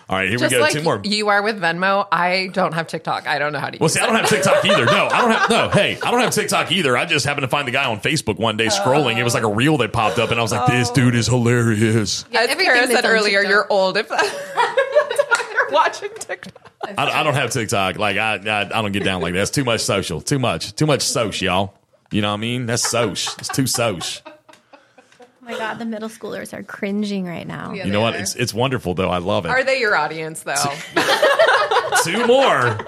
All 0.09 0.17
right, 0.17 0.29
here 0.29 0.39
Just 0.39 0.51
we 0.51 0.57
go. 0.59 0.63
like 0.63 0.73
Two 0.73 0.83
more. 0.83 1.01
you 1.05 1.29
are 1.29 1.41
with 1.41 1.61
Venmo, 1.61 2.05
I 2.11 2.49
don't 2.53 2.75
have 2.75 2.89
TikTok. 2.89 3.29
I 3.29 3.39
don't 3.39 3.53
know 3.53 3.61
how 3.61 3.71
to 3.71 3.79
Well, 3.79 3.85
use 3.85 3.93
see, 3.93 4.01
it. 4.01 4.03
I 4.03 4.07
don't 4.07 4.17
have 4.17 4.29
TikTok 4.29 4.65
either. 4.65 4.85
No, 4.87 5.07
I 5.07 5.21
don't 5.21 5.31
have. 5.31 5.51
No, 5.51 5.69
hey, 5.73 5.99
I 6.05 6.11
don't 6.11 6.19
have 6.19 6.33
TikTok 6.33 6.73
either. 6.73 6.97
I 6.97 7.05
just 7.07 7.25
happened 7.25 7.45
to 7.45 7.49
find 7.49 7.69
the 7.69 7.71
guy 7.71 7.85
on 7.85 8.01
Facebook 8.01 8.37
one 8.41 8.57
day 8.57 8.67
scrolling. 8.67 9.19
It 9.19 9.23
was 9.23 9.35
like 9.35 9.45
a 9.45 9.49
reel 9.55 9.77
that 9.79 9.93
popped 9.93 10.19
up, 10.19 10.33
and 10.33 10.41
I 10.41 10.43
was 10.43 10.51
like, 10.51 10.67
"This 10.69 10.91
dude 10.91 11.15
is 11.15 11.29
hilarious." 11.29 12.25
Yeah, 12.33 12.41
As 12.41 12.49
everything 12.51 12.75
Kara 12.75 12.87
said 12.89 13.05
earlier, 13.05 13.43
TikTok. 13.43 13.51
you're 13.51 13.67
old. 13.71 13.97
If 13.97 14.11
you're 15.53 15.71
watching 15.71 16.11
TikTok. 16.19 16.70
I, 16.87 17.21
I 17.21 17.23
don't 17.23 17.35
have 17.35 17.51
TikTok. 17.51 17.99
Like 17.99 18.17
I, 18.17 18.35
I, 18.37 18.61
I 18.63 18.83
don't 18.83 18.93
get 18.93 19.05
down 19.05 19.21
like 19.23 19.35
that. 19.35 19.43
It's 19.43 19.51
too 19.51 19.65
much 19.65 19.81
social. 19.81 20.21
Too 20.21 20.39
much. 20.39 20.75
Too 20.75 20.87
much 20.87 21.03
soch, 21.03 21.41
y'all. 21.43 21.75
You 22.11 22.23
know 22.23 22.29
what 22.29 22.35
I 22.35 22.39
mean? 22.39 22.67
That's 22.67 22.89
soch. 22.89 23.39
It's 23.39 23.49
too 23.49 23.67
soch. 23.67 24.23
Oh 24.27 25.27
my 25.43 25.59
god, 25.59 25.79
the 25.79 25.85
middle 25.85 26.09
schoolers 26.09 26.53
are 26.53 26.63
cringing 26.63 27.25
right 27.27 27.47
now. 27.47 27.73
Yeah, 27.73 27.85
You 27.87 27.93
know 27.93 28.01
what? 28.01 28.15
are. 28.15 28.19
It's 28.19 28.35
it's 28.37 28.55
wonderful 28.55 28.95
though. 28.95 29.11
I 29.11 29.19
love 29.19 29.45
it. 29.47 29.49
Are 29.51 29.65
they 29.65 29.81
your 29.81 29.97
audience 29.97 30.43
though? 30.43 30.55
Two 32.05 32.27
more. 32.27 32.79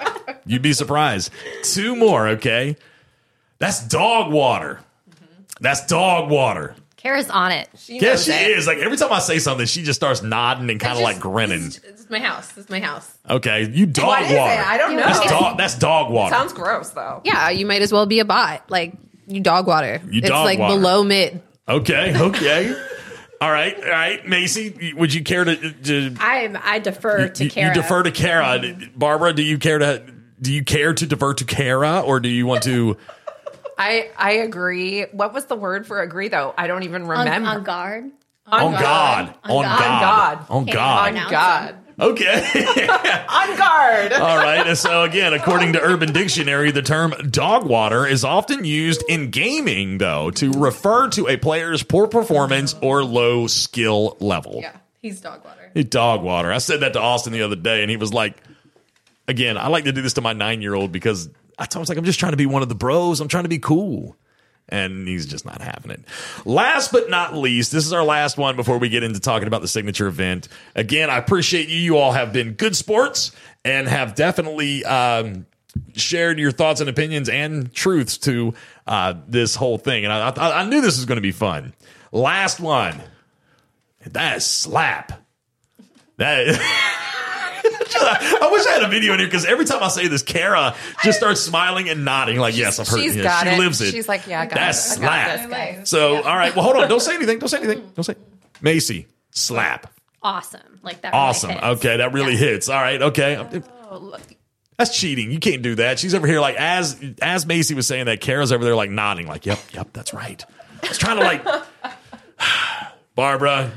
You'd 0.47 0.63
be 0.63 0.73
surprised. 0.73 1.31
Two 1.63 1.95
more, 1.97 2.29
okay? 2.29 2.77
That's 3.59 3.87
dog 3.87 4.33
water. 4.33 4.81
That's 5.61 5.87
dog 5.87 6.31
water. 6.31 6.75
Kara's 7.03 7.29
on 7.29 7.51
it. 7.51 7.69
She 7.79 7.99
Yeah, 7.99 8.15
she 8.17 8.31
it. 8.31 8.57
is. 8.59 8.67
Like 8.67 8.79
every 8.79 8.97
time 8.97 9.12
I 9.12 9.19
say 9.19 9.38
something, 9.41 9.67
she 9.67 9.83
just 9.83 9.99
starts 9.99 10.23
nodding 10.23 10.71
and 10.71 10.79
kind 10.79 10.97
of 10.97 11.03
like 11.03 11.19
grinning. 11.19 11.65
This 11.65 11.77
is, 11.77 11.83
this 11.83 12.01
is 12.03 12.11
my 12.11 12.21
house. 12.21 12.49
This 12.53 12.65
is 12.67 12.71
my 12.71 12.79
house. 12.81 13.12
Okay, 13.29 13.69
you 13.69 13.87
dog 13.87 14.07
What 14.07 14.23
is 14.23 14.37
water. 14.37 14.53
it? 14.53 14.67
I 14.67 14.77
don't 14.79 14.95
know. 14.97 15.03
That's 15.03 15.27
dog. 15.31 15.59
That's 15.59 15.75
dog 15.79 16.12
water. 16.12 16.35
Sounds 16.35 16.53
gross 16.53 16.91
though. 16.91 17.21
Yeah, 17.25 17.51
you 17.51 17.67
might 17.67 17.83
as 17.83 17.93
well 17.93 18.07
be 18.07 18.21
a 18.21 18.25
bot. 18.25 18.71
Like 18.71 18.95
you 19.27 19.41
dog 19.41 19.67
water. 19.67 20.01
You 20.11 20.21
it's 20.21 20.29
dog 20.29 20.45
like 20.45 20.59
water. 20.61 20.77
below 20.77 21.03
mid. 21.03 21.43
okay, 21.69 22.17
okay. 22.21 22.73
all 23.41 23.51
right, 23.51 23.77
all 23.77 23.91
right. 23.91 24.25
Macey, 24.27 24.95
would 24.95 25.12
you 25.12 25.25
care 25.25 25.45
to? 25.45 25.73
to 25.73 26.15
I 26.21 26.55
I 26.62 26.79
defer 26.79 27.29
to 27.29 27.45
you, 27.45 27.51
Kara. 27.51 27.75
you 27.75 27.83
defer 27.83 28.03
to 28.05 28.12
Kara. 28.12 28.59
Mm-hmm. 28.61 28.99
Barbara, 28.99 29.33
do 29.33 29.43
you 29.43 29.59
care 29.59 29.79
to? 29.79 30.05
Do 30.41 30.53
you 30.53 30.65
care 30.65 30.93
to 30.95 31.07
defer 31.07 31.35
to 31.35 31.45
Kara, 31.45 32.01
or 32.01 32.21
do 32.21 32.29
you 32.29 32.47
want 32.47 32.62
to? 32.65 32.97
I 33.79 34.11
I 34.17 34.33
agree. 34.33 35.03
What 35.13 35.33
was 35.33 35.47
the 35.47 35.57
word 35.57 35.87
for 35.87 36.01
agree 36.01 36.29
though? 36.29 36.55
I 36.57 36.67
don't 36.67 36.83
even 36.83 37.07
remember. 37.07 37.49
on 37.49 37.63
guard. 37.65 38.11
On 38.47 38.73
God. 38.73 39.35
On 39.45 39.63
God. 39.63 39.79
God. 39.79 40.39
On 40.51 40.57
On 40.59 40.65
God. 40.67 41.17
on 41.17 41.31
God. 41.31 41.77
Okay. 42.01 42.35
On 43.29 43.57
guard. 43.57 44.13
All 44.15 44.37
right. 44.37 44.77
So 44.77 45.03
again, 45.05 45.35
according 45.35 45.75
to 45.75 45.81
Urban 45.81 46.13
Dictionary, 46.13 46.71
the 46.71 46.83
term 46.83 47.13
dog 47.31 47.65
water 47.65 48.07
is 48.07 48.25
often 48.25 48.65
used 48.65 49.05
in 49.09 49.31
gaming, 49.31 49.99
though, 49.99 50.31
to 50.33 50.51
refer 50.53 51.09
to 51.11 51.29
a 51.29 51.37
player's 51.37 51.83
poor 51.83 52.09
performance 52.09 52.75
or 52.83 53.05
low 53.05 53.47
skill 53.47 54.17
level. 54.21 54.61
Yeah, 54.63 54.77
he's 55.01 55.21
dog 55.21 55.45
water. 55.45 55.71
Hey, 55.75 55.83
Dog 55.85 56.23
water. 56.23 56.51
I 56.51 56.59
said 56.59 56.81
that 56.81 56.95
to 56.95 57.01
Austin 57.01 57.33
the 57.33 57.43
other 57.43 57.57
day, 57.57 57.83
and 57.83 57.91
he 57.91 57.97
was 57.97 58.13
like, 58.13 58.37
again, 59.29 59.57
I 59.57 59.69
like 59.69 59.85
to 59.85 59.93
do 59.93 60.03
this 60.03 60.15
to 60.15 60.21
my 60.23 60.33
nine 60.33 60.63
year 60.63 60.75
old 60.75 60.93
because 60.93 61.29
I 61.59 61.67
him, 61.73 61.85
like, 61.88 61.99
I'm 61.99 62.05
just 62.05 62.21
trying 62.21 62.33
to 62.33 62.37
be 62.37 62.47
one 62.47 62.62
of 62.62 62.69
the 62.69 62.75
bros. 62.75 63.21
I'm 63.21 63.29
trying 63.29 63.45
to 63.45 63.49
be 63.49 63.59
cool. 63.59 64.17
And 64.69 65.07
he's 65.07 65.27
just 65.27 65.45
not 65.45 65.61
having 65.61 65.91
it. 65.91 66.01
Last 66.45 66.93
but 66.93 67.11
not 67.11 67.35
least, 67.35 67.73
this 67.73 67.85
is 67.85 67.93
our 67.93 68.05
last 68.05 68.38
one 68.38 68.57
before 68.57 68.79
we 68.79 68.88
get 68.88 69.03
into 69.03 69.21
talking 69.21 69.49
about 69.49 69.61
the 69.61 69.69
signature 69.69 70.07
event. 70.07 70.49
Again, 70.75 71.11
I 71.11 71.19
appreciate 71.19 71.69
you. 71.69 71.77
You 71.77 71.99
all 71.99 72.12
have 72.12 72.33
been 72.33 72.53
good 72.53 72.77
sports 72.77 73.33
and 73.65 73.88
have 73.88 74.15
definitely 74.15 74.85
um, 74.85 75.47
shared 75.95 76.38
your 76.38 76.53
thoughts 76.53 76.81
and 76.81 76.88
opinions 76.88 77.29
and 77.29 77.73
truths 77.75 78.19
to 78.19 78.55
uh, 78.87 79.15
this 79.27 79.57
whole 79.57 79.79
thing. 79.79 80.05
And 80.05 80.12
I, 80.12 80.31
I, 80.31 80.61
I 80.62 80.69
knew 80.69 80.81
this 80.81 80.97
was 80.97 81.07
going 81.07 81.17
to 81.17 81.23
be 81.23 81.33
fun. 81.33 81.75
Last 82.12 82.61
one. 82.61 83.01
That 84.07 84.38
is 84.38 84.47
slap. 84.47 85.12
That 86.17 86.47
I 88.01 88.49
wish 88.53 88.67
I 88.67 88.71
had 88.73 88.83
a 88.83 88.89
video 88.89 89.13
in 89.15 89.19
here 89.19 89.29
because 89.29 89.45
every 89.45 89.65
time 89.65 89.83
I 89.83 89.89
say 89.89 90.09
this, 90.09 90.23
Kara 90.23 90.75
just 91.05 91.19
starts 91.19 91.41
smiling 91.41 91.89
and 91.89 92.05
nodding, 92.05 92.39
like, 92.39 92.57
"Yes, 92.57 92.79
I've 92.79 92.89
heard." 92.89 93.01
She's 93.01 93.17
yeah, 93.17 93.23
got 93.25 93.47
she 93.47 93.51
it. 93.55 93.59
lives 93.59 93.81
it. 93.81 93.91
She's 93.93 94.09
like, 94.09 94.27
yeah, 94.27 94.41
I 94.41 94.47
got 94.47 94.55
That's 94.55 94.97
it. 94.97 95.03
I 95.03 95.03
got 95.03 95.39
slap. 95.39 95.39
this, 95.41 95.51
guys. 95.79 95.89
So, 95.91 96.17
all 96.23 96.37
right. 96.37 96.55
Well, 96.55 96.65
hold 96.65 96.77
on. 96.77 96.89
Don't 96.89 97.01
say 97.01 97.15
anything. 97.15 97.39
Don't 97.39 97.49
say 97.49 97.59
anything. 97.59 97.91
Don't 97.95 98.05
say. 98.05 98.15
Macey, 98.61 99.07
slap. 99.31 99.93
Awesome. 100.23 100.81
Like 100.83 101.01
that. 101.03 101.13
really 101.13 101.21
Awesome. 101.25 101.51
hits. 101.51 101.63
Okay, 101.65 101.97
that 101.97 102.13
really 102.13 102.37
hits. 102.37 102.69
All 102.69 102.81
right. 102.81 103.01
Okay. 103.03 103.63
Oh, 103.91 104.17
that's 104.79 104.99
cheating. 104.99 105.31
You 105.31 105.39
can't 105.41 105.63
do 105.63 105.75
that. 105.77 105.99
She's 105.99 106.15
over 106.15 106.27
here 106.27 106.41
like 106.41 106.57
as 106.57 107.03
as 107.21 107.45
Macey 107.47 107.75
was 107.75 107.87
saying 107.87 108.07
that. 108.07 108.21
Kara's 108.21 108.53
over 108.53 108.65
there 108.65 108.77
like 108.77 108.91
nodding, 108.91 109.27
like, 109.27 109.47
"Yep, 109.47 109.59
yep, 109.73 109.89
that's 109.93 110.15
right." 110.15 110.45
I 110.83 110.89
was 110.89 110.99
trying 110.99 111.19
to 111.19 111.23
like, 111.25 111.45
Barbara. 113.15 113.71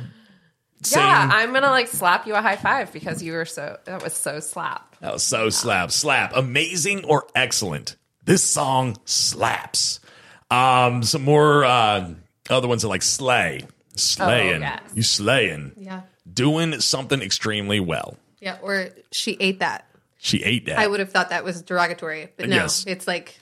Sing. 0.85 0.99
Yeah, 1.01 1.29
I'm 1.31 1.51
gonna 1.53 1.69
like 1.69 1.87
slap 1.87 2.25
you 2.27 2.35
a 2.35 2.41
high 2.41 2.55
five 2.55 2.91
because 2.93 3.21
you 3.23 3.33
were 3.33 3.45
so 3.45 3.77
that 3.85 4.03
was 4.03 4.13
so 4.13 4.39
slap. 4.39 4.95
That 5.01 5.13
was 5.13 5.23
so 5.23 5.49
slap. 5.49 5.91
Slap. 5.91 6.33
Amazing 6.35 7.05
or 7.05 7.27
excellent. 7.35 7.95
This 8.23 8.43
song 8.43 8.97
slaps. 9.05 9.99
Um, 10.51 11.03
some 11.03 11.23
more 11.23 11.65
uh 11.65 12.09
other 12.49 12.67
ones 12.67 12.85
are 12.85 12.87
like 12.89 13.01
slay. 13.01 13.61
Slaying. 13.95 14.61
yes. 14.61 14.81
You 14.93 15.03
slaying. 15.03 15.71
Yeah, 15.77 16.01
Doing 16.31 16.79
something 16.81 17.21
extremely 17.21 17.79
well. 17.79 18.17
yeah. 18.41 18.57
Or 18.61 18.89
she 19.11 19.37
ate 19.39 19.59
that. 19.59 19.87
She 20.17 20.43
ate 20.43 20.65
that. 20.65 20.79
I 20.79 20.87
would 20.87 20.99
have 20.99 21.11
thought 21.11 21.29
that 21.29 21.43
was 21.43 21.61
derogatory, 21.61 22.29
but 22.35 22.49
no, 22.49 22.55
Yes. 22.55 22.83
it's 22.87 23.07
like 23.07 23.39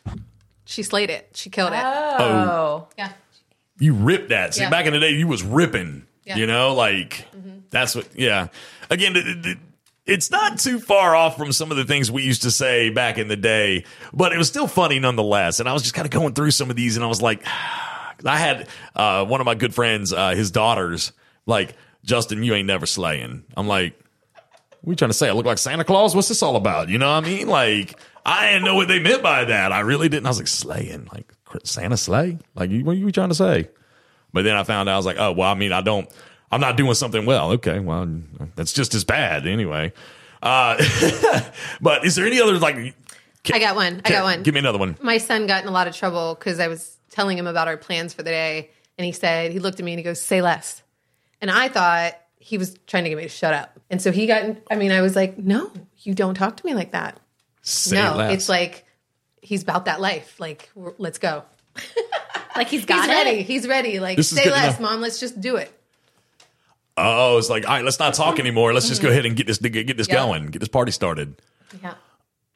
she 0.66 0.84
slayed 0.84 1.10
it. 1.10 1.30
She 1.34 1.50
killed 1.50 1.74
it. 1.74 1.80
Oh. 1.84 2.88
yeah. 2.98 3.14
you 3.80 3.94
ripped 3.94 4.30
that. 4.30 4.54
See, 4.54 4.62
Yeah. 4.62 4.70
back 4.70 4.86
in 4.86 4.94
the 4.94 5.00
day, 5.00 5.12
you 5.12 5.28
was 5.28 5.44
ripping. 5.44 6.06
Yeah. 6.26 6.38
You 6.38 6.48
know, 6.48 6.74
like 6.74 7.26
that's 7.70 7.96
what. 7.96 8.08
Yeah. 8.16 8.48
Again, 8.90 9.16
it- 9.16 9.46
it- 9.46 9.58
it's 10.06 10.30
not 10.30 10.60
too 10.60 10.80
far 10.80 11.16
off 11.16 11.38
from 11.38 11.54
some 11.54 11.72
of 11.72 11.78
the 11.78 11.86
things 11.86 12.12
we 12.12 12.24
used 12.24 12.42
to 12.42 12.52
say 12.52 12.90
back 12.90 13.18
in 13.18 13.30
the 13.30 13.38
day, 13.38 13.86
but 14.12 14.34
it 14.34 14.38
was 14.38 14.50
still 14.50 14.68
funny 14.68 15.00
nonetheless. 15.00 15.62
And 15.62 15.70
I 15.70 15.72
was 15.72 15.82
just 15.82 15.96
kind 15.96 16.06
of 16.06 16.12
going 16.12 16.34
through 16.34 16.52
some 16.52 16.70
of 16.70 16.76
these, 16.76 16.98
and 16.98 17.06
I 17.06 17.08
was 17.08 17.22
like, 17.22 17.42
I 18.26 18.38
had 18.38 18.68
uh, 18.98 19.24
one 19.26 19.40
of 19.42 19.46
my 19.46 19.56
good 19.56 19.74
friends, 19.74 20.12
uh, 20.12 20.32
his 20.36 20.52
daughters, 20.52 21.14
like 21.46 21.76
Justin, 22.04 22.44
you 22.44 22.54
ain't 22.54 22.68
never 22.68 22.86
slaying. 22.86 23.44
I'm 23.56 23.68
like, 23.70 23.98
what 24.82 24.90
are 24.90 24.92
you 24.92 24.96
trying 24.98 25.10
to 25.12 25.14
say? 25.14 25.30
I 25.30 25.32
look 25.32 25.46
like 25.46 25.58
Santa 25.58 25.86
Claus? 25.86 26.14
What's 26.14 26.28
this 26.28 26.44
all 26.44 26.58
about? 26.58 26.90
You 26.90 26.98
know 26.98 27.10
what 27.14 27.24
I 27.24 27.28
mean? 27.28 27.48
Like, 27.48 27.98
I 28.26 28.52
didn't 28.52 28.66
know 28.66 28.76
what 28.76 28.90
they 28.90 29.00
meant 29.00 29.24
by 29.24 29.46
that. 29.46 29.72
I 29.72 29.80
really 29.82 30.10
didn't. 30.10 30.26
I 30.26 30.30
was 30.30 30.38
like, 30.40 30.48
slaying? 30.50 31.08
Like, 31.14 31.32
Santa 31.64 31.96
slay? 31.96 32.40
Like, 32.56 32.72
what 32.82 32.92
are 32.92 33.00
you 33.00 33.10
trying 33.14 33.30
to 33.30 33.36
say? 33.36 33.70
But 34.34 34.44
then 34.44 34.56
I 34.56 34.64
found 34.64 34.90
out, 34.90 34.94
I 34.94 34.98
was 34.98 35.06
like, 35.06 35.18
oh, 35.20 35.32
well, 35.32 35.50
I 35.50 35.54
mean, 35.54 35.72
I 35.72 35.82
don't, 35.82 36.10
I'm 36.52 36.60
not 36.60 36.76
doing 36.76 36.94
something 36.96 37.26
well. 37.26 37.52
Okay, 37.52 37.80
well, 37.80 38.08
that's 38.56 38.74
just 38.74 38.94
as 38.96 39.04
bad 39.04 39.48
anyway. 39.48 39.94
Uh, 40.42 40.84
but 41.82 42.06
is 42.06 42.16
there 42.16 42.26
any 42.26 42.42
other, 42.42 42.58
like, 42.60 42.96
I 43.52 43.60
got 43.60 43.76
one. 43.76 44.02
I 44.06 44.10
got 44.10 44.24
one. 44.24 44.44
Give 44.44 44.54
me 44.54 44.60
another 44.60 44.78
one. 44.78 44.98
My 45.02 45.18
son 45.18 45.48
got 45.48 45.64
in 45.64 45.70
a 45.70 45.72
lot 45.72 45.88
of 45.88 45.96
trouble 45.96 46.36
because 46.36 46.60
I 46.60 46.68
was 46.68 46.98
telling 47.10 47.38
him 47.38 47.48
about 47.48 47.68
our 47.68 47.78
plans 47.78 48.14
for 48.14 48.24
the 48.24 48.30
day, 48.30 48.70
and 48.98 49.06
he 49.06 49.12
said 49.12 49.52
he 49.52 49.60
looked 49.60 49.80
at 49.80 49.86
me 49.86 49.92
and 49.92 50.00
he 50.00 50.04
goes, 50.04 50.22
"Say 50.22 50.42
less," 50.42 50.82
and 51.42 51.52
I 51.52 51.68
thought 51.68 52.14
he 52.38 52.58
was 52.58 52.78
trying 52.88 53.04
to 53.04 53.10
get 53.10 53.18
me 53.18 53.24
to 53.24 53.30
shut 53.30 53.54
up, 53.54 53.80
and 53.90 54.02
so 54.02 54.12
he 54.12 54.28
got. 54.28 54.44
In, 54.44 54.62
I 54.72 54.76
mean, 54.76 54.92
I 54.92 55.02
was 55.02 55.16
like, 55.16 55.38
"No, 55.38 55.72
you 56.04 56.14
don't 56.14 56.36
talk 56.36 56.58
to 56.58 56.66
me 56.66 56.74
like 56.74 56.92
that." 56.92 57.20
Say 57.64 57.98
no, 57.98 58.16
less. 58.16 58.34
it's 58.34 58.50
like 58.50 58.86
he's 59.42 59.62
about 59.62 59.86
that 59.86 60.00
life. 60.00 60.40
Like, 60.40 60.70
let's 60.98 61.18
go. 61.18 61.44
Like 62.56 62.68
he's 62.68 62.82
He's 62.82 62.86
got 62.86 63.10
it. 63.10 63.12
ready. 63.12 63.42
He's 63.42 63.68
ready. 63.68 64.00
Like, 64.00 64.16
This 64.18 64.30
say 64.30 64.48
less, 64.50 64.80
know. 64.80 64.86
mom. 64.86 65.02
Let's 65.02 65.20
just 65.20 65.42
do 65.42 65.56
it. 65.56 65.72
oh, 66.98 67.38
it's 67.40 67.50
like, 67.50 67.66
all 67.68 67.74
right, 67.74 67.84
let's 67.84 67.98
not 67.98 68.14
talk 68.14 68.40
anymore. 68.40 68.74
Let's 68.74 68.88
just 68.88 69.02
go 69.02 69.10
ahead 69.10 69.26
and 69.26 69.36
get 69.36 69.48
this, 69.48 69.58
get, 69.58 69.72
get 69.88 69.98
this 69.98 70.08
Yeah. 70.08 70.16
going, 70.16 70.48
get 70.48 70.60
this 70.60 70.70
party 70.70 70.92
started. 70.92 71.34
Yeah. 71.82 71.96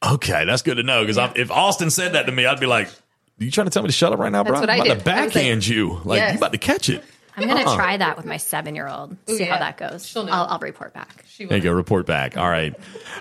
Okay, 0.05 0.45
that's 0.45 0.61
good 0.61 0.75
to 0.77 0.83
know 0.83 1.03
because 1.03 1.17
if 1.35 1.49
Austin 1.49 1.89
said 1.89 2.13
that 2.13 2.27
to 2.27 2.31
me, 2.31 2.45
I'd 2.45 2.59
be 2.59 2.67
like, 2.67 2.87
"Are 2.87 3.43
you 3.43 3.49
trying 3.49 3.65
to 3.65 3.71
tell 3.71 3.81
me 3.81 3.87
to 3.87 3.93
shut 3.93 4.13
up 4.13 4.19
right 4.19 4.31
now, 4.31 4.43
bro? 4.43 4.59
What 4.59 4.69
I'm 4.69 4.75
about 4.79 4.83
did. 4.83 4.83
to 4.83 4.91
I 4.91 4.95
was 4.97 5.05
like, 5.05 5.33
backhand 5.33 5.65
you. 5.67 5.99
Like 6.05 6.19
yes. 6.19 6.33
you 6.33 6.37
about 6.37 6.51
to 6.51 6.59
catch 6.59 6.89
it." 6.89 7.03
I'm 7.35 7.47
gonna 7.47 7.61
Uh-uh. 7.61 7.75
try 7.75 7.97
that 7.97 8.15
with 8.17 8.27
my 8.27 8.37
seven 8.37 8.75
year 8.75 8.87
old. 8.87 9.17
See 9.27 9.39
yeah. 9.39 9.53
how 9.53 9.57
that 9.59 9.77
goes. 9.77 10.05
She'll 10.07 10.25
know. 10.25 10.31
I'll, 10.31 10.45
I'll 10.45 10.59
report 10.59 10.93
back. 10.93 11.25
There 11.39 11.57
you 11.57 11.63
go. 11.63 11.71
Report 11.71 12.05
back. 12.05 12.37
All 12.37 12.47
right. 12.49 12.75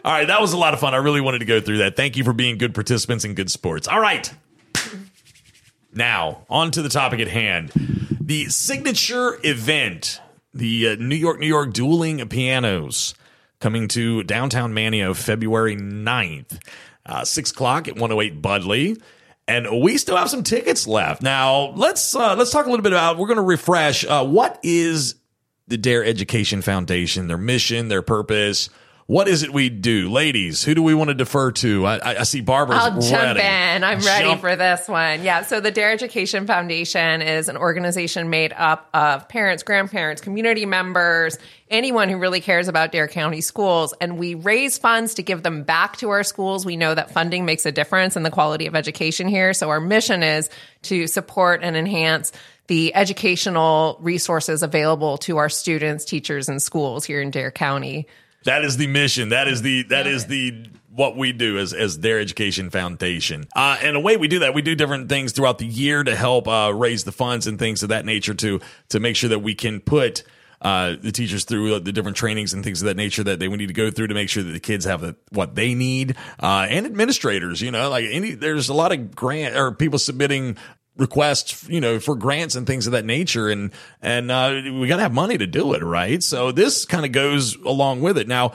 All 0.05 0.13
right. 0.13 0.27
That 0.27 0.43
was 0.43 0.53
a 0.53 0.59
lot 0.59 0.75
of 0.75 0.81
fun. 0.81 0.93
I 0.93 0.99
really 0.99 1.23
wanted 1.23 1.39
to 1.39 1.45
go 1.47 1.61
through 1.63 1.79
that. 1.79 1.97
Thank 1.97 2.19
you 2.19 2.25
for 2.25 2.35
being 2.35 2.59
good 2.59 2.75
participants 2.75 3.25
in 3.25 3.33
good 3.33 3.51
sports. 3.51 3.89
All 3.89 4.01
right. 4.01 4.31
Now, 5.97 6.45
on 6.51 6.71
to 6.73 6.83
the 6.83 6.89
topic 6.89 7.21
at 7.21 7.29
hand. 7.29 7.73
The 8.21 8.47
signature 8.47 9.39
event, 9.43 10.21
the 10.53 10.89
uh, 10.89 10.97
New 10.97 11.17
York, 11.17 11.41
New 11.41 11.47
York 11.47 11.73
Dueling 11.73 12.27
Pianos, 12.29 13.15
coming 13.61 13.89
to 13.89 14.23
downtown 14.23 14.73
Manteo 14.73 15.17
February 15.17 15.77
9th, 15.77 16.59
uh, 17.07 17.25
6 17.25 17.51
o'clock 17.51 17.89
at 17.89 17.95
108 17.95 18.43
Budleigh. 18.43 19.01
And 19.49 19.81
we 19.81 19.97
still 19.97 20.17
have 20.17 20.29
some 20.29 20.43
tickets 20.43 20.87
left. 20.87 21.23
Now, 21.23 21.73
let's 21.77 22.17
uh, 22.17 22.35
let's 22.37 22.51
talk 22.51 22.67
a 22.67 22.69
little 22.69 22.83
bit 22.83 22.93
about. 22.93 23.17
We're 23.17 23.29
going 23.29 23.37
to 23.37 23.43
refresh. 23.43 24.05
Uh, 24.05 24.25
what 24.27 24.59
is 24.65 25.15
the 25.69 25.77
Dare 25.77 26.05
Education 26.05 26.63
Foundation, 26.63 27.29
their 27.29 27.39
mission, 27.39 27.89
their 27.89 28.03
purpose. 28.03 28.69
What 29.09 29.29
is 29.29 29.45
it 29.45 29.53
we 29.53 29.69
do? 29.69 30.11
Ladies, 30.11 30.65
who 30.65 30.75
do 30.75 30.83
we 30.83 30.93
want 30.93 31.09
to 31.09 31.15
defer 31.15 31.53
to? 31.53 31.87
I, 31.87 32.19
I, 32.19 32.23
see 32.25 32.41
Barbara's 32.41 32.81
I'll 32.81 33.01
jump 33.01 33.39
ready. 33.39 33.39
in. 33.41 33.85
I'm 33.85 34.01
ready 34.01 34.25
Jump- 34.25 34.41
for 34.41 34.57
this 34.57 34.89
one. 34.89 35.23
Yeah. 35.23 35.43
So 35.43 35.61
the 35.61 35.71
Dare 35.71 35.93
Education 35.93 36.49
Foundation 36.49 37.23
is 37.23 37.49
an 37.49 37.57
organization 37.57 38.31
made 38.31 38.53
up 38.53 38.89
of 38.93 39.29
parents, 39.29 39.63
grandparents, 39.63 40.21
community 40.21 40.67
members, 40.67 41.39
anyone 41.71 42.09
who 42.09 42.17
really 42.17 42.41
cares 42.41 42.67
about 42.67 42.91
Dare 42.91 43.07
County 43.07 43.43
schools. 43.43 43.95
And 44.01 44.19
we 44.19 44.35
raise 44.35 44.77
funds 44.77 45.15
to 45.15 45.23
give 45.23 45.45
them 45.45 45.63
back 45.63 45.99
to 45.99 46.11
our 46.11 46.25
schools. 46.25 46.67
We 46.67 46.77
know 46.77 46.93
that 46.93 47.13
funding 47.13 47.45
makes 47.45 47.65
a 47.65 47.71
difference 47.71 48.17
in 48.17 48.25
the 48.25 48.31
quality 48.33 48.67
of 48.67 48.75
education 48.75 49.29
here. 49.29 49.55
So 49.55 49.71
our 49.71 49.81
mission 49.81 50.25
is 50.25 50.51
to 50.83 51.07
support 51.07 51.61
and 51.63 51.77
enhance 51.77 52.33
the 52.67 52.93
educational 52.97 53.99
resources 54.01 54.65
available 54.65 55.19
to 55.19 55.37
our 55.37 55.49
students, 55.49 56.05
teachers, 56.05 56.49
and 56.49 56.61
schools 56.61 57.05
here 57.05 57.21
in 57.21 57.31
Dare 57.31 57.53
County. 57.53 58.09
That 58.47 58.65
is 58.65 58.77
the 58.77 58.87
mission. 58.87 59.31
That 59.31 59.49
is 59.49 59.61
the 59.63 59.83
that 59.85 60.07
is 60.07 60.27
the 60.27 60.67
what 60.89 61.17
we 61.17 61.33
do 61.33 61.59
as 61.59 61.73
as 61.73 61.97
Dare 61.97 62.21
Education 62.21 62.71
Foundation. 62.71 63.47
Uh, 63.55 63.77
and 63.83 63.97
the 63.97 64.01
way 64.01 64.17
we 64.17 64.29
do 64.29 64.39
that, 64.41 64.55
we 64.55 64.63
do 64.63 64.77
different 64.77 65.09
things 65.09 65.33
throughout 65.33 65.59
the 65.59 65.67
year 65.67 66.03
to 66.05 66.15
help 66.15 66.47
uh, 66.47 66.73
raise 66.73 67.03
the 67.03 67.13
funds 67.13 67.49
and 67.49 67.59
things 67.59 67.83
of 67.83 67.89
that 67.89 68.05
nature 68.05 68.35
to 68.35 68.61
to 68.91 69.01
make 69.01 69.17
sure 69.17 69.29
that 69.29 69.41
we 69.41 69.55
can 69.55 69.81
put. 69.81 70.23
Uh, 70.59 70.97
the 71.03 71.13
teachers 71.13 71.45
through 71.45 71.79
the 71.81 71.93
different 71.93 72.17
trainings 72.17 72.55
and 72.55 72.65
things 72.65 72.81
of 72.81 72.87
that 72.87 72.97
nature 72.97 73.23
that 73.23 73.39
they 73.39 73.47
would 73.47 73.59
need 73.59 73.67
to 73.67 73.75
go 73.75 73.91
through 73.91 74.07
to 74.07 74.15
make 74.15 74.31
sure 74.31 74.43
that 74.43 74.53
the 74.53 74.59
kids 74.59 74.87
have 74.87 75.03
the, 75.03 75.15
what 75.31 75.55
they 75.55 75.75
need, 75.75 76.17
uh, 76.41 76.67
and 76.71 76.87
administrators, 76.87 77.61
you 77.61 77.71
know, 77.71 77.91
like 77.91 78.07
any, 78.11 78.31
there's 78.31 78.71
a 78.71 78.75
lot 78.75 78.91
of 78.91 79.15
grant 79.15 79.55
or 79.55 79.71
people 79.71 79.99
submitting 79.99 80.57
requests, 80.97 81.69
you 81.69 81.81
know, 81.81 81.99
for 81.99 82.15
grants 82.15 82.55
and 82.55 82.67
things 82.67 82.87
of 82.87 82.93
that 82.93 83.05
nature. 83.05 83.49
And, 83.49 83.73
and, 84.03 84.31
uh, 84.31 84.61
we 84.65 84.89
got 84.89 84.97
to 84.97 85.03
have 85.03 85.13
money 85.13 85.39
to 85.39 85.47
do 85.47 85.75
it, 85.75 85.83
right? 85.83 86.23
So 86.23 86.53
this 86.53 86.85
kind 86.85 87.05
of 87.05 87.13
goes 87.13 87.57
along 87.57 88.01
with 88.01 88.19
it. 88.19 88.29
Now, 88.29 88.53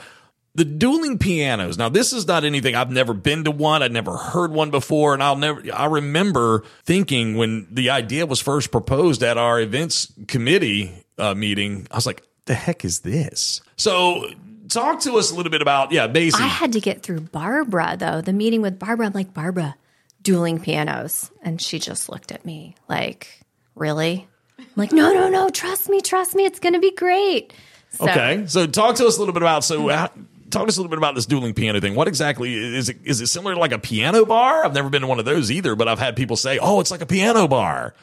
the 0.54 0.64
dueling 0.64 1.18
pianos. 1.18 1.78
Now, 1.78 1.88
this 1.88 2.12
is 2.12 2.26
not 2.26 2.44
anything 2.44 2.74
I've 2.74 2.90
never 2.90 3.14
been 3.14 3.44
to 3.44 3.50
one. 3.50 3.82
I'd 3.82 3.92
never 3.92 4.16
heard 4.16 4.52
one 4.52 4.70
before. 4.70 5.14
And 5.14 5.22
I'll 5.22 5.36
never, 5.36 5.62
I 5.72 5.86
remember 5.86 6.64
thinking 6.84 7.36
when 7.36 7.66
the 7.70 7.90
idea 7.90 8.26
was 8.26 8.40
first 8.40 8.70
proposed 8.70 9.22
at 9.22 9.38
our 9.38 9.60
events 9.60 10.12
committee 10.28 10.92
uh, 11.16 11.34
meeting, 11.34 11.86
I 11.90 11.96
was 11.96 12.06
like, 12.06 12.22
the 12.44 12.54
heck 12.54 12.84
is 12.84 13.00
this? 13.00 13.62
So 13.76 14.28
talk 14.68 15.00
to 15.00 15.16
us 15.16 15.30
a 15.30 15.34
little 15.34 15.50
bit 15.50 15.62
about, 15.62 15.92
yeah, 15.92 16.06
basically. 16.06 16.44
I 16.44 16.48
had 16.48 16.72
to 16.72 16.80
get 16.80 17.02
through 17.02 17.20
Barbara 17.20 17.96
though. 17.98 18.20
The 18.20 18.32
meeting 18.32 18.60
with 18.60 18.78
Barbara. 18.78 19.06
I'm 19.06 19.12
like 19.12 19.32
Barbara, 19.32 19.76
dueling 20.22 20.60
pianos, 20.60 21.30
and 21.42 21.60
she 21.60 21.78
just 21.78 22.08
looked 22.08 22.32
at 22.32 22.44
me 22.44 22.74
like, 22.88 23.40
really? 23.74 24.26
I'm 24.58 24.66
like, 24.76 24.92
no, 24.92 25.12
no, 25.12 25.28
no. 25.28 25.48
Trust 25.50 25.88
me, 25.88 26.00
trust 26.00 26.34
me. 26.34 26.44
It's 26.44 26.60
gonna 26.60 26.78
be 26.78 26.92
great. 26.92 27.52
So, 27.90 28.08
Okay, 28.08 28.44
so 28.46 28.66
talk 28.66 28.96
to 28.96 29.06
us 29.06 29.16
a 29.16 29.18
little 29.20 29.34
bit 29.34 29.42
about 29.42 29.64
so 29.64 29.88
how, 29.88 30.06
talk 30.50 30.62
to 30.62 30.68
us 30.68 30.76
a 30.76 30.80
little 30.80 30.90
bit 30.90 30.98
about 30.98 31.14
this 31.14 31.26
dueling 31.26 31.54
piano 31.54 31.80
thing. 31.80 31.94
What 31.94 32.08
exactly 32.08 32.54
is 32.54 32.88
it? 32.88 32.98
Is 33.04 33.20
it 33.20 33.26
similar 33.26 33.54
to 33.54 33.60
like 33.60 33.72
a 33.72 33.78
piano 33.78 34.24
bar? 34.24 34.64
I've 34.64 34.74
never 34.74 34.88
been 34.88 35.02
to 35.02 35.08
one 35.08 35.18
of 35.18 35.24
those 35.24 35.50
either, 35.50 35.74
but 35.74 35.88
I've 35.88 35.98
had 35.98 36.16
people 36.16 36.36
say, 36.36 36.58
"Oh, 36.58 36.80
it's 36.80 36.90
like 36.90 37.00
a 37.02 37.06
piano 37.06 37.48
bar." 37.48 37.94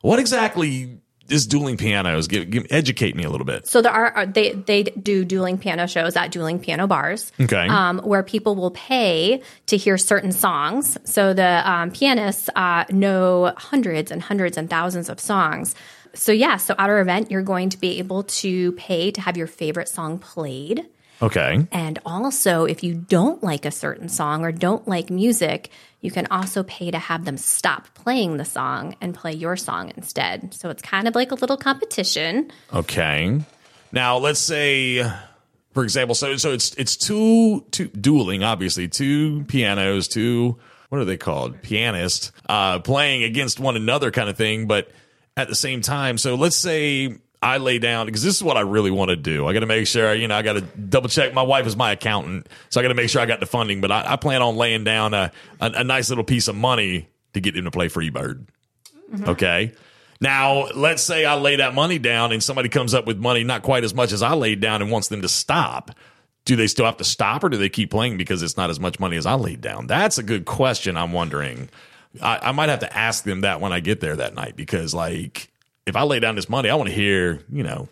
What 0.00 0.18
exactly 0.18 1.00
is 1.28 1.46
dueling 1.46 1.76
pianos? 1.76 2.28
Give, 2.28 2.48
give, 2.50 2.66
educate 2.70 3.16
me 3.16 3.24
a 3.24 3.30
little 3.30 3.44
bit. 3.44 3.66
So 3.66 3.82
there 3.82 3.92
are 3.92 4.10
are- 4.12 4.26
they 4.26 4.52
they 4.52 4.84
do 4.84 5.24
dueling 5.24 5.58
piano 5.58 5.86
shows 5.86 6.16
at 6.16 6.30
dueling 6.30 6.58
piano 6.58 6.86
bars. 6.86 7.32
Okay. 7.40 7.66
Um, 7.68 7.98
where 8.00 8.22
people 8.22 8.54
will 8.54 8.70
pay 8.70 9.42
to 9.66 9.76
hear 9.76 9.98
certain 9.98 10.32
songs. 10.32 10.98
So 11.04 11.34
the 11.34 11.68
um, 11.70 11.90
pianists 11.90 12.48
uh, 12.54 12.84
know 12.90 13.52
hundreds 13.56 14.10
and 14.10 14.22
hundreds 14.22 14.56
and 14.56 14.68
thousands 14.70 15.08
of 15.08 15.20
songs. 15.20 15.74
So 16.14 16.32
yeah, 16.32 16.56
so 16.56 16.74
at 16.78 16.88
our 16.88 17.00
event, 17.00 17.30
you're 17.30 17.42
going 17.42 17.68
to 17.70 17.78
be 17.78 17.98
able 17.98 18.22
to 18.22 18.72
pay 18.72 19.10
to 19.10 19.20
have 19.20 19.36
your 19.36 19.46
favorite 19.46 19.88
song 19.88 20.18
played. 20.18 20.86
Okay. 21.22 21.66
And 21.72 21.98
also, 22.04 22.64
if 22.64 22.82
you 22.82 22.94
don't 22.94 23.42
like 23.42 23.64
a 23.64 23.70
certain 23.70 24.08
song 24.08 24.44
or 24.44 24.52
don't 24.52 24.86
like 24.86 25.08
music, 25.10 25.70
you 26.00 26.10
can 26.10 26.26
also 26.30 26.62
pay 26.62 26.90
to 26.90 26.98
have 26.98 27.24
them 27.24 27.36
stop 27.36 27.92
playing 27.94 28.36
the 28.36 28.44
song 28.44 28.96
and 29.00 29.14
play 29.14 29.32
your 29.32 29.56
song 29.56 29.92
instead. 29.96 30.54
So 30.54 30.70
it's 30.70 30.82
kind 30.82 31.08
of 31.08 31.14
like 31.14 31.30
a 31.30 31.34
little 31.34 31.56
competition. 31.56 32.50
Okay. 32.72 33.40
Now 33.92 34.18
let's 34.18 34.40
say, 34.40 35.02
for 35.72 35.82
example, 35.82 36.14
so 36.14 36.36
so 36.36 36.52
it's 36.52 36.74
it's 36.74 36.96
two 36.96 37.64
two 37.70 37.88
dueling, 37.88 38.44
obviously 38.44 38.88
two 38.88 39.44
pianos, 39.44 40.08
two 40.08 40.58
what 40.88 41.00
are 41.00 41.04
they 41.04 41.16
called? 41.16 41.62
Pianists 41.62 42.32
uh, 42.48 42.78
playing 42.80 43.24
against 43.24 43.58
one 43.58 43.76
another, 43.76 44.10
kind 44.10 44.28
of 44.28 44.36
thing. 44.36 44.66
But 44.66 44.90
at 45.36 45.48
the 45.48 45.54
same 45.54 45.80
time, 45.80 46.18
so 46.18 46.34
let's 46.34 46.56
say 46.56 47.18
I 47.46 47.58
lay 47.58 47.78
down 47.78 48.06
because 48.06 48.24
this 48.24 48.34
is 48.34 48.42
what 48.42 48.56
I 48.56 48.62
really 48.62 48.90
want 48.90 49.10
to 49.10 49.16
do. 49.16 49.46
I 49.46 49.52
got 49.52 49.60
to 49.60 49.66
make 49.66 49.86
sure, 49.86 50.12
you 50.12 50.26
know, 50.26 50.34
I 50.34 50.42
got 50.42 50.54
to 50.54 50.62
double 50.62 51.08
check. 51.08 51.32
My 51.32 51.42
wife 51.42 51.64
is 51.64 51.76
my 51.76 51.92
accountant, 51.92 52.48
so 52.70 52.80
I 52.80 52.82
got 52.82 52.88
to 52.88 52.94
make 52.94 53.08
sure 53.08 53.22
I 53.22 53.26
got 53.26 53.38
the 53.38 53.46
funding. 53.46 53.80
But 53.80 53.92
I, 53.92 54.14
I 54.14 54.16
plan 54.16 54.42
on 54.42 54.56
laying 54.56 54.82
down 54.82 55.14
a, 55.14 55.30
a 55.60 55.70
a 55.76 55.84
nice 55.84 56.08
little 56.08 56.24
piece 56.24 56.48
of 56.48 56.56
money 56.56 57.08
to 57.34 57.40
get 57.40 57.54
them 57.54 57.64
to 57.64 57.70
play 57.70 57.88
Freebird. 57.88 58.46
Mm-hmm. 59.12 59.28
Okay. 59.28 59.72
Now, 60.20 60.66
let's 60.74 61.04
say 61.04 61.24
I 61.24 61.34
lay 61.34 61.56
that 61.56 61.72
money 61.72 62.00
down 62.00 62.32
and 62.32 62.42
somebody 62.42 62.68
comes 62.68 62.94
up 62.94 63.06
with 63.06 63.18
money 63.18 63.44
not 63.44 63.62
quite 63.62 63.84
as 63.84 63.94
much 63.94 64.10
as 64.10 64.22
I 64.22 64.34
laid 64.34 64.60
down 64.60 64.82
and 64.82 64.90
wants 64.90 65.06
them 65.06 65.22
to 65.22 65.28
stop. 65.28 65.92
Do 66.46 66.56
they 66.56 66.66
still 66.66 66.86
have 66.86 66.96
to 66.96 67.04
stop 67.04 67.44
or 67.44 67.48
do 67.48 67.58
they 67.58 67.68
keep 67.68 67.92
playing 67.92 68.16
because 68.16 68.42
it's 68.42 68.56
not 68.56 68.70
as 68.70 68.80
much 68.80 68.98
money 68.98 69.16
as 69.16 69.26
I 69.26 69.34
laid 69.34 69.60
down? 69.60 69.86
That's 69.86 70.18
a 70.18 70.22
good 70.24 70.46
question. 70.46 70.96
I'm 70.96 71.12
wondering. 71.12 71.68
I, 72.20 72.48
I 72.48 72.52
might 72.52 72.70
have 72.70 72.80
to 72.80 72.96
ask 72.96 73.22
them 73.22 73.42
that 73.42 73.60
when 73.60 73.72
I 73.72 73.80
get 73.80 74.00
there 74.00 74.16
that 74.16 74.34
night 74.34 74.56
because, 74.56 74.94
like, 74.94 75.48
if 75.86 75.96
I 75.96 76.02
lay 76.02 76.20
down 76.20 76.34
this 76.34 76.48
money, 76.48 76.68
I 76.68 76.74
want 76.74 76.88
to 76.88 76.94
hear, 76.94 77.40
you 77.50 77.62
know, 77.62 77.88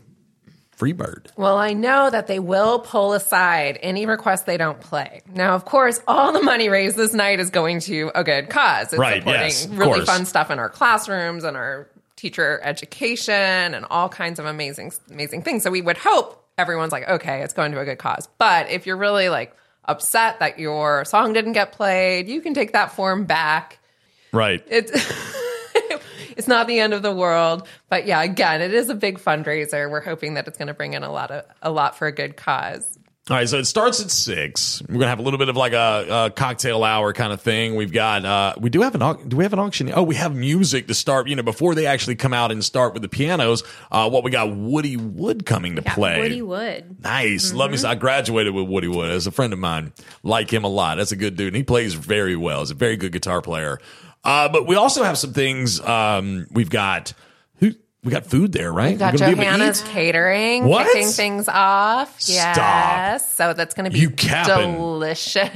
Freebird. 0.77 1.27
Well, 1.37 1.57
I 1.57 1.73
know 1.73 2.11
that 2.11 2.27
they 2.27 2.41
will 2.41 2.81
pull 2.81 3.13
aside 3.13 3.79
any 3.81 4.07
request 4.07 4.45
they 4.45 4.57
don't 4.57 4.81
play. 4.81 5.23
Now, 5.33 5.55
of 5.55 5.65
course, 5.65 6.01
all 6.09 6.33
the 6.33 6.43
money 6.43 6.69
raised 6.69 6.97
this 6.97 7.15
night 7.15 7.39
is 7.39 7.51
going 7.51 7.79
to 7.83 8.11
a 8.15 8.25
good 8.25 8.51
cause. 8.51 8.89
It's 8.93 8.99
Right, 8.99 9.19
supporting 9.23 9.43
yes, 9.43 9.69
really 9.69 9.93
course. 10.01 10.07
fun 10.07 10.27
stuff 10.27 10.51
in 10.51 10.59
our 10.59 10.69
classrooms 10.69 11.45
and 11.45 11.57
our 11.57 11.89
teacher 12.17 12.61
education 12.65 13.35
and 13.75 13.85
all 13.89 14.09
kinds 14.09 14.41
of 14.41 14.47
amazing, 14.47 14.93
amazing 15.13 15.43
things. 15.43 15.63
So 15.63 15.71
we 15.71 15.81
would 15.81 15.97
hope 15.97 16.45
everyone's 16.59 16.91
like, 16.93 17.09
okay, 17.09 17.43
it's 17.43 17.55
going 17.55 17.71
to 17.71 17.79
a 17.79 17.85
good 17.85 17.99
cause. 17.99 18.29
But 18.39 18.69
if 18.71 18.85
you're 18.85 18.97
really 18.97 19.29
like 19.29 19.55
upset 19.85 20.41
that 20.41 20.59
your 20.59 21.05
song 21.05 21.35
didn't 21.35 21.53
get 21.53 21.71
played, 21.71 22.27
you 22.29 22.41
can 22.41 22.53
take 22.53 22.73
that 22.73 22.91
form 22.93 23.27
back 23.27 23.79
Right. 24.33 24.65
it's 24.69 24.91
it's 26.37 26.49
not 26.49 26.67
the 26.67 26.81
end 26.81 26.93
of 26.93 27.03
the 27.03 27.15
world 27.15 27.67
but 27.89 28.07
yeah 28.07 28.23
again 28.23 28.61
it 28.61 28.73
is 28.75 28.89
a 28.89 28.95
big 28.95 29.19
fundraiser 29.19 29.91
we're 29.91 30.01
hoping 30.01 30.35
that 30.35 30.47
it's 30.47 30.59
going 30.59 30.69
to 30.69 30.75
bring 30.75 30.93
in 30.95 31.03
a 31.03 31.11
lot 31.13 31.31
of 31.31 31.45
a 31.63 31.71
lot 31.71 31.97
for 31.97 32.07
a 32.07 32.13
good 32.13 32.37
cause 32.37 32.99
All 33.31 33.37
right, 33.39 33.49
so 33.49 33.57
it 33.59 33.65
starts 33.65 34.03
at 34.03 34.11
six. 34.11 34.83
We're 34.87 34.97
gonna 35.01 35.09
have 35.09 35.19
a 35.19 35.23
little 35.23 35.39
bit 35.39 35.49
of 35.49 35.57
like 35.57 35.73
a, 35.73 36.27
a 36.27 36.31
cocktail 36.31 36.85
hour 36.85 37.15
kind 37.15 37.33
of 37.33 37.41
thing. 37.41 37.75
We've 37.75 37.91
got 37.91 38.23
uh, 38.27 38.53
we 38.61 38.69
do 38.69 38.83
have 38.83 38.95
an 38.95 39.01
au- 39.03 39.15
do 39.17 39.39
we 39.39 39.45
have 39.45 39.55
an 39.55 39.59
auction? 39.61 39.91
Oh, 39.95 40.03
we 40.03 40.15
have 40.17 40.35
music 40.37 40.89
to 40.89 40.95
start. 40.95 41.27
You 41.27 41.35
know, 41.37 41.43
before 41.43 41.75
they 41.75 41.87
actually 41.87 42.17
come 42.17 42.35
out 42.35 42.53
and 42.53 42.63
start 42.63 42.93
with 42.93 43.01
the 43.01 43.09
pianos. 43.09 43.63
Uh, 43.91 44.11
what 44.11 44.25
we 44.25 44.31
got? 44.31 44.55
Woody 44.55 44.99
Wood 44.99 45.47
coming 45.47 45.77
to 45.77 45.83
Yeah, 45.83 45.95
play. 45.95 46.19
Woody 46.21 46.43
Wood. 46.43 46.97
Nice. 47.03 47.55
Love 47.55 47.71
me. 47.71 47.79
I 47.83 47.95
graduated 47.95 48.53
with 48.53 48.69
Woody 48.69 48.89
Wood 48.89 49.11
as 49.11 49.27
a 49.27 49.31
friend 49.31 49.55
of 49.55 49.59
mine. 49.59 49.95
Like 50.23 50.53
him 50.53 50.65
a 50.65 50.69
lot. 50.69 50.99
That's 50.99 51.13
a 51.13 51.17
good 51.17 51.35
dude. 51.37 51.47
And 51.49 51.57
he 51.57 51.63
plays 51.63 51.95
very 51.95 52.37
well. 52.37 52.61
He's 52.61 52.73
a 52.73 52.75
very 52.75 52.99
good 52.99 53.13
guitar 53.13 53.41
player. 53.41 53.79
Uh, 54.25 54.49
but 54.49 54.67
we 54.67 54.77
also 54.77 55.03
have 55.05 55.19
some 55.19 55.33
things. 55.33 55.81
Um, 55.81 56.47
we've 56.51 56.71
got 56.71 57.13
who 57.61 57.73
we 58.03 58.11
got 58.11 58.27
food 58.27 58.53
there, 58.53 58.73
right? 58.73 58.91
we've 58.91 58.99
got 58.99 59.13
We're 59.15 59.19
gonna 59.21 59.37
be 59.37 59.43
johanna's 59.43 59.81
catering 59.83 60.65
What? 60.67 60.87
kicking 60.93 61.09
things 61.09 61.49
off 61.49 62.21
Stop. 62.21 62.57
yes 62.57 63.35
so 63.35 63.53
that's 63.55 63.75
going 63.75 63.85
to 63.85 63.91
be 63.91 63.99
You 64.01 64.11
capping. 64.11 64.75
delicious 64.75 65.49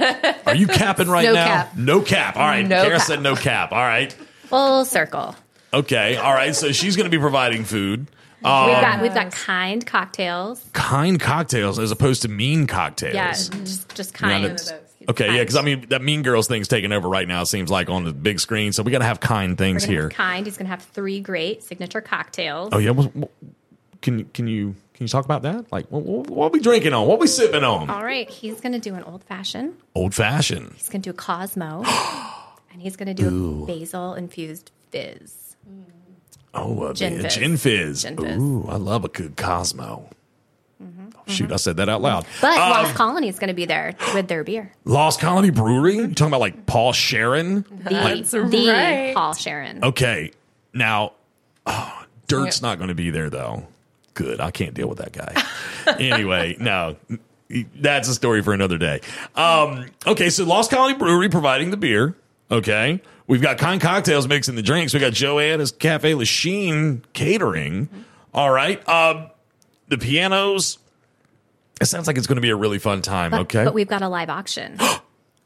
Are 0.45 0.55
you 0.55 0.67
capping 0.67 1.07
right 1.09 1.23
No 1.25 1.33
now? 1.33 1.45
cap. 1.47 1.77
No 1.77 2.01
cap. 2.01 2.37
All 2.37 2.45
right. 2.47 2.65
No 2.65 2.83
Kara 2.83 2.97
cap. 2.97 3.07
said 3.07 3.21
no 3.21 3.35
cap. 3.35 3.71
All 3.71 3.77
right. 3.79 4.11
Full 4.45 4.85
circle. 4.85 5.35
Okay. 5.73 6.15
All 6.17 6.33
right. 6.33 6.55
So 6.55 6.71
she's 6.71 6.95
going 6.95 7.05
to 7.09 7.15
be 7.15 7.21
providing 7.21 7.63
food. 7.65 8.07
Um, 8.43 8.67
We've 8.67 8.75
got 8.81 9.01
we've 9.01 9.13
got 9.13 9.31
kind 9.31 9.85
cocktails. 9.85 10.63
kind 10.73 11.19
cocktails 11.19 11.77
as 11.77 11.91
opposed 11.91 12.21
to 12.21 12.29
mean 12.29 12.67
cocktails. 12.67 13.13
Yeah, 13.13 13.31
just 13.33 13.93
just 13.95 14.13
Yeah, 14.13 14.17
kind. 14.19 14.43
that's- 14.45 14.71
Okay, 15.09 15.33
yeah, 15.33 15.39
because 15.39 15.55
I 15.55 15.61
mean 15.63 15.87
that 15.89 16.01
Mean 16.01 16.21
Girls 16.21 16.47
thing's 16.47 16.67
taking 16.67 16.91
over 16.91 17.09
right 17.09 17.27
now. 17.27 17.41
It 17.41 17.47
seems 17.47 17.69
like 17.71 17.89
on 17.89 18.03
the 18.05 18.13
big 18.13 18.39
screen, 18.39 18.71
so 18.73 18.83
we 18.83 18.91
got 18.91 18.99
to 18.99 19.05
have 19.05 19.19
kind 19.19 19.57
things 19.57 19.83
here. 19.83 20.09
kind. 20.09 20.45
He's 20.45 20.57
gonna 20.57 20.69
have 20.69 20.83
three 20.83 21.19
great 21.19 21.63
signature 21.63 22.01
cocktails. 22.01 22.69
Oh 22.71 22.77
yeah, 22.77 22.91
what- 22.91 23.11
can 24.01 24.25
can 24.25 24.47
you 24.47 24.75
can 24.93 25.05
you 25.05 25.07
talk 25.09 25.25
about 25.25 25.41
that? 25.41 25.71
Like, 25.71 25.87
what, 25.87 26.03
what, 26.03 26.29
what 26.29 26.51
we 26.53 26.59
drinking 26.59 26.93
on? 26.93 27.07
What 27.07 27.19
we 27.19 27.27
sipping 27.27 27.63
on? 27.63 27.89
All 27.89 28.03
right, 28.03 28.29
he's 28.29 28.61
gonna 28.61 28.79
do 28.79 28.93
an 28.95 29.03
old 29.03 29.23
fashioned. 29.23 29.75
Old 29.95 30.13
fashioned. 30.13 30.73
He's 30.77 30.89
gonna 30.89 31.01
do 31.01 31.09
a 31.09 31.13
Cosmo, 31.13 31.83
and 32.71 32.81
he's 32.81 32.95
gonna 32.95 33.13
do 33.13 33.63
a 33.63 33.65
basil 33.65 34.13
infused 34.13 34.71
fizz. 34.91 35.55
Oh, 36.53 36.83
a 36.85 36.93
Gin 36.93 37.21
fizz. 37.21 37.35
gin 37.35 37.57
fizz. 37.57 38.01
Gin 38.03 38.17
fizz. 38.17 38.37
Ooh, 38.41 38.65
I 38.69 38.75
love 38.77 39.05
a 39.05 39.07
good 39.09 39.35
Cosmo. 39.37 40.09
Oh, 40.81 41.21
shoot, 41.27 41.51
I 41.51 41.57
said 41.57 41.77
that 41.77 41.89
out 41.89 42.01
loud. 42.01 42.25
But 42.41 42.57
Um, 42.57 42.69
Lost 42.69 42.95
Colony 42.95 43.27
is 43.27 43.37
gonna 43.37 43.53
be 43.53 43.65
there 43.65 43.95
with 44.13 44.27
their 44.27 44.43
beer. 44.43 44.71
Lost 44.85 45.19
Colony 45.19 45.49
Brewery. 45.49 45.95
You 45.95 46.07
talking 46.09 46.27
about 46.27 46.39
like 46.39 46.65
Paul 46.65 46.93
Sharon? 46.93 47.65
The, 47.69 48.47
the 48.49 48.69
right. 48.69 49.13
Paul 49.13 49.33
Sharon. 49.33 49.83
Okay, 49.83 50.31
now, 50.73 51.13
oh, 51.65 52.03
Dirt's 52.27 52.61
not 52.61 52.77
going 52.77 52.89
to 52.89 52.95
be 52.95 53.09
there 53.09 53.29
though. 53.29 53.67
Good, 54.13 54.39
I 54.39 54.51
can't 54.51 54.73
deal 54.73 54.87
with 54.87 54.99
that 54.99 55.11
guy. 55.13 55.43
anyway, 55.99 56.55
no, 56.59 56.95
that's 57.75 58.07
a 58.07 58.13
story 58.13 58.41
for 58.41 58.53
another 58.53 58.77
day. 58.77 59.01
Um, 59.35 59.87
okay, 60.05 60.29
so 60.29 60.43
Lost 60.45 60.71
Colony 60.71 60.97
Brewery 60.97 61.29
providing 61.29 61.71
the 61.71 61.77
beer. 61.77 62.15
Okay, 62.51 63.01
we've 63.27 63.41
got 63.41 63.57
kind 63.57 63.79
cocktails 63.81 64.27
mixing 64.27 64.55
the 64.55 64.61
drinks. 64.61 64.93
We 64.93 64.99
got 64.99 65.13
Joanna's 65.13 65.71
Cafe 65.71 66.13
Lachine 66.15 67.03
catering. 67.13 67.89
All 68.33 68.51
right, 68.51 68.87
um, 68.87 69.29
the 69.89 69.97
pianos. 69.97 70.77
It 71.81 71.85
sounds 71.85 72.07
like 72.07 72.17
it's 72.17 72.27
going 72.27 72.35
to 72.37 72.41
be 72.41 72.49
a 72.49 72.55
really 72.55 72.79
fun 72.79 73.01
time. 73.01 73.31
But, 73.31 73.41
okay, 73.41 73.63
but 73.63 73.73
we've 73.73 73.87
got 73.87 74.01
a 74.01 74.09
live 74.09 74.29
auction. 74.29 74.77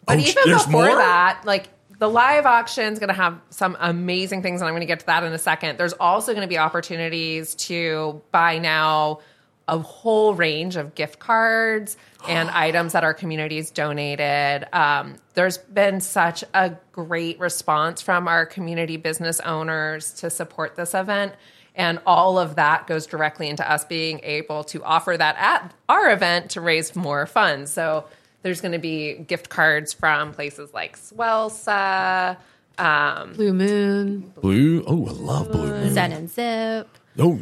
But 0.06 0.18
Oh, 0.18 0.20
even 0.20 0.44
before 0.44 0.72
more? 0.72 0.96
that, 0.98 1.44
like 1.46 1.70
the 1.98 2.10
live 2.10 2.46
auction 2.46 2.91
is 2.91 3.00
going 3.00 3.08
to 3.08 3.14
have 3.14 3.39
some 3.52 3.78
amazing 3.80 4.41
things, 4.41 4.60
and 4.60 4.68
I'm 4.68 4.74
going 4.74 4.82
to 4.82 4.86
get 4.86 5.00
to 5.00 5.06
that 5.06 5.24
in 5.24 5.32
a 5.32 5.38
second. 5.38 5.78
There's 5.78 5.94
also 5.94 6.34
going 6.34 6.41
to 6.41 6.50
be 6.50 6.58
opportunities 6.58 7.56
to 7.56 8.22
buy 8.34 8.58
now 8.58 9.22
a 9.70 9.78
whole 9.78 10.34
range 10.34 10.76
of 10.76 10.94
gift 10.94 11.20
cards 11.20 11.96
and 12.28 12.50
items 12.54 12.91
that 12.91 13.06
our 13.06 13.14
communities 13.14 13.72
donated. 13.72 14.68
Um, 14.74 15.16
there's 15.36 15.58
been 15.58 16.02
such 16.02 16.44
a 16.54 16.76
great 16.91 17.39
response 17.39 18.02
from 18.02 18.28
our 18.28 18.46
community 18.46 18.98
business 18.98 19.39
owners 19.39 20.12
to 20.16 20.30
support 20.30 20.76
this 20.76 20.94
event. 20.94 21.34
And 21.76 21.99
all 22.05 22.38
of 22.38 22.55
that 22.57 22.86
goes 22.88 23.05
directly 23.07 23.49
into 23.49 23.69
us 23.69 23.84
being 23.86 24.19
able 24.24 24.63
to 24.65 24.84
offer 24.84 25.15
that 25.17 25.36
at 25.38 25.74
our 25.89 26.11
event 26.11 26.51
to 26.51 26.61
raise 26.61 26.95
more 26.95 27.26
funds. 27.26 27.71
So 27.74 28.05
there's 28.43 28.61
going 28.61 28.74
to 28.74 28.80
be 28.80 29.13
gift 29.15 29.49
cards 29.49 29.91
from 29.93 30.34
places 30.34 30.71
like 30.74 30.97
Swelsa. 30.99 32.38
Um, 32.78 33.34
Blue 33.34 33.53
Moon. 33.53 34.34
Blue. 34.41 34.84
Oh, 34.86 35.07
I 35.07 35.11
love 35.11 35.51
Blue 35.51 35.67
Moon. 35.67 35.93
Zen 35.93 36.11
and 36.11 36.30
Zip. 36.30 36.88
Oh, 37.17 37.39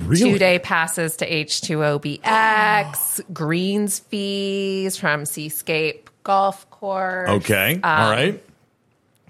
really? 0.00 0.32
Two 0.32 0.38
day 0.38 0.58
passes 0.58 1.16
to 1.18 1.26
H2OBX, 1.30 3.20
greens 3.32 3.98
fees 4.00 4.96
from 4.96 5.24
Seascape 5.24 6.10
Golf 6.22 6.68
Course. 6.70 7.28
Okay, 7.30 7.74
Um, 7.74 7.80
all 7.84 8.10
right. 8.10 8.42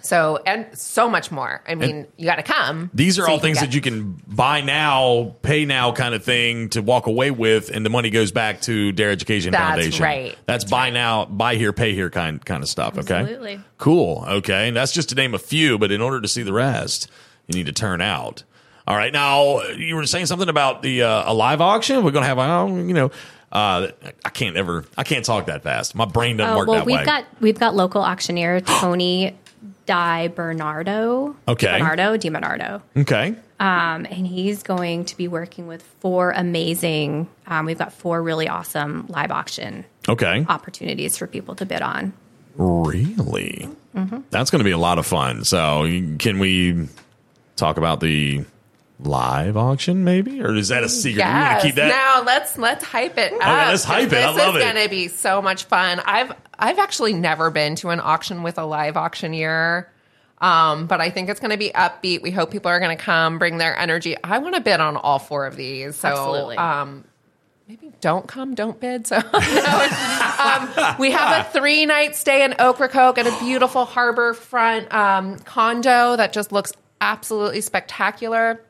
So, 0.05 0.39
and 0.47 0.67
so 0.79 1.09
much 1.09 1.31
more. 1.33 1.63
I 1.67 1.75
mean, 1.75 2.07
you 2.19 2.27
got 2.27 2.37
to 2.37 2.43
come. 2.43 2.91
These 2.93 3.19
are 3.19 3.25
so 3.25 3.33
all 3.33 3.39
things 3.39 3.59
that 3.61 3.75
you 3.75 3.81
can 3.81 4.21
buy 4.27 4.61
now, 4.61 5.35
pay 5.43 5.65
now 5.65 5.93
kind 5.93 6.15
of 6.15 6.23
thing 6.23 6.69
to 6.71 6.83
walk 6.83 7.07
away 7.07 7.31
with, 7.31 7.71
and 7.71 7.85
the 7.87 7.91
money 7.91 8.11
goes 8.11 8.31
back 8.31 8.61
to 8.63 8.93
Dare 8.93 9.11
Education 9.11 9.53
Foundation. 9.53 9.91
That's 9.91 9.97
Foundation. 9.99 10.29
right. 10.31 10.39
That's 10.47 10.65
buy 10.65 10.91
now, 10.91 11.25
buy 11.25 11.57
here, 11.57 11.73
pay 11.73 11.95
here 11.95 12.11
kind 12.11 12.45
kind 12.45 12.63
of 12.63 12.69
stuff. 12.69 12.99
Okay. 12.99 13.15
Absolutely. 13.15 13.61
Cool. 13.79 14.25
Okay. 14.29 14.69
And 14.69 14.77
that's 14.77 14.93
just 14.93 15.09
to 15.09 15.15
name 15.15 15.35
a 15.35 15.39
few, 15.39 15.79
but 15.79 15.91
in 15.91 16.01
order 16.03 16.21
to 16.21 16.29
see 16.29 16.43
the 16.43 16.53
rest, 16.53 17.11
you 17.47 17.55
need 17.55 17.67
to 17.67 17.73
turn 17.73 18.01
out. 18.01 18.43
All 18.87 18.97
right. 18.97 19.13
Now 19.13 19.63
you 19.63 19.97
were 19.97 20.05
saying 20.07 20.27
something 20.27 20.51
about 20.51 20.83
the 20.83 21.03
uh, 21.03 21.33
a 21.33 21.35
live 21.35 21.63
auction. 21.63 22.05
We're 22.05 22.11
gonna 22.11 22.27
have, 22.27 22.39
uh, 22.39 22.67
you 22.69 22.93
know, 22.93 23.11
uh, 23.53 23.89
I 24.25 24.29
can't 24.31 24.57
ever, 24.57 24.85
I 24.99 25.05
can't 25.05 25.25
talk 25.25 25.47
that 25.47 25.63
fast. 25.63 25.95
My 25.95 26.05
brain 26.05 26.37
doesn't 26.37 26.53
Oh, 26.55 26.59
work 26.59 26.69
well, 26.69 26.79
that 26.81 26.87
we've 26.87 26.97
way. 26.99 27.05
got 27.07 27.25
we've 27.41 27.59
got 27.59 27.75
local 27.75 28.03
auctioneer 28.03 28.61
Tony 28.81 29.39
Di 29.87 30.29
Bernardo. 30.29 31.37
Okay. 31.49 31.79
Bernardo 31.79 32.17
Di 32.17 32.29
Bernardo. 32.31 32.83
okay. 32.97 33.35
Um, 33.61 34.05
and 34.11 34.27
he's 34.27 34.63
going 34.65 35.05
to 35.07 35.17
be 35.17 35.29
working 35.29 35.67
with 35.69 35.83
four 36.01 36.33
amazing. 36.33 37.29
Um, 37.47 37.67
we've 37.67 37.79
got 37.79 37.93
four 37.93 38.21
really 38.23 38.49
awesome 38.49 39.07
live 39.09 39.31
auction 39.31 39.85
Okay. 40.09 40.45
opportunities 40.49 41.17
for 41.17 41.27
people 41.27 41.55
to 41.57 41.65
bid 41.67 41.81
on. 41.81 42.13
Really? 42.57 43.69
Mm-hmm. 43.95 44.19
That's 44.31 44.51
going 44.51 44.61
to 44.61 44.65
be 44.65 44.73
a 44.73 44.79
lot 44.79 44.99
of 44.99 45.07
fun. 45.07 45.45
So, 45.45 45.85
can 46.19 46.39
we 46.39 46.89
talk 47.57 47.77
about 47.77 48.01
the 48.01 48.45
live 49.01 49.57
auction, 49.57 50.05
maybe, 50.05 50.41
or 50.43 50.55
is 50.55 50.69
that 50.69 50.83
a 50.85 50.89
secret? 50.89 51.25
You 51.25 51.31
want 51.31 51.45
Yes. 51.45 51.63
to 51.63 51.69
keep 51.69 51.75
that? 51.77 51.89
Now 51.89 52.23
let's 52.25 52.59
let's 52.59 52.85
hype 52.85 53.19
it 53.19 53.33
up. 53.35 53.41
let's 53.41 53.85
hype 53.85 54.13
it. 54.13 54.25
I 54.25 54.33
This 54.33 54.37
love 54.39 54.57
is 54.57 54.63
it. 54.63 54.65
going 54.73 54.83
to 54.85 54.91
be 54.91 55.09
so 55.09 55.41
much 55.43 55.65
fun. 55.65 56.01
I've 56.05 56.33
I've 56.59 56.79
actually 56.79 57.13
never 57.13 57.51
been 57.51 57.77
to 57.77 57.91
an 57.91 58.01
auction 58.01 58.43
with 58.43 58.59
a 58.59 58.65
live 58.65 58.97
auctioneer. 58.97 59.91
Um, 60.39 60.87
but 60.87 61.01
I 61.01 61.11
think 61.11 61.29
it's 61.29 61.41
going 61.41 61.53
to 61.53 61.57
be 61.57 61.71
upbeat. 61.71 62.21
We 62.21 62.31
hope 62.31 62.51
people 62.51 62.71
are 62.71 62.81
going 62.81 62.97
to 62.97 63.03
come, 63.03 63.39
bring 63.39 63.59
their 63.59 63.77
energy. 63.79 64.17
I 64.23 64.39
want 64.39 64.55
to 64.55 64.61
bid 64.61 64.81
on 64.81 64.97
all 64.97 65.19
four 65.19 65.47
of 65.47 65.57
these. 65.57 65.97
So, 65.97 66.09
Absolutely. 66.09 66.57
um, 66.57 67.05
maybe 67.69 67.93
don't 68.01 68.27
come, 68.27 68.55
don't 68.55 68.79
bid. 68.79 69.07
So, 69.07 69.17
um, 69.35 70.97
we 70.99 71.13
have 71.13 71.47
a 71.47 71.51
three 71.51 71.87
night 71.87 72.17
stay 72.17 72.45
in 72.45 72.55
Ocracoke 72.59 73.17
at 73.17 73.27
a 73.27 73.45
beautiful 73.45 73.85
harbor 73.85 74.37
um, 74.91 75.39
condo 75.41 76.17
that 76.17 76.33
just 76.33 76.53
looks 76.53 76.73
absolutely 77.01 77.61
spectacular. 77.61 78.61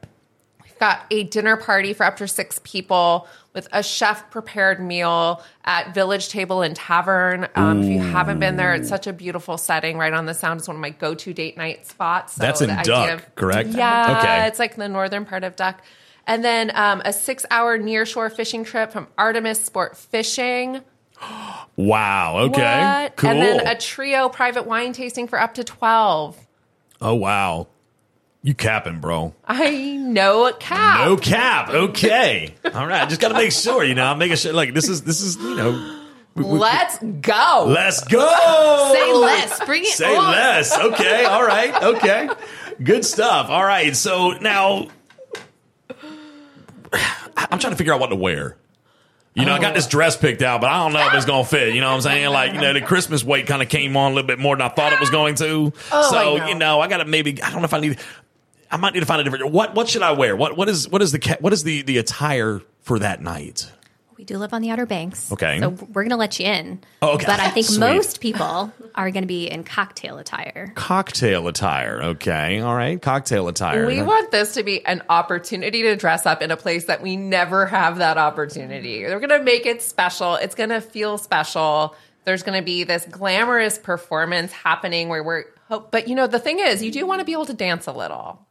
We've 0.63 0.79
got 0.79 1.07
a 1.11 1.25
dinner 1.25 1.57
party 1.57 1.93
for 1.93 2.05
up 2.05 2.19
to 2.19 2.29
six 2.29 2.61
people 2.63 3.27
with 3.55 3.69
a 3.73 3.83
chef 3.83 4.31
prepared 4.31 4.81
meal 4.81 5.43
at 5.65 5.95
Village 5.95 6.29
Table 6.29 6.61
and 6.61 6.75
Tavern. 6.75 7.49
Um, 7.55 7.83
if 7.83 7.89
you 7.89 8.01
haven't 8.01 8.41
been 8.41 8.57
there, 8.57 8.75
it's 8.75 8.89
such 8.89 9.07
a 9.07 9.13
beautiful 9.13 9.57
setting 9.57 9.97
right 9.97 10.13
on 10.13 10.27
the 10.27 10.35
sound. 10.35 10.59
It's 10.59 10.69
one 10.69 10.77
of 10.77 10.81
my 10.81 10.91
go 10.91 11.15
to 11.15 11.33
date 11.33 11.57
night 11.57 11.87
spots. 11.87 12.35
So 12.35 12.43
That's 12.43 12.61
in 12.61 12.77
Duck, 12.83 13.35
correct? 13.37 13.71
Yeah, 13.71 14.19
Okay. 14.19 14.47
it's 14.49 14.59
like 14.59 14.75
the 14.77 14.89
northern 14.89 15.25
part 15.25 15.45
of 15.45 15.55
Duck. 15.57 15.81
And 16.27 16.45
then 16.45 16.73
um, 16.75 17.01
a 17.05 17.13
six 17.13 17.47
hour 17.51 17.79
nearshore 17.79 18.33
fishing 18.35 18.65
trip 18.65 18.91
from 18.91 19.07
Artemis 19.17 19.65
Sport 19.65 19.97
Fishing. 19.97 20.81
Wow. 21.77 22.37
Okay. 22.39 22.81
What? 22.83 23.17
Cool. 23.17 23.31
And 23.31 23.41
then 23.43 23.67
a 23.67 23.77
trio 23.77 24.29
private 24.29 24.65
wine 24.65 24.93
tasting 24.93 25.27
for 25.27 25.41
up 25.41 25.55
to 25.55 25.65
12. 25.65 26.39
oh 27.01 27.15
wow. 27.15 27.67
You 28.45 28.53
capping, 28.55 29.01
bro. 29.01 29.35
I 29.47 29.97
know 29.97 30.47
a 30.47 30.53
cap. 30.53 31.07
No 31.07 31.17
cap. 31.17 31.71
Okay. 31.71 32.55
All 32.75 32.87
right. 32.87 33.09
Just 33.09 33.19
got 33.23 33.29
to 33.29 33.35
make 33.35 33.53
sure, 33.53 33.83
you 33.83 33.95
know, 33.95 34.05
I'm 34.05 34.19
making 34.19 34.37
sure 34.37 34.53
like 34.53 34.75
this 34.75 34.87
is, 34.87 35.01
this 35.03 35.23
is, 35.23 35.37
you 35.37 35.57
know, 35.57 36.01
Let's 36.37 36.99
go. 36.99 37.65
let's 37.69 38.05
go. 38.05 38.91
Say 38.93 39.13
less. 39.15 39.65
Bring 39.65 39.85
it 39.85 39.89
Say 39.89 40.15
on. 40.15 40.31
less. 40.31 40.77
Okay. 40.79 41.25
All 41.25 41.43
right. 41.47 41.83
Okay. 41.83 42.29
Good 42.83 43.07
stuff. 43.07 43.49
All 43.49 43.65
right. 43.65 43.97
So 43.97 44.33
now 44.33 44.89
I'm 47.37 47.59
trying 47.59 47.73
to 47.73 47.77
figure 47.77 47.95
out 47.95 48.01
what 48.01 48.09
to 48.11 48.17
wear. 48.17 48.57
You 49.37 49.45
know, 49.45 49.53
I 49.53 49.59
got 49.59 49.75
this 49.75 49.89
dress 49.89 50.17
picked 50.17 50.43
out, 50.43 50.61
but 50.61 50.71
I 50.71 50.85
don't 50.85 50.93
know 50.93 51.09
if 51.09 51.15
it's 51.15 51.25
gonna 51.25 51.45
fit. 51.45 51.75
You 51.75 51.81
know 51.81 51.89
what 51.89 51.95
I'm 51.97 52.01
saying? 52.03 52.29
Like, 52.31 52.53
you 52.53 52.61
know, 52.61 52.73
the 52.73 52.81
Christmas 52.81 53.25
weight 53.25 53.49
kind 53.49 53.63
of 53.63 53.69
came 53.69 53.97
on 53.97 54.13
a 54.13 54.15
little 54.15 54.29
bit 54.29 54.39
more 54.39 54.55
than 54.55 54.65
I 54.65 54.69
thought 54.69 54.93
it 54.93 55.01
was 55.01 55.11
going 55.11 55.35
to. 55.37 55.73
Oh, 55.91 56.11
so, 56.13 56.47
you 56.47 56.55
know, 56.55 56.81
I 56.81 56.87
gotta 56.87 57.05
maybe 57.05 57.43
I 57.43 57.51
don't 57.51 57.59
know 57.61 57.65
if 57.65 57.75
I 57.75 57.81
need 57.81 57.99
I 58.75 58.77
might 58.77 58.93
need 58.93 59.01
to 59.01 59.07
find 59.07 59.21
a 59.21 59.25
different 59.25 59.53
what 59.53 59.73
what 59.77 59.89
should 59.89 60.03
I 60.03 60.11
wear? 60.11 60.35
What 60.35 60.57
what 60.57 60.69
is 60.69 60.89
what 60.89 61.01
is 61.01 61.13
the 61.13 61.37
what 61.39 61.53
is 61.53 61.63
the 61.63 61.83
the 61.83 61.99
attire 61.99 62.61
for 62.81 62.99
that 62.99 63.23
night? 63.23 63.71
We 64.17 64.25
do 64.25 64.37
live 64.39 64.53
on 64.53 64.63
the 64.63 64.71
Outer 64.71 64.87
Banks. 64.87 65.31
Okay. 65.31 65.61
So 65.61 65.69
we're 65.69 66.03
going 66.03 66.11
to 66.11 66.17
let 66.17 66.41
you 66.41 66.47
in. 66.47 66.81
Oh, 67.03 67.15
okay. 67.15 67.27
But 67.27 67.41
I 67.41 67.51
think 67.51 67.67
Sweet. 67.67 67.81
most 67.81 68.21
people 68.21 68.73
are 68.95 69.11
going 69.11 69.23
to 69.23 69.29
be 69.29 69.51
in 69.51 69.65
cocktail 69.65 70.19
attire. 70.19 70.73
Cocktail 70.75 71.47
attire. 71.47 72.01
Okay. 72.03 72.61
All 72.61 72.75
right. 72.75 73.01
Cocktail 73.01 73.49
attire. 73.49 73.87
We 73.87 74.03
want 74.03 74.31
this 74.31 74.55
to 74.55 74.63
be 74.63 74.85
an 74.87 75.03
opportunity 75.09 75.83
to 75.83 75.97
dress 75.97 76.27
up 76.27 76.43
in 76.43 76.51
a 76.51 76.57
place 76.57 76.87
that 76.87 77.03
we 77.03 77.17
never 77.17 77.67
have 77.67 77.99
that 77.99 78.17
opportunity. 78.17 79.03
We're 79.03 79.21
going 79.21 79.31
to 79.31 79.43
make 79.43 79.67
it 79.67 79.83
special. 79.83 80.37
It's 80.37 80.55
going 80.55 80.71
to 80.71 80.81
feel 80.81 81.19
special. 81.19 81.95
There's 82.25 82.43
going 82.43 82.59
to 82.59 82.65
be 82.65 82.85
this 82.85 83.05
glamorous 83.07 83.79
performance 83.79 84.53
happening 84.53 85.09
where 85.09 85.23
we're, 85.23 85.45
oh, 85.71 85.87
but 85.91 86.09
you 86.09 86.15
know, 86.15 86.27
the 86.27 86.39
thing 86.39 86.61
is, 86.61 86.83
you 86.83 86.91
do 86.91 87.05
want 87.07 87.21
to 87.21 87.25
be 87.25 87.33
able 87.33 87.47
to 87.47 87.55
dance 87.55 87.87
a 87.87 87.93
little. 87.93 88.45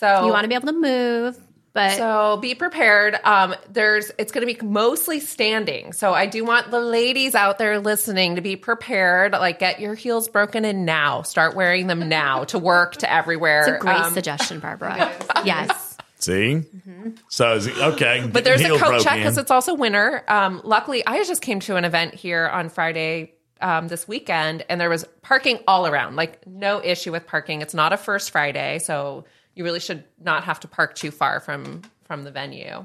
So 0.00 0.24
You 0.26 0.32
want 0.32 0.44
to 0.44 0.48
be 0.48 0.54
able 0.54 0.68
to 0.68 0.78
move, 0.78 1.36
but 1.74 1.92
So 1.98 2.38
be 2.40 2.54
prepared. 2.54 3.16
Um, 3.22 3.54
there's 3.70 4.10
it's 4.18 4.32
going 4.32 4.46
to 4.46 4.52
be 4.52 4.66
mostly 4.66 5.20
standing. 5.20 5.92
So 5.92 6.14
I 6.14 6.24
do 6.26 6.42
want 6.44 6.70
the 6.70 6.80
ladies 6.80 7.34
out 7.34 7.58
there 7.58 7.78
listening 7.78 8.36
to 8.36 8.40
be 8.40 8.56
prepared. 8.56 9.32
Like 9.32 9.58
get 9.58 9.78
your 9.78 9.94
heels 9.94 10.26
broken 10.28 10.64
in 10.64 10.84
now. 10.86 11.20
Start 11.22 11.54
wearing 11.54 11.86
them 11.86 12.08
now 12.08 12.44
to 12.44 12.58
work 12.58 12.96
to 12.96 13.12
everywhere. 13.12 13.60
it's 13.60 13.68
a 13.68 13.78
great 13.78 14.00
Um, 14.00 14.14
suggestion, 14.14 14.58
Barbara. 14.66 15.12
yes. 15.44 15.96
See? 16.18 16.62
So, 17.28 17.54
is 17.56 17.66
it- 17.66 17.76
okay. 17.78 18.26
But 18.30 18.44
there's 18.44 18.60
a 18.60 18.64
heels 18.64 18.80
coat 18.80 19.02
check 19.02 19.16
because 19.18 19.38
it's 19.38 19.50
also 19.50 19.74
winter. 19.74 20.22
Um, 20.28 20.60
luckily, 20.64 21.06
I 21.06 21.22
just 21.24 21.40
came 21.42 21.60
to 21.60 21.76
an 21.76 21.84
event 21.84 22.14
here 22.14 22.46
on 22.48 22.68
Friday 22.68 23.32
um, 23.62 23.88
this 23.88 24.08
weekend, 24.08 24.64
and 24.68 24.80
there 24.80 24.90
was 24.90 25.04
parking 25.22 25.60
all 25.68 25.86
around. 25.86 26.16
Like 26.16 26.46
no 26.46 26.82
issue 26.82 27.12
with 27.12 27.26
parking. 27.26 27.60
It's 27.62 27.74
not 27.74 27.92
a 27.92 27.96
first 27.96 28.30
Friday, 28.32 28.78
so 28.80 29.24
you 29.54 29.64
really 29.64 29.80
should 29.80 30.04
not 30.22 30.44
have 30.44 30.60
to 30.60 30.68
park 30.68 30.94
too 30.94 31.10
far 31.10 31.40
from 31.40 31.82
from 32.04 32.24
the 32.24 32.30
venue. 32.30 32.84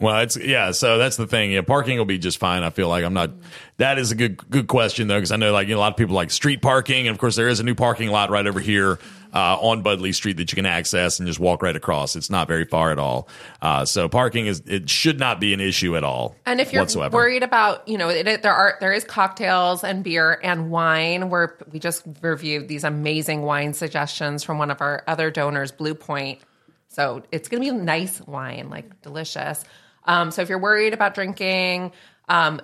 Well, 0.00 0.20
it's 0.20 0.36
yeah. 0.36 0.70
So 0.70 0.96
that's 0.98 1.16
the 1.16 1.26
thing. 1.26 1.50
Yeah, 1.52 1.62
parking 1.62 1.98
will 1.98 2.04
be 2.04 2.18
just 2.18 2.38
fine. 2.38 2.62
I 2.62 2.70
feel 2.70 2.88
like 2.88 3.04
I'm 3.04 3.14
not. 3.14 3.30
That 3.78 3.98
is 3.98 4.12
a 4.12 4.14
good 4.14 4.48
good 4.50 4.68
question 4.68 5.08
though, 5.08 5.16
because 5.16 5.32
I 5.32 5.36
know 5.36 5.52
like 5.52 5.66
you 5.68 5.74
know, 5.74 5.80
a 5.80 5.82
lot 5.82 5.92
of 5.92 5.96
people 5.96 6.14
like 6.14 6.30
street 6.30 6.62
parking, 6.62 7.06
and 7.08 7.14
of 7.14 7.18
course 7.20 7.34
there 7.36 7.48
is 7.48 7.58
a 7.60 7.64
new 7.64 7.74
parking 7.74 8.08
lot 8.10 8.30
right 8.30 8.46
over 8.46 8.60
here 8.60 8.98
uh, 9.34 9.56
on 9.60 9.82
Budleigh 9.82 10.14
Street 10.14 10.36
that 10.36 10.52
you 10.52 10.56
can 10.56 10.66
access 10.66 11.18
and 11.18 11.26
just 11.26 11.40
walk 11.40 11.62
right 11.62 11.74
across. 11.74 12.14
It's 12.16 12.30
not 12.30 12.46
very 12.48 12.64
far 12.64 12.92
at 12.92 12.98
all. 12.98 13.28
Uh, 13.60 13.84
so 13.84 14.08
parking 14.08 14.46
is 14.46 14.62
it 14.66 14.88
should 14.88 15.18
not 15.18 15.40
be 15.40 15.52
an 15.52 15.60
issue 15.60 15.96
at 15.96 16.04
all. 16.04 16.36
And 16.46 16.60
if 16.60 16.72
you're 16.72 16.82
whatsoever. 16.82 17.16
worried 17.16 17.42
about, 17.42 17.86
you 17.88 17.98
know, 17.98 18.08
it, 18.08 18.26
it- 18.28 18.42
there 18.42 18.54
are 18.54 18.76
there 18.80 18.92
is 18.92 19.02
cocktails 19.04 19.82
and 19.82 20.04
beer 20.04 20.38
and 20.44 20.70
wine. 20.70 21.28
Where 21.28 21.58
we 21.72 21.78
just 21.80 22.04
reviewed 22.22 22.68
these 22.68 22.84
amazing 22.84 23.42
wine 23.42 23.74
suggestions 23.74 24.44
from 24.44 24.58
one 24.58 24.70
of 24.70 24.80
our 24.80 25.02
other 25.08 25.30
donors, 25.32 25.72
Blue 25.72 25.94
Point. 25.94 26.38
So 26.90 27.22
it's 27.30 27.48
going 27.48 27.62
to 27.62 27.70
be 27.72 27.76
nice 27.78 28.20
wine, 28.22 28.70
like 28.70 29.02
delicious. 29.02 29.62
Um, 30.08 30.32
so 30.32 30.42
if 30.42 30.48
you're 30.48 30.58
worried 30.58 30.94
about 30.94 31.14
drinking, 31.14 31.92
um, 32.28 32.60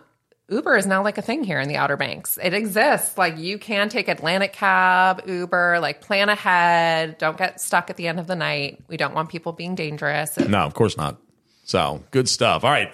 Uber 0.48 0.76
is 0.76 0.86
now 0.86 1.02
like 1.02 1.16
a 1.16 1.22
thing 1.22 1.44
here 1.44 1.60
in 1.60 1.68
the 1.68 1.76
Outer 1.76 1.96
Banks. 1.96 2.38
It 2.42 2.52
exists. 2.52 3.16
Like 3.16 3.38
you 3.38 3.58
can 3.58 3.88
take 3.88 4.08
Atlantic 4.08 4.52
Cab, 4.52 5.22
Uber. 5.26 5.78
Like 5.80 6.00
plan 6.00 6.28
ahead. 6.28 7.18
Don't 7.18 7.36
get 7.36 7.60
stuck 7.60 7.90
at 7.90 7.96
the 7.96 8.08
end 8.08 8.18
of 8.18 8.26
the 8.26 8.34
night. 8.34 8.82
We 8.88 8.96
don't 8.96 9.14
want 9.14 9.28
people 9.28 9.52
being 9.52 9.74
dangerous. 9.74 10.36
No, 10.54 10.60
of 10.60 10.74
course 10.74 10.96
not. 10.96 11.16
So 11.64 12.02
good 12.10 12.28
stuff. 12.28 12.64
All 12.64 12.70
right. 12.70 12.92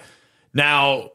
Now, 0.53 1.11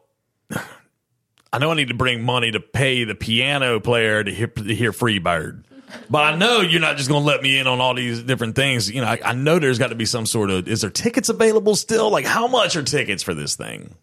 I 1.53 1.59
know 1.59 1.71
I 1.71 1.75
need 1.75 1.89
to 1.89 1.95
bring 1.95 2.23
money 2.23 2.51
to 2.51 2.61
pay 2.61 3.05
the 3.05 3.15
piano 3.15 3.81
player 3.81 4.23
to 4.23 4.31
hear, 4.33 4.47
to 4.49 4.75
hear 4.75 4.93
Freebird. 4.93 5.65
But 6.11 6.25
I 6.25 6.37
know 6.37 6.61
you're 6.61 6.81
not 6.81 6.97
just 6.97 7.09
going 7.09 7.23
to 7.23 7.27
let 7.27 7.43
me 7.43 7.59
in 7.59 7.67
on 7.67 7.81
all 7.81 7.95
these 7.95 8.23
different 8.23 8.57
things. 8.57 8.91
You 8.91 9.01
know, 9.01 9.09
I, 9.09 9.19
I 9.25 9.33
know 9.35 9.59
there's 9.59 9.79
got 9.79 9.89
to 9.89 9.95
be 9.95 10.07
some 10.07 10.27
sort 10.27 10.51
of. 10.51 10.69
Is 10.69 10.81
there 10.83 10.91
tickets 10.91 11.29
available 11.29 11.77
still? 11.77 12.11
Like, 12.11 12.27
how 12.27 12.47
much 12.47 12.77
are 12.77 12.83
tickets 12.83 13.23
for 13.23 13.35
this 13.35 13.57
thing? 13.57 13.95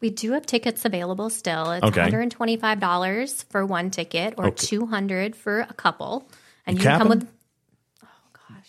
We 0.00 0.10
do 0.10 0.32
have 0.32 0.46
tickets 0.46 0.84
available 0.84 1.28
still. 1.30 1.72
It's 1.72 1.84
Okay. 1.84 2.10
$125 2.10 3.44
for 3.50 3.66
one 3.66 3.90
ticket 3.90 4.34
or 4.36 4.46
Okay. 4.46 4.66
200 4.66 5.34
for 5.34 5.60
a 5.60 5.72
couple. 5.74 6.28
And 6.66 6.76
you, 6.78 6.82
You 6.82 6.88
can 6.88 6.98
come 6.98 7.08
capping? 7.08 7.20
with 7.20 7.28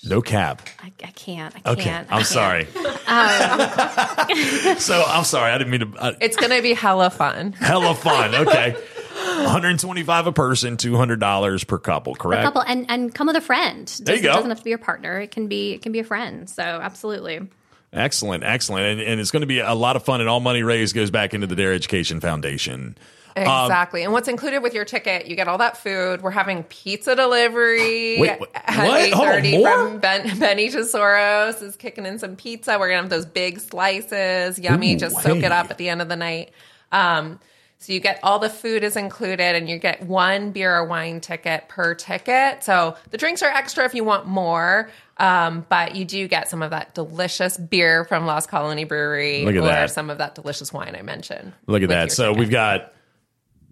No 0.10 0.22
cap. 0.22 0.62
I, 0.82 0.92
I 1.04 1.12
can't. 1.12 1.54
I 1.66 1.72
Okay, 1.72 1.84
can't. 1.84 2.08
I 2.12 2.16
I'm 2.16 2.24
can't. 2.24 2.28
sorry. 2.28 2.66
so 4.80 5.04
I'm 5.08 5.24
sorry. 5.24 5.52
I 5.52 5.58
didn't 5.58 5.72
mean 5.72 5.92
to. 5.92 5.98
Uh, 6.00 6.14
It's 6.22 6.38
going 6.38 6.52
to 6.56 6.62
be 6.62 6.74
hella 6.74 7.10
fun. 7.10 7.54
hella 7.54 7.96
fun. 7.96 8.36
Okay, 8.36 8.76
125 9.44 10.28
a 10.28 10.32
person, 10.32 10.78
200 10.78 11.20
dollars 11.20 11.64
per 11.64 11.78
couple. 11.78 12.16
Correct. 12.16 12.42
A 12.42 12.46
couple 12.46 12.62
and 12.62 12.86
and 12.90 13.14
come 13.14 13.28
with 13.28 13.36
a 13.36 13.42
friend. 13.42 13.88
There 14.04 14.16
you 14.16 14.22
Doesn't- 14.22 14.24
go. 14.24 14.34
Doesn't 14.36 14.50
have 14.52 14.58
to 14.60 14.64
be 14.64 14.70
your 14.72 14.80
partner. 14.80 15.20
It 15.20 15.32
can 15.32 15.48
be 15.48 15.74
it 15.74 15.82
can 15.82 15.92
be 15.92 16.00
a 16.00 16.04
friend. 16.04 16.50
So 16.50 16.64
absolutely. 16.64 17.42
Excellent, 17.92 18.44
excellent, 18.44 18.86
and, 18.86 19.02
and 19.02 19.20
it's 19.20 19.32
going 19.32 19.42
to 19.42 19.48
be 19.48 19.60
a 19.60 19.74
lot 19.74 19.96
of 19.96 20.04
fun. 20.04 20.20
And 20.22 20.30
all 20.30 20.40
money 20.40 20.62
raised 20.62 20.94
goes 20.94 21.10
back 21.10 21.34
into 21.34 21.48
the 21.48 21.56
Dare 21.56 21.74
Education 21.74 22.20
Foundation. 22.20 22.96
Exactly. 23.36 24.04
and 24.04 24.12
what's 24.12 24.28
included 24.28 24.62
with 24.62 24.74
your 24.74 24.84
ticket, 24.86 25.28
you 25.28 25.36
get 25.36 25.48
all 25.48 25.60
that 25.60 25.78
food. 25.78 26.22
We're 26.22 26.30
having 26.32 26.64
pizza 26.64 27.16
delivery 27.16 28.20
Wait, 28.20 28.40
what? 28.40 28.50
at 28.54 28.78
What? 28.86 29.12
Hold 29.14 29.28
on, 29.30 29.34
8.30 29.44 29.52
more? 29.60 29.72
from 29.90 30.00
ben, 30.00 30.40
Benny 30.40 30.70
Tesoros 30.70 31.62
is 31.62 31.76
kicking 31.78 32.06
in 32.06 32.20
some 32.20 32.36
pizza. 32.36 32.74
We're 32.78 32.90
going 32.90 32.98
to 32.98 33.04
have 33.04 33.10
those 33.10 33.26
big 33.26 33.60
slices. 33.62 34.60
Yummy. 34.60 34.96
Ooh, 34.96 34.98
Just 34.98 35.22
soak 35.22 35.38
hey. 35.38 35.46
it 35.46 35.52
up 35.52 35.72
at 35.72 35.78
the 35.78 35.88
end 35.90 36.02
of 36.02 36.10
the 36.10 36.16
night. 36.18 36.52
Um, 36.92 37.40
so 37.82 37.94
you 37.94 38.02
get 38.02 38.20
all 38.24 38.40
the 38.40 38.50
food 38.50 38.84
is 38.84 38.98
included 38.98 39.56
and 39.56 39.70
you 39.70 39.80
get 39.80 40.04
one 40.04 40.52
beer 40.52 40.76
or 40.76 40.86
wine 40.86 41.22
ticket 41.22 41.70
per 41.70 41.96
ticket. 41.96 42.62
So 42.62 42.98
the 43.12 43.18
drinks 43.18 43.42
are 43.42 43.50
extra 43.50 43.86
if 43.86 43.96
you 43.96 44.04
want 44.04 44.28
more. 44.28 44.90
Um, 45.16 45.66
but 45.70 45.96
you 45.96 46.06
do 46.06 46.28
get 46.28 46.50
some 46.50 46.62
of 46.62 46.72
that 46.72 46.94
delicious 46.94 47.58
beer 47.58 48.06
from 48.06 48.26
Lost 48.26 48.50
Colony 48.50 48.84
Brewery 48.84 49.44
Look 49.46 49.56
at 49.56 49.60
or 49.60 49.66
that. 49.66 49.92
some 49.92 50.10
of 50.10 50.18
that 50.18 50.36
delicious 50.36 50.72
wine 50.72 50.96
I 50.98 51.02
mentioned. 51.02 51.54
Look 51.68 51.84
at 51.84 51.90
that. 51.90 52.12
So 52.12 52.30
ticket. 52.30 52.40
we've 52.40 52.52
got 52.52 52.94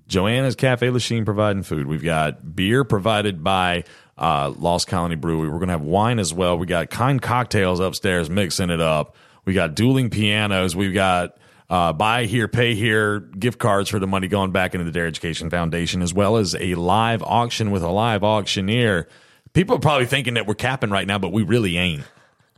Joanna's 0.07 0.55
Cafe 0.55 0.89
Lachine 0.89 1.25
providing 1.25 1.63
food. 1.63 1.85
We've 1.87 2.03
got 2.03 2.55
beer 2.55 2.85
provided 2.85 3.43
by 3.43 3.83
uh, 4.17 4.53
Lost 4.57 4.87
Colony 4.87 5.15
Brewery. 5.15 5.49
We're 5.49 5.59
going 5.59 5.67
to 5.67 5.73
have 5.73 5.81
wine 5.81 6.19
as 6.19 6.33
well. 6.33 6.57
We 6.57 6.65
got 6.65 6.89
kind 6.89 7.21
cocktails 7.21 7.81
upstairs 7.81 8.29
mixing 8.29 8.69
it 8.69 8.81
up. 8.81 9.15
We 9.43 9.53
got 9.53 9.75
dueling 9.75 10.09
pianos. 10.09 10.75
We've 10.75 10.93
got 10.93 11.37
uh, 11.69 11.93
buy 11.93 12.25
here, 12.25 12.47
pay 12.47 12.75
here 12.75 13.19
gift 13.19 13.59
cards 13.59 13.89
for 13.89 13.99
the 13.99 14.07
money 14.07 14.27
going 14.27 14.51
back 14.51 14.73
into 14.73 14.85
the 14.85 14.91
Dare 14.91 15.07
Education 15.07 15.49
Foundation, 15.49 16.01
as 16.01 16.13
well 16.13 16.37
as 16.37 16.55
a 16.55 16.75
live 16.75 17.21
auction 17.23 17.71
with 17.71 17.83
a 17.83 17.89
live 17.89 18.23
auctioneer. 18.23 19.07
People 19.53 19.75
are 19.75 19.79
probably 19.79 20.05
thinking 20.05 20.35
that 20.35 20.47
we're 20.47 20.55
capping 20.55 20.89
right 20.89 21.07
now, 21.07 21.17
but 21.19 21.31
we 21.31 21.43
really 21.43 21.77
ain't. 21.77 22.03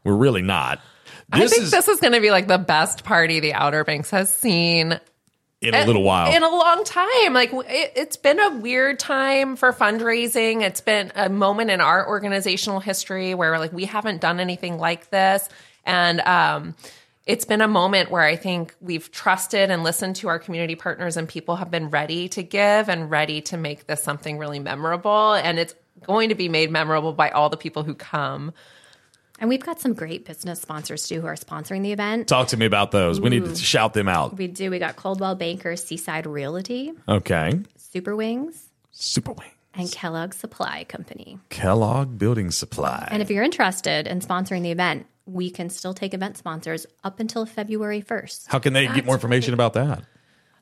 We're 0.04 0.16
really 0.16 0.42
not. 0.42 0.80
I 1.32 1.48
think 1.48 1.70
this 1.70 1.88
is 1.88 2.00
going 2.00 2.14
to 2.14 2.22
be 2.22 2.32
like 2.32 2.48
the 2.48 2.58
best 2.58 3.04
party 3.04 3.40
the 3.40 3.54
Outer 3.54 3.84
Banks 3.84 4.10
has 4.10 4.34
seen 4.34 5.00
in 5.62 5.76
a 5.76 5.86
little 5.86 6.04
while. 6.04 6.34
in 6.34 6.44
a 6.44 6.50
long 6.50 6.84
time. 6.84 7.34
Like 7.34 7.52
it, 7.54 7.94
it's 7.96 8.18
been 8.18 8.40
a 8.40 8.58
weird 8.58 9.00
time 9.00 9.56
for 9.56 9.74
fundraising. 9.74 10.62
It's 10.62 10.82
been 10.82 11.12
a 11.16 11.30
moment 11.30 11.70
in 11.70 11.82
our 11.82 12.08
organizational 12.08 12.80
history 12.80 13.34
where 13.34 13.60
like 13.60 13.74
we 13.74 13.86
haven't 13.86 14.22
done 14.22 14.40
anything 14.40 14.78
like 14.78 15.10
this, 15.10 15.48
and 15.86 16.22
um, 16.22 16.76
it's 17.30 17.46
been 17.46 17.62
a 17.62 17.68
moment 17.68 18.10
where 18.10 18.24
I 18.24 18.36
think 18.36 18.74
we've 18.82 19.12
trusted 19.12 19.70
and 19.70 19.84
listened 19.84 20.16
to 20.18 20.30
our 20.30 20.40
community 20.40 20.74
partners, 20.74 21.16
and 21.16 21.30
people 21.30 21.58
have 21.58 21.70
been 21.70 21.92
ready 21.92 22.28
to 22.30 22.42
give 22.42 22.90
and 22.90 23.12
ready 23.12 23.42
to 23.42 23.56
make 23.56 23.86
this 23.86 24.02
something 24.02 24.40
really 24.40 24.58
memorable. 24.58 25.34
And 25.34 25.60
it's 25.60 25.76
going 26.02 26.30
to 26.30 26.36
be 26.36 26.50
made 26.50 26.72
memorable 26.72 27.14
by 27.14 27.30
all 27.30 27.50
the 27.50 27.56
people 27.58 27.84
who 27.84 27.94
come. 27.94 28.52
And 29.38 29.48
we've 29.48 29.64
got 29.64 29.80
some 29.80 29.94
great 29.94 30.26
business 30.26 30.60
sponsors 30.60 31.08
too 31.08 31.22
who 31.22 31.28
are 31.28 31.36
sponsoring 31.36 31.84
the 31.84 31.92
event. 31.92 32.28
Talk 32.28 32.48
to 32.48 32.58
me 32.58 32.66
about 32.66 32.90
those. 32.90 33.22
We 33.22 33.30
need 33.30 33.46
to 33.46 33.56
shout 33.56 33.94
them 33.94 34.10
out. 34.10 34.36
We 34.36 34.48
do. 34.48 34.72
We 34.72 34.80
got 34.80 34.96
Coldwell 34.96 35.36
Banker 35.36 35.76
Seaside 35.76 36.26
Realty, 36.26 36.94
Okay. 37.08 37.60
Super 37.78 38.16
Wings, 38.16 38.70
Super 38.92 39.34
Wing. 39.34 39.52
and 39.76 39.92
Kellogg 39.92 40.34
Supply 40.34 40.84
Company. 40.86 41.38
Kellogg 41.50 42.18
Building 42.18 42.50
Supply. 42.50 43.08
And 43.12 43.22
if 43.22 43.30
you're 43.30 43.44
interested 43.44 44.08
in 44.08 44.20
sponsoring 44.20 44.64
the 44.64 44.72
event, 44.72 45.06
we 45.34 45.50
can 45.50 45.70
still 45.70 45.94
take 45.94 46.14
event 46.14 46.38
sponsors 46.38 46.86
up 47.04 47.20
until 47.20 47.46
February 47.46 48.02
1st. 48.02 48.48
How 48.48 48.60
can 48.60 48.74
they 48.74 48.88
get 48.88 49.06
more 49.06 49.16
information 49.16 49.54
about 49.54 49.74
that? 49.74 50.04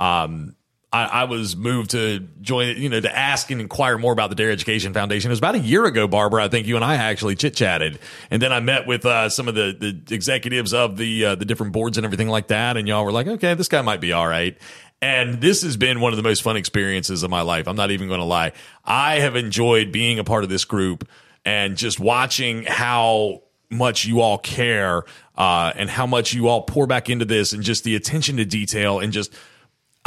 Um, 0.00 0.56
I, 0.90 1.04
I 1.04 1.24
was 1.24 1.54
moved 1.54 1.90
to 1.90 2.20
join, 2.40 2.76
you 2.78 2.88
know, 2.88 3.00
to 3.00 3.14
ask 3.14 3.50
and 3.50 3.60
inquire 3.60 3.98
more 3.98 4.12
about 4.12 4.30
the 4.30 4.36
Dare 4.36 4.50
Education 4.50 4.94
Foundation. 4.94 5.30
It 5.30 5.32
was 5.32 5.38
about 5.38 5.54
a 5.54 5.58
year 5.58 5.84
ago, 5.84 6.08
Barbara. 6.08 6.44
I 6.44 6.48
think 6.48 6.66
you 6.66 6.76
and 6.76 6.84
I 6.84 6.94
actually 6.94 7.36
chit 7.36 7.54
chatted, 7.54 7.98
and 8.30 8.40
then 8.40 8.52
I 8.52 8.60
met 8.60 8.86
with 8.86 9.04
uh, 9.04 9.28
some 9.28 9.48
of 9.48 9.54
the, 9.54 9.76
the 9.78 10.14
executives 10.14 10.72
of 10.72 10.96
the 10.96 11.26
uh, 11.26 11.34
the 11.34 11.44
different 11.44 11.72
boards 11.72 11.98
and 11.98 12.04
everything 12.06 12.28
like 12.28 12.48
that. 12.48 12.78
And 12.78 12.88
y'all 12.88 13.04
were 13.04 13.12
like, 13.12 13.26
"Okay, 13.26 13.52
this 13.54 13.68
guy 13.68 13.82
might 13.82 14.00
be 14.00 14.12
all 14.12 14.26
right." 14.26 14.56
And 15.00 15.40
this 15.40 15.62
has 15.62 15.76
been 15.76 16.00
one 16.00 16.12
of 16.12 16.16
the 16.16 16.22
most 16.22 16.42
fun 16.42 16.56
experiences 16.56 17.22
of 17.22 17.30
my 17.30 17.42
life. 17.42 17.68
I'm 17.68 17.76
not 17.76 17.90
even 17.90 18.08
going 18.08 18.20
to 18.20 18.26
lie. 18.26 18.52
I 18.84 19.20
have 19.20 19.36
enjoyed 19.36 19.92
being 19.92 20.18
a 20.18 20.24
part 20.24 20.42
of 20.42 20.50
this 20.50 20.64
group 20.64 21.08
and 21.44 21.76
just 21.76 22.00
watching 22.00 22.64
how 22.64 23.42
much 23.70 24.06
you 24.06 24.20
all 24.20 24.38
care 24.38 25.04
uh, 25.36 25.72
and 25.76 25.88
how 25.88 26.06
much 26.06 26.32
you 26.32 26.48
all 26.48 26.62
pour 26.62 26.86
back 26.86 27.10
into 27.10 27.24
this 27.24 27.52
and 27.52 27.62
just 27.62 27.84
the 27.84 27.94
attention 27.94 28.38
to 28.38 28.44
detail 28.44 28.98
and 28.98 29.12
just 29.12 29.32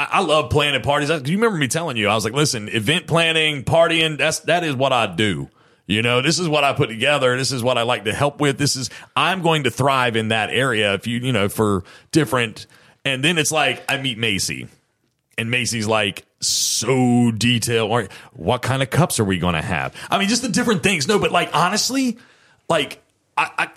I, 0.10 0.20
love 0.22 0.50
planning 0.50 0.82
parties. 0.82 1.10
You 1.10 1.38
remember 1.38 1.58
me 1.58 1.68
telling 1.68 1.98
you, 1.98 2.08
I 2.08 2.16
was 2.16 2.24
like, 2.24 2.34
listen, 2.34 2.70
event 2.70 3.08
planning, 3.08 3.64
partying, 3.64 4.18
that's 4.18 4.40
that 4.42 4.64
is 4.64 4.76
what 4.76 4.94
I 4.94 5.08
do. 5.08 5.50
You 5.88 6.02
know, 6.02 6.22
this 6.22 6.40
is 6.40 6.48
what 6.48 6.64
I 6.64 6.74
put 6.74 6.88
together. 6.88 7.36
This 7.36 7.52
is 7.52 7.64
what 7.64 7.78
I 7.78 7.82
like 7.82 8.06
to 8.06 8.14
help 8.14 8.40
with. 8.40 8.58
This 8.58 8.76
is 8.76 8.90
I'm 9.16 9.42
going 9.42 9.64
to 9.64 9.72
thrive 9.72 10.16
in 10.16 10.30
that 10.30 10.50
area 10.50 10.94
if 10.94 11.08
you, 11.08 11.20
you 11.20 11.34
know, 11.34 11.50
for 11.50 11.84
different 12.12 12.68
and 13.04 13.24
then 13.24 13.38
it's 13.38 13.52
like 13.52 13.84
I 13.90 13.98
meet 13.98 14.18
Macey. 14.18 14.68
And 15.38 15.50
Macey's 15.50 15.88
like 15.88 16.26
so 16.40 17.32
detailed. 17.32 18.10
What 18.34 18.62
kind 18.62 18.84
of 18.84 18.90
cups 18.90 19.20
are 19.20 19.24
we 19.24 19.40
going 19.40 19.56
to 19.56 19.62
have? 19.62 19.96
I 20.10 20.20
mean, 20.20 20.30
just 20.30 20.44
the 20.44 20.50
different 20.50 20.84
things. 20.84 21.08
No, 21.08 21.18
but 21.20 21.32
like 21.32 21.50
honestly, 21.54 22.20
like 22.70 23.02
I, 23.38 23.50
I 23.58 23.70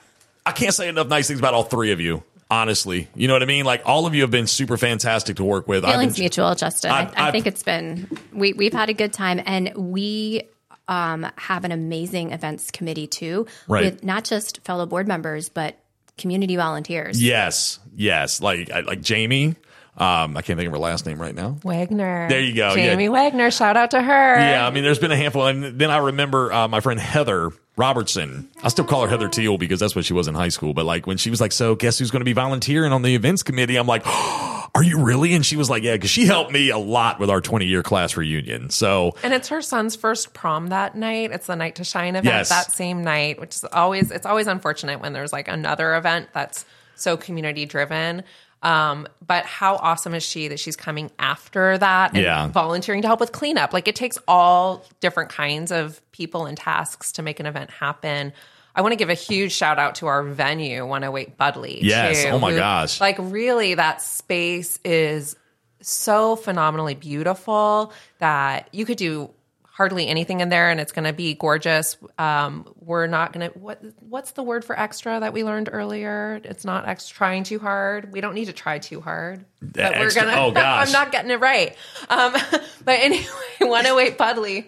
I 0.47 0.53
can't 0.53 0.75
say 0.75 0.89
enough 0.89 1.09
nice 1.09 1.27
things 1.27 1.39
about 1.39 1.55
all 1.55 1.63
three 1.63 1.93
of 1.93 2.01
you. 2.01 2.23
Honestly, 2.51 3.09
you 3.15 3.27
know 3.27 3.35
what 3.35 3.43
I 3.43 3.47
mean. 3.47 3.65
Like 3.65 3.83
all 3.87 4.07
of 4.07 4.15
you 4.15 4.23
have 4.23 4.31
been 4.31 4.47
super 4.47 4.77
fantastic 4.77 5.37
to 5.37 5.45
work 5.45 5.67
with. 5.67 5.85
I've 5.85 5.93
Feelings 5.93 6.15
been- 6.17 6.25
mutual, 6.25 6.55
Justin. 6.55 6.91
I, 6.91 7.01
I've- 7.03 7.13
I 7.17 7.31
think 7.31 7.47
it's 7.47 7.63
been 7.63 8.07
we 8.33 8.53
we've 8.53 8.73
had 8.75 8.89
a 8.91 8.95
good 8.95 9.13
time, 9.13 9.41
and 9.45 9.73
we 9.75 10.43
um, 10.87 11.27
have 11.37 11.65
an 11.65 11.73
amazing 11.73 12.33
events 12.33 12.71
committee 12.71 13.07
too, 13.07 13.47
Right. 13.67 13.85
with 13.95 14.05
not 14.05 14.25
just 14.25 14.63
fellow 14.65 14.85
board 14.87 15.09
members 15.09 15.49
but 15.49 15.79
community 16.19 16.57
volunteers. 16.57 17.21
Yes, 17.23 17.79
yes. 17.97 18.41
Like 18.41 18.69
like 18.69 19.01
Jamie. 19.01 19.57
Um, 19.97 20.37
I 20.37 20.43
can't 20.43 20.57
think 20.59 20.67
of 20.67 20.73
her 20.73 20.79
last 20.79 21.07
name 21.07 21.21
right 21.23 21.35
now. 21.35 21.57
Wagner. 21.63 22.29
There 22.29 22.41
you 22.41 22.53
go, 22.55 22.75
yeah. 22.75 22.87
Jamie 22.87 23.09
Wagner. 23.09 23.51
Shout 23.53 23.77
out 23.77 23.93
to 23.93 24.03
her. 24.03 24.39
Yeah, 24.41 24.67
I 24.67 24.71
mean, 24.71 24.83
there's 24.83 24.99
been 24.99 25.13
a 25.13 25.17
handful, 25.17 25.47
and 25.47 25.79
then 25.79 25.89
I 25.91 25.99
remember 25.99 26.53
uh, 26.53 26.67
my 26.69 26.81
friend 26.81 26.99
Heather 26.99 27.53
Robertson. 27.77 28.49
I 28.63 28.69
still 28.69 28.85
call 28.85 29.03
her 29.03 29.09
Heather 29.09 29.29
Teal 29.29 29.59
because 29.59 29.81
that's 29.81 29.97
what 29.97 30.05
she 30.05 30.13
was 30.13 30.29
in 30.29 30.35
high 30.35 30.49
school. 30.49 30.75
But 30.75 30.85
like 30.87 31.07
when 31.07 31.17
she 31.17 31.31
was 31.31 31.41
like, 31.41 31.53
"So, 31.53 31.75
guess 31.75 31.99
who's 31.99 32.11
going 32.11 32.21
to 32.21 32.25
be 32.25 32.33
volunteering 32.33 32.93
on 32.93 33.03
the 33.03 33.15
events 33.15 33.43
committee?" 33.43 33.77
I'm 33.77 33.87
like, 33.87 34.07
"Are 34.07 34.83
you 34.83 35.03
really?" 35.03 35.35
And 35.35 35.45
she 35.45 35.57
was 35.57 35.69
like, 35.69 35.83
"Yeah," 35.83 35.95
because 35.95 36.11
she 36.11 36.25
helped 36.27 36.53
me 36.53 36.71
a 36.71 36.79
lot 36.79 37.19
with 37.19 37.31
our 37.31 37.41
20 37.41 37.67
year 37.67 37.83
class 37.83 38.17
reunion. 38.17 38.71
So 38.71 39.17
And 39.25 39.35
it's 39.35 39.49
her 39.49 39.61
son's 39.61 39.97
first 39.97 40.35
prom 40.35 40.69
that 40.69 40.95
night. 40.95 41.31
It's 41.33 41.47
the 41.49 41.57
night 41.57 41.77
to 41.77 41.85
shine 41.85 42.15
event 42.17 42.27
Yes. 42.27 42.49
that 42.49 42.71
same 42.73 43.03
night, 43.03 43.41
which 43.41 43.57
is 43.57 43.65
always 43.73 44.11
it's 44.11 44.27
always 44.27 44.47
unfortunate 44.47 45.01
when 45.01 45.13
there's 45.13 45.33
like 45.33 45.49
another 45.49 45.97
event 45.97 46.29
that's 46.33 46.65
so 46.95 47.17
community 47.17 47.67
driven. 47.67 48.23
Um, 48.65 49.07
but 49.27 49.45
how 49.45 49.77
awesome 49.77 50.15
is 50.15 50.23
she 50.23 50.49
that 50.49 50.59
she's 50.59 50.75
coming 50.77 51.11
after 51.19 51.77
that 51.79 52.15
and 52.15 52.23
Yeah. 52.23 52.49
volunteering 52.49 53.03
to 53.03 53.09
help 53.09 53.21
with 53.21 53.31
cleanup? 53.33 53.73
Like 53.73 53.87
it 53.87 53.95
takes 53.95 54.19
all 54.27 54.85
different 55.01 55.31
kinds 55.31 55.71
of 55.71 56.01
people 56.13 56.47
and 56.47 56.57
tasks 56.57 57.13
to 57.13 57.23
make 57.23 57.39
an 57.41 57.47
event 57.47 57.71
happen. 57.71 58.33
I 58.75 58.81
want 58.81 58.93
to 58.93 58.97
give 58.97 59.11
a 59.11 59.15
huge 59.15 59.53
shout 59.53 59.79
out 59.79 59.97
to 59.97 60.07
our 60.07 60.23
venue, 60.23 60.85
108 60.87 61.37
Budleigh. 61.39 61.79
Yes. 61.83 62.23
too, 62.25 62.31
Oh 62.31 62.39
my 62.39 62.51
who- 62.53 62.57
gosh. 62.59 63.01
Like 63.01 63.17
really 63.21 63.75
that 63.75 64.01
space 64.03 64.79
is 64.85 65.37
so 65.83 66.35
phenomenally 66.35 66.95
beautiful 66.95 67.93
that 68.19 68.69
you 68.73 68.87
could 68.87 68.97
do 68.97 69.31
hardly 69.75 70.07
anything 70.07 70.39
in 70.39 70.51
there 70.51 70.71
and 70.71 70.79
it's 70.79 70.93
going 70.93 71.05
to 71.05 71.13
be 71.13 71.35
gorgeous. 71.35 71.97
Um, 72.17 72.73
we're 72.79 73.09
not 73.09 73.33
going 73.33 73.51
to 73.51 73.59
what 73.59 73.83
what's 73.99 74.31
the 74.31 74.43
word 74.45 74.65
for 74.65 74.79
extra 74.79 75.19
that 75.19 75.33
we 75.33 75.43
learned 75.43 75.69
earlier? 75.73 76.41
It's 76.45 76.65
not 76.65 76.87
ex- 76.87 77.09
trying 77.09 77.43
too 77.43 77.59
hard. 77.59 78.13
We 78.13 78.21
don't 78.21 78.35
need 78.35 78.45
to 78.45 78.53
try 78.53 78.79
too 78.79 79.01
hard. 79.01 79.45
But 79.61 79.99
we're 79.99 80.15
gonna. 80.15 80.33
oh, 80.37 80.53
gosh. 80.53 80.87
I'm 80.87 80.93
not 80.93 81.11
getting 81.11 81.33
it 81.33 81.41
right. 81.41 81.77
Um, 82.09 82.33
but 82.85 83.01
anyway, 83.01 83.27
108 83.59 84.17
Budleigh. 84.17 84.65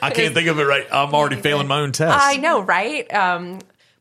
I 0.00 0.10
can't 0.10 0.32
think 0.32 0.48
of 0.48 0.58
it 0.58 0.64
right. 0.64 0.86
I'm 0.90 1.14
already 1.14 1.36
failing 1.36 1.68
my 1.68 1.80
own 1.80 1.92
test. 1.92 2.18
I 2.18 2.38
know, 2.38 2.62
right? 2.62 3.12
Um, 3.12 3.58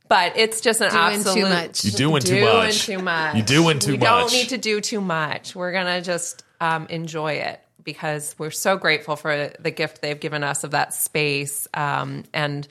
but 0.07 0.37
it's 0.37 0.61
just 0.61 0.81
an 0.81 0.89
Doing 0.89 1.01
too 1.01 1.19
absolute. 1.19 1.49
much. 1.49 1.83
You're 1.85 1.91
doing 1.97 2.21
too 2.21 2.35
doing 2.35 2.45
much. 2.45 2.85
too 2.85 2.99
much. 2.99 3.35
You're 3.35 3.45
doing 3.45 3.79
too 3.79 3.91
we 3.91 3.97
much. 3.97 4.07
don't 4.07 4.31
need 4.31 4.49
to 4.49 4.57
do 4.57 4.79
too 4.79 5.01
much. 5.01 5.53
We're 5.53 5.73
gonna 5.73 6.01
just 6.01 6.43
um, 6.61 6.87
enjoy 6.87 7.33
it 7.33 7.61
because 7.93 8.35
we're 8.37 8.51
so 8.51 8.77
grateful 8.77 9.15
for 9.15 9.51
the 9.59 9.71
gift 9.71 10.01
they've 10.01 10.19
given 10.19 10.43
us 10.43 10.63
of 10.63 10.71
that 10.71 10.93
space, 10.93 11.67
um, 11.73 12.23
and 12.33 12.67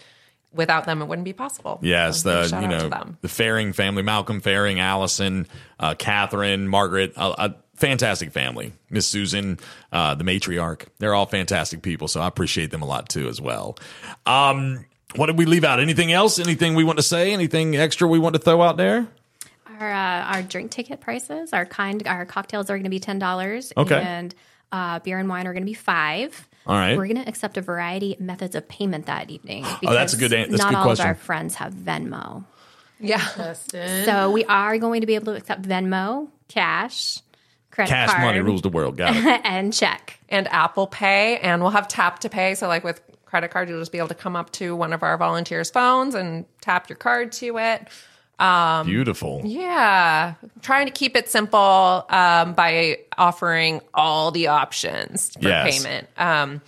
without 0.53 0.85
them, 0.85 1.03
it 1.03 1.07
wouldn't 1.07 1.25
be 1.25 1.33
possible. 1.33 1.79
Yes, 1.83 2.23
So 2.23 2.43
the 2.43 2.49
shout 2.49 2.63
you 2.63 2.69
know 2.69 2.91
the 3.21 3.29
Fearing 3.29 3.73
family, 3.73 4.03
Malcolm 4.03 4.41
Fearing, 4.41 4.79
Allison, 4.81 5.47
uh, 5.81 5.95
Catherine, 5.95 6.69
Margaret, 6.69 7.13
a, 7.17 7.47
a 7.47 7.55
fantastic 7.75 8.33
family. 8.33 8.73
Miss 8.91 9.07
Susan, 9.07 9.59
uh, 9.93 10.15
the 10.15 10.25
matriarch, 10.25 10.87
they're 10.99 11.15
all 11.15 11.27
fantastic 11.27 11.83
people. 11.83 12.09
So 12.09 12.21
I 12.21 12.27
appreciate 12.29 12.71
them 12.71 12.83
a 12.83 12.87
lot 12.87 13.09
too 13.09 13.29
as 13.29 13.41
well. 13.41 13.77
Um, 14.27 14.85
what 15.17 15.27
did 15.27 15.39
we 15.39 15.47
leave 15.47 15.65
out? 15.65 15.81
Anything 15.81 16.13
else? 16.13 16.39
Anything 16.39 16.75
we 16.75 16.85
want 16.85 16.99
to 16.99 17.03
say? 17.05 17.33
Anything 17.33 17.77
extra 17.77 18.07
we 18.07 18.19
want 18.19 18.35
to 18.35 18.41
throw 18.41 18.63
out 18.63 18.77
there? 18.77 19.07
Our 19.81 19.93
uh, 19.93 20.23
our 20.35 20.43
drink 20.43 20.71
ticket 20.73 21.01
prices, 21.01 21.53
our 21.53 21.65
kind, 21.65 22.07
our 22.09 22.27
cocktails 22.27 22.69
are 22.69 22.75
going 22.75 22.85
to 22.85 22.91
be 22.91 22.99
ten 23.01 23.19
dollars, 23.19 23.73
Okay. 23.77 24.01
and 24.01 24.35
uh, 24.73 24.99
beer 25.01 25.19
and 25.19 25.29
wine 25.29 25.47
are 25.47 25.53
going 25.53 25.63
to 25.63 25.67
be 25.71 25.75
five. 25.75 26.47
All 26.67 26.75
right. 26.77 26.97
We're 26.97 27.07
going 27.07 27.23
to 27.23 27.29
accept 27.29 27.57
a 27.57 27.63
variety 27.63 28.15
of 28.15 28.21
methods 28.21 28.55
of 28.55 28.69
payment 28.69 29.07
that 29.07 29.31
evening. 29.31 29.65
Oh, 29.67 29.93
that's 29.93 30.13
a 30.13 30.17
good 30.19 30.33
an- 30.33 30.51
that's 30.51 30.63
a 30.63 30.65
not 30.65 30.71
good 30.71 30.77
all 30.79 30.85
question. 30.85 31.05
of 31.07 31.09
our 31.09 31.15
friends 31.15 31.55
have 31.55 31.73
Venmo, 31.73 32.45
Yeah, 33.01 33.55
so 34.05 34.31
we 34.31 34.45
are 34.45 34.77
going 34.79 35.01
to 35.01 35.07
be 35.07 35.15
able 35.15 35.27
to 35.33 35.35
accept 35.37 35.63
Venmo, 35.63 36.29
cash, 36.49 37.21
credit 37.71 37.91
Cash 37.91 38.11
card, 38.11 38.23
money 38.23 38.41
rules 38.41 38.61
the 38.63 38.69
world. 38.69 38.97
Got 38.97 39.17
it. 39.17 39.41
and 39.45 39.73
check. 39.73 40.19
and 40.29 40.47
Apple 40.49 40.87
Pay, 40.87 41.39
and 41.39 41.63
we'll 41.63 41.71
have 41.71 41.89
tap 41.89 42.19
to 42.21 42.29
pay. 42.29 42.55
So, 42.55 42.69
like 42.69 42.85
with 42.85 43.01
credit 43.25 43.51
card, 43.51 43.69
you'll 43.69 43.79
just 43.81 43.93
be 43.93 43.99
able 43.99 44.09
to 44.09 44.15
come 44.15 44.37
up 44.37 44.51
to 44.53 44.75
one 44.77 44.93
of 44.93 45.03
our 45.03 45.17
volunteers' 45.17 45.71
phones 45.71 46.15
and 46.15 46.45
tap 46.61 46.89
your 46.91 46.97
card 46.97 47.33
to 47.33 47.57
it. 47.59 47.89
Beautiful. 48.39 49.43
Yeah, 49.45 50.35
trying 50.63 50.87
to 50.87 50.93
keep 50.93 51.17
it 51.17 51.29
simple 51.29 52.07
um, 52.09 52.55
by 52.55 52.99
offering 53.17 53.81
all 53.95 54.31
the 54.31 54.49
options 54.49 55.33
for 55.35 55.49
Yes. 55.49 55.83
payment. 55.83 56.09
Um, 56.17 56.61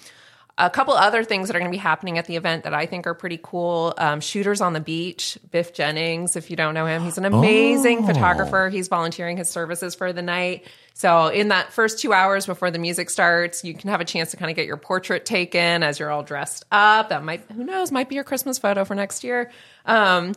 a 0.58 0.68
couple 0.68 0.92
other 0.92 1.24
things 1.24 1.48
that 1.48 1.56
are 1.56 1.58
going 1.58 1.70
to 1.70 1.74
be 1.74 1.80
happening 1.80 2.18
at 2.18 2.26
the 2.26 2.36
event 2.36 2.64
that 2.64 2.74
I 2.74 2.84
think 2.84 3.06
are 3.06 3.14
pretty 3.14 3.40
cool. 3.42 3.94
Um, 3.96 4.20
Shooters 4.20 4.60
on 4.60 4.74
the 4.74 4.80
Beach, 4.80 5.38
Biff 5.50 5.72
Jennings, 5.72 6.36
if 6.36 6.50
you 6.50 6.56
don't 6.56 6.74
know 6.74 6.84
him, 6.84 7.02
he's 7.02 7.16
an 7.16 7.24
amazing 7.24 8.04
photographer. 8.04 8.68
He's 8.68 8.88
volunteering 8.88 9.38
his 9.38 9.48
services 9.48 9.94
for 9.94 10.12
the 10.12 10.20
night. 10.20 10.66
So, 10.92 11.28
in 11.28 11.48
that 11.48 11.72
first 11.72 11.98
two 12.00 12.12
hours 12.12 12.44
before 12.44 12.70
the 12.70 12.78
music 12.78 13.08
starts, 13.08 13.64
you 13.64 13.72
can 13.72 13.88
have 13.88 14.02
a 14.02 14.04
chance 14.04 14.32
to 14.32 14.36
kind 14.36 14.50
of 14.50 14.56
get 14.56 14.66
your 14.66 14.76
portrait 14.76 15.24
taken 15.24 15.82
as 15.82 15.98
you're 15.98 16.10
all 16.10 16.22
dressed 16.24 16.66
up. 16.70 17.08
That 17.08 17.24
might, 17.24 17.40
who 17.50 17.64
knows, 17.64 17.90
might 17.90 18.10
be 18.10 18.16
your 18.16 18.24
Christmas 18.24 18.58
photo 18.58 18.84
for 18.84 18.94
next 18.94 19.24
year. 19.24 19.50
Um, 19.86 20.34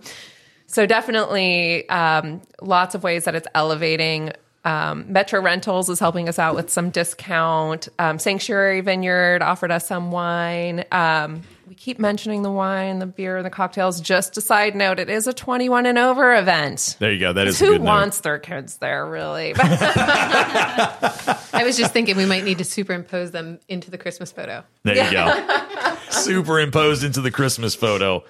so 0.74 0.86
definitely 0.86 1.88
um, 1.90 2.42
lots 2.62 2.96
of 2.96 3.04
ways 3.04 3.26
that 3.26 3.36
it's 3.36 3.48
elevating 3.56 4.32
Um, 4.66 5.12
Metro 5.12 5.42
Rentals 5.42 5.90
is 5.90 6.00
helping 6.00 6.30
us 6.30 6.40
out 6.40 6.56
with 6.56 6.70
some 6.70 6.90
discount. 6.90 7.90
Um, 8.00 8.18
Sanctuary 8.18 8.80
Vineyard 8.82 9.42
offered 9.42 9.72
us 9.72 9.86
some 9.88 10.10
wine. 10.10 10.86
Um, 10.90 11.42
we 11.68 11.76
keep 11.76 12.00
mentioning 12.00 12.44
the 12.44 12.52
wine, 12.52 13.00
the 13.00 13.06
beer, 13.06 13.36
and 13.38 13.46
the 13.46 13.50
cocktails. 13.50 14.00
Just 14.00 14.38
a 14.38 14.42
side 14.42 14.74
note, 14.74 15.00
it 15.00 15.10
is 15.10 15.28
a 15.28 15.34
21 15.34 15.86
and 15.86 15.98
over 15.98 16.34
event. 16.36 16.96
There 17.00 17.12
you 17.12 17.20
go. 17.20 17.34
That 17.34 17.48
is 17.48 17.62
a 17.62 17.66
Who 17.66 17.72
good 17.74 17.82
note. 17.82 17.88
wants 17.88 18.22
their 18.22 18.40
kids 18.40 18.78
there, 18.78 19.06
really? 19.06 19.54
I 19.58 21.64
was 21.66 21.76
just 21.78 21.92
thinking 21.94 22.16
we 22.16 22.26
might 22.26 22.44
need 22.46 22.58
to 22.60 22.66
superimpose 22.66 23.32
them 23.32 23.60
into 23.68 23.92
the 23.92 23.98
Christmas 23.98 24.32
photo. 24.32 24.64
There 24.84 24.96
you 24.96 25.12
go. 25.12 25.96
Superimposed 26.10 27.04
into 27.04 27.22
the 27.22 27.32
Christmas 27.32 27.76
photo. 27.76 28.24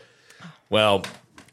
Well, 0.69 1.03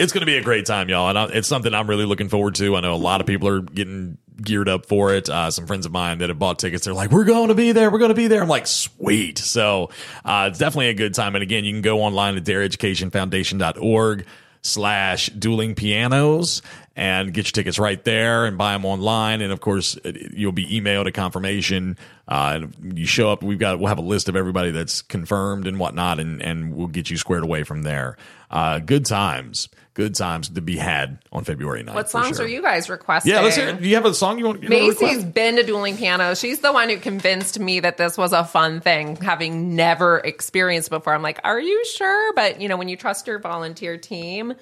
it's 0.01 0.15
going 0.15 0.21
to 0.21 0.27
be 0.27 0.39
a 0.39 0.43
great 0.43 0.65
time, 0.65 0.89
y'all, 0.89 1.11
and 1.11 1.19
I, 1.19 1.25
it's 1.27 1.47
something 1.47 1.75
I'm 1.75 1.87
really 1.87 2.07
looking 2.07 2.31
forward 2.31 2.55
to. 2.55 2.75
I 2.75 2.81
know 2.81 2.95
a 2.95 2.97
lot 2.97 3.21
of 3.21 3.27
people 3.27 3.49
are 3.49 3.61
getting 3.61 4.17
geared 4.41 4.67
up 4.67 4.87
for 4.87 5.15
it. 5.15 5.29
Uh, 5.29 5.51
some 5.51 5.67
friends 5.67 5.85
of 5.85 5.93
mine 5.93 6.19
that 6.19 6.31
have 6.31 6.39
bought 6.39 6.59
tickets, 6.59 6.87
they're 6.87 6.95
like, 6.95 7.11
"We're 7.11 7.25
going 7.25 7.49
to 7.49 7.55
be 7.55 7.73
there. 7.73 7.91
We're 7.91 7.99
going 7.99 8.09
to 8.09 8.15
be 8.15 8.27
there." 8.27 8.43
I'm 8.43 8.49
like, 8.49 8.67
"Sweet!" 8.67 9.39
So 9.39 9.91
uh, 10.25 10.49
it's 10.51 10.59
definitely 10.59 10.89
a 10.89 10.95
good 10.95 11.13
time. 11.13 11.35
And 11.35 11.43
again, 11.43 11.67
you 11.67 11.75
can 11.75 11.83
go 11.83 12.01
online 12.01 12.39
at 12.39 12.45
dareeducationfoundation.org 12.45 14.27
slash 14.63 15.27
dueling 15.29 15.75
pianos 15.75 16.63
and 16.97 17.33
get 17.33 17.47
your 17.47 17.53
tickets 17.53 17.79
right 17.79 18.03
there 18.05 18.45
and 18.45 18.59
buy 18.59 18.73
them 18.73 18.85
online 18.85 19.41
and 19.41 19.53
of 19.53 19.61
course 19.61 19.99
you'll 20.35 20.53
be 20.53 20.67
emailed 20.67 21.07
a 21.07 21.13
confirmation 21.13 21.97
uh, 22.29 22.61
and 22.61 22.99
you 22.99 23.07
show 23.07 23.33
up 23.33 23.43
we've 23.43 23.59
got 23.59 23.79
we'll 23.79 23.89
have 23.89 23.97
a 23.97 24.03
list 24.03 24.29
of 24.29 24.37
everybody 24.37 24.71
that's 24.71 25.01
confirmed 25.01 25.67
and 25.67 25.79
whatnot 25.79 26.21
and 26.21 26.43
and 26.43 26.75
we'll 26.75 26.89
get 26.89 27.09
you 27.09 27.17
squared 27.17 27.43
away 27.43 27.63
from 27.63 27.85
there 27.85 28.19
uh, 28.51 28.79
good 28.79 29.07
times 29.07 29.71
good 30.01 30.15
times 30.15 30.49
to 30.49 30.61
be 30.61 30.77
had 30.77 31.19
on 31.33 31.45
february 31.45 31.85
9th 31.85 31.95
what 31.95 32.11
songs 32.11 32.37
sure. 32.37 32.47
are 32.47 32.49
you 32.49 32.63
guys 32.63 32.89
requesting? 32.89 33.33
yeah 33.33 33.41
let's 33.41 33.57
hear 33.57 33.73
do 33.73 33.89
you 33.89 33.95
have 33.95 34.07
a 34.07 34.15
song 34.15 34.39
you 34.39 34.47
want 34.47 34.63
you 34.63 34.69
wanna 34.69 34.89
Macey's 34.89 35.25
been 35.25 35.57
to 35.57 35.63
dueling 35.63 35.97
piano. 35.97 36.35
She's 36.35 36.61
the 36.61 36.73
one 36.73 36.89
who 36.89 36.97
convinced 36.97 37.59
me 37.59 37.81
that 37.81 37.97
this 37.97 38.17
was 38.17 38.33
a 38.33 38.45
fun 38.45 38.81
thing, 38.81 39.17
having 39.17 39.77
never 39.77 40.19
experienced 40.19 40.91
before. 40.91 41.15
I'm 41.15 41.23
like, 41.23 41.41
are 41.45 41.61
you 41.61 41.85
sure? 41.85 42.33
But 42.35 42.61
you 42.61 42.69
know, 42.69 42.77
when 42.77 42.89
you 42.89 42.97
trust 42.97 43.27
your 43.27 43.39
volunteer 43.39 43.97
team, 43.97 44.55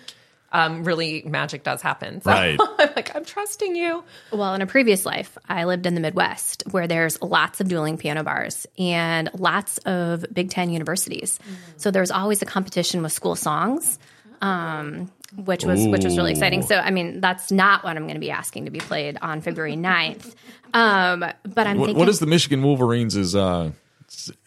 um, 0.50 0.84
really 0.84 1.22
magic 1.26 1.62
does 1.62 1.82
happen. 1.82 2.22
So 2.22 2.30
Right. 2.30 2.58
I'm 2.78 2.90
like, 2.96 3.14
I'm 3.14 3.24
trusting 3.24 3.76
you. 3.76 4.02
Well, 4.32 4.54
in 4.54 4.62
a 4.62 4.66
previous 4.66 5.04
life, 5.04 5.36
I 5.48 5.64
lived 5.64 5.86
in 5.86 5.94
the 5.94 6.00
Midwest 6.00 6.64
where 6.70 6.86
there's 6.86 7.20
lots 7.20 7.60
of 7.60 7.68
dueling 7.68 7.98
piano 7.98 8.22
bars 8.22 8.66
and 8.78 9.30
lots 9.34 9.78
of 9.78 10.24
Big 10.32 10.50
Ten 10.50 10.70
universities. 10.70 11.38
So 11.76 11.90
there's 11.90 12.10
always 12.10 12.40
a 12.42 12.46
competition 12.46 13.02
with 13.02 13.12
school 13.12 13.36
songs, 13.36 13.98
um, 14.40 15.10
which 15.36 15.64
was 15.64 15.86
which 15.86 16.04
was 16.04 16.16
really 16.16 16.30
exciting. 16.32 16.62
So 16.62 16.76
I 16.76 16.90
mean, 16.90 17.20
that's 17.20 17.50
not 17.52 17.84
what 17.84 17.96
I'm 17.96 18.04
going 18.04 18.14
to 18.14 18.20
be 18.20 18.30
asking 18.30 18.64
to 18.64 18.70
be 18.70 18.80
played 18.80 19.18
on 19.20 19.40
February 19.40 19.76
9th. 19.76 20.34
Um, 20.74 21.20
but 21.20 21.66
I'm 21.66 21.78
what, 21.78 21.86
thinking 21.86 21.98
what 21.98 22.08
is 22.08 22.18
the 22.18 22.26
michigan 22.26 22.62
wolverines 22.62 23.16
is 23.16 23.34
uh 23.34 23.70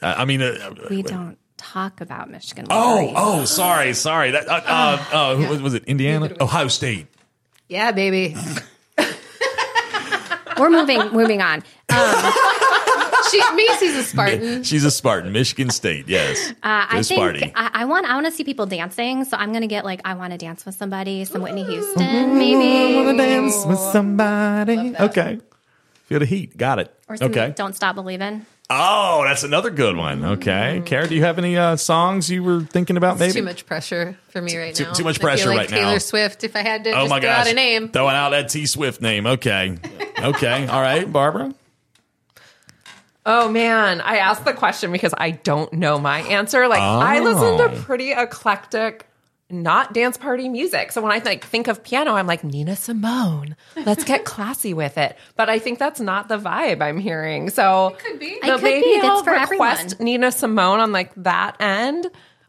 i 0.04 0.24
mean 0.24 0.42
uh, 0.42 0.76
we 0.90 1.02
don't 1.02 1.38
talk 1.58 2.00
about 2.00 2.30
Michigan. 2.30 2.68
oh 2.70 2.96
Wolverines. 2.96 3.18
oh 3.18 3.46
sorry 3.46 3.94
sorry 3.94 4.32
that 4.32 4.48
uh, 4.48 4.62
uh, 4.66 5.06
uh, 5.14 5.36
who 5.36 5.48
was, 5.48 5.62
was 5.64 5.74
it 5.74 5.84
indiana 5.86 6.32
ohio 6.40 6.68
state 6.68 7.08
Yeah, 7.70 7.92
baby. 7.92 8.36
we're 10.58 10.70
moving 10.70 11.00
moving 11.12 11.42
on. 11.42 11.64
Um, 11.90 12.34
She, 13.30 13.42
Macey's 13.56 13.96
a 13.98 14.04
Spartan. 14.12 14.64
She's 14.64 14.84
a 14.84 14.92
Spartan, 14.92 15.32
Michigan 15.32 15.70
State. 15.70 16.08
Yes, 16.08 16.52
Uh, 16.52 16.54
I 16.64 17.04
think 17.04 17.20
party. 17.20 17.52
I, 17.56 17.70
I 17.74 17.86
want 17.86 18.06
I 18.08 18.14
want 18.16 18.26
to 18.28 18.32
see 18.32 18.44
people 18.44 18.66
dancing, 18.66 19.26
so 19.26 19.38
I'm 19.38 19.52
gonna 19.54 19.68
get 19.68 19.86
like 19.86 20.02
I 20.06 20.14
want 20.16 20.32
to 20.32 20.38
dance 20.38 20.66
with 20.66 20.76
somebody, 20.76 21.26
some 21.26 21.42
Whitney 21.42 21.64
Houston, 21.64 22.38
maybe, 22.38 22.98
I 22.98 23.04
want 23.04 23.18
to 23.18 23.24
dance 23.24 23.66
with 23.66 23.80
somebody. 23.80 24.96
Okay, 25.00 25.40
feel 26.06 26.20
the 26.20 26.26
heat. 26.26 26.58
Got 26.58 26.80
it. 26.80 26.94
or 27.08 27.18
some 27.18 27.30
Okay. 27.32 27.54
Don't 27.56 27.76
Stop 27.76 27.96
Believing. 27.96 28.46
Oh, 28.74 29.24
that's 29.26 29.44
another 29.44 29.70
good 29.70 29.98
one. 29.98 30.24
Okay, 30.24 30.82
Kara, 30.86 31.06
do 31.06 31.14
you 31.14 31.24
have 31.24 31.38
any 31.38 31.58
uh, 31.58 31.76
songs 31.76 32.30
you 32.32 32.42
were 32.42 32.62
thinking 32.62 32.96
about? 32.96 33.16
Maybe 33.20 33.26
It's 33.28 33.36
too 33.36 33.44
much 33.44 33.66
pressure 33.66 34.18
for 34.30 34.42
me 34.42 34.56
right 34.58 34.74
Too- 34.74 34.86
now. 34.86 34.94
too 34.94 35.04
much 35.04 35.18
I 35.18 35.20
feel 35.20 35.28
pressure 35.28 35.50
like 35.50 35.58
right 35.58 35.68
Taylor 35.70 35.92
now. 35.94 35.98
Swift. 35.98 36.46
If 36.46 36.56
I 36.56 36.60
had 36.62 36.86
to 36.86 36.92
Oh 36.92 37.02
just 37.02 37.10
my 37.10 37.20
throw 37.20 37.30
gosh, 37.30 37.48
out 37.48 37.52
a 37.52 37.54
name, 37.54 37.90
throwing 37.90 38.16
out 38.16 38.30
that 38.30 38.48
T 38.48 38.66
Swift 38.66 39.02
name. 39.02 39.28
Okay, 39.28 39.78
okay, 40.20 40.68
all 40.68 40.82
right, 40.82 41.12
Barbara. 41.12 41.54
Oh 43.26 43.50
man, 43.50 44.02
I 44.02 44.18
asked 44.18 44.46
the 44.46 44.54
question 44.54 44.92
because 44.92 45.14
I 45.18 45.32
don't 45.32 45.72
know 45.74 46.00
my 46.00 46.20
answer. 46.22 46.68
Like 46.68 46.82
I 46.82 47.20
listen 47.20 47.44
Oh. 47.44 47.68
to 47.68 47.82
pretty 47.82 48.12
eclectic 48.12 49.06
not 49.54 49.94
dance 49.94 50.18
party 50.18 50.48
music. 50.48 50.94
So 50.94 51.02
when 51.02 51.12
I 51.12 51.18
like 51.18 51.44
think 51.46 51.68
of 51.68 51.84
piano, 51.84 52.14
I'm 52.14 52.26
like 52.26 52.42
Nina 52.44 52.76
Simone. 52.78 53.58
Let's 53.76 54.06
get 54.06 54.24
classy 54.26 54.74
with 54.74 54.98
it. 54.98 55.18
But 55.36 55.50
I 55.50 55.60
think 55.60 55.78
that's 55.78 56.00
not 56.00 56.30
the 56.30 56.38
vibe 56.38 56.82
I'm 56.82 56.98
hearing. 56.98 57.50
So 57.50 57.90
it 57.90 58.00
could 58.00 58.18
be. 58.20 58.28
It 58.28 58.42
could 58.42 58.64
maybe 58.64 58.82
be. 58.86 59.02
I'll 59.04 59.24
for 59.24 59.32
request 59.34 59.84
everyone. 59.96 60.06
Nina 60.06 60.32
Simone 60.32 60.80
on 60.80 60.92
like 60.94 61.12
that 61.18 61.58
end 61.60 62.08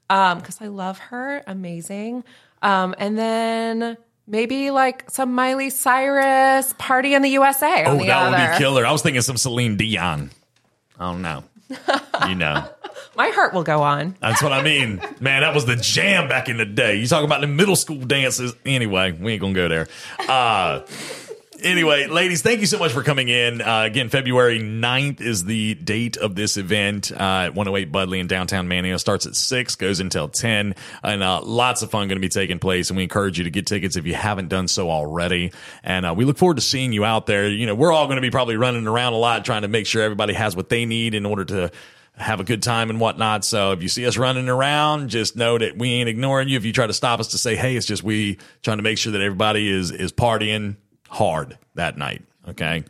because 0.08 0.58
I 0.60 0.68
love 0.68 0.98
her. 0.98 1.42
Amazing. 1.46 2.22
Um, 2.62 2.94
and 2.98 3.18
then 3.18 3.96
maybe 4.28 4.70
like 4.70 5.10
some 5.10 5.34
Miley 5.34 5.70
Cyrus 5.70 6.72
"Party 6.78 7.14
in 7.14 7.22
the 7.22 7.30
USA." 7.30 7.84
Oh, 7.84 7.98
the 7.98 8.06
that 8.06 8.30
would 8.30 8.52
be 8.52 8.58
killer. 8.58 8.86
I 8.86 8.92
was 8.92 9.02
thinking 9.02 9.22
some 9.22 9.36
Celine 9.36 9.76
Dion. 9.76 10.30
Oh 11.03 11.16
know. 11.16 11.42
you 12.28 12.36
know. 12.36 12.64
My 13.16 13.28
heart 13.30 13.53
will 13.53 13.64
go 13.64 13.82
on. 13.82 14.16
That's 14.20 14.40
what 14.40 14.53
I 14.53 14.62
mean. 14.62 15.03
Man, 15.20 15.42
that 15.42 15.53
was 15.53 15.66
the 15.66 15.74
jam 15.74 16.28
back 16.28 16.48
in 16.48 16.59
the 16.59 16.64
day. 16.64 16.94
You 16.94 17.07
talk 17.09 17.24
about 17.24 17.40
the 17.40 17.46
middle 17.48 17.74
school 17.74 17.98
dances. 17.98 18.55
Anyway, 18.64 19.12
we 19.12 19.32
ain't 19.32 19.40
gonna 19.40 19.53
go 19.53 19.68
there. 19.68 19.88
Uh 20.28 20.80
Anyway, 21.62 22.08
ladies, 22.08 22.42
thank 22.42 22.58
you 22.58 22.66
so 22.66 22.76
much 22.76 22.90
for 22.92 23.04
coming 23.04 23.28
in. 23.28 23.60
Uh, 23.60 23.82
again, 23.82 24.08
February 24.08 24.58
9th 24.58 25.20
is 25.20 25.44
the 25.44 25.74
date 25.74 26.16
of 26.16 26.34
this 26.34 26.56
event 26.56 27.12
uh, 27.12 27.46
at 27.46 27.54
108 27.54 27.92
Budleigh 27.92 28.18
in 28.18 28.26
downtown 28.26 28.66
Manteo. 28.66 28.98
Starts 28.98 29.26
at 29.26 29.36
6, 29.36 29.76
goes 29.76 30.00
until 30.00 30.28
10, 30.28 30.74
and 31.04 31.22
uh, 31.22 31.40
lots 31.40 31.82
of 31.82 31.90
fun 31.90 32.08
going 32.08 32.16
to 32.16 32.20
be 32.20 32.28
taking 32.28 32.58
place. 32.58 32.90
And 32.90 32.96
we 32.96 33.04
encourage 33.04 33.38
you 33.38 33.44
to 33.44 33.50
get 33.50 33.66
tickets 33.66 33.96
if 33.96 34.06
you 34.06 34.14
haven't 34.14 34.48
done 34.48 34.66
so 34.66 34.90
already. 34.90 35.52
And 35.84 36.04
uh, 36.04 36.14
we 36.16 36.24
look 36.24 36.36
forward 36.36 36.56
to 36.56 36.62
seeing 36.62 36.92
you 36.92 37.04
out 37.04 37.26
there. 37.26 37.48
You 37.48 37.66
know, 37.66 37.76
we're 37.76 37.92
all 37.92 38.06
going 38.06 38.16
to 38.16 38.22
be 38.22 38.30
probably 38.30 38.56
running 38.56 38.88
around 38.88 39.12
a 39.12 39.18
lot 39.18 39.44
trying 39.44 39.62
to 39.62 39.68
make 39.68 39.86
sure 39.86 40.02
everybody 40.02 40.34
has 40.34 40.56
what 40.56 40.68
they 40.68 40.84
need 40.84 41.14
in 41.14 41.24
order 41.24 41.44
to 41.44 41.70
have 42.16 42.40
a 42.40 42.44
good 42.44 42.62
time 42.64 42.90
and 42.90 42.98
whatnot. 42.98 43.44
So 43.44 43.70
if 43.70 43.82
you 43.82 43.88
see 43.88 44.04
us 44.04 44.16
running 44.16 44.48
around, 44.48 45.10
just 45.10 45.36
know 45.36 45.58
that 45.58 45.78
we 45.78 45.92
ain't 45.92 46.08
ignoring 46.08 46.48
you. 46.48 46.56
If 46.56 46.64
you 46.64 46.72
try 46.72 46.88
to 46.88 46.92
stop 46.92 47.20
us 47.20 47.28
to 47.28 47.38
say, 47.38 47.54
hey, 47.54 47.76
it's 47.76 47.86
just 47.86 48.02
we 48.02 48.38
trying 48.62 48.78
to 48.78 48.82
make 48.82 48.98
sure 48.98 49.12
that 49.12 49.22
everybody 49.22 49.70
is 49.70 49.92
is 49.92 50.12
partying 50.12 50.76
hard 51.12 51.58
that 51.74 51.96
night. 51.96 52.22
Okay. 52.48 52.84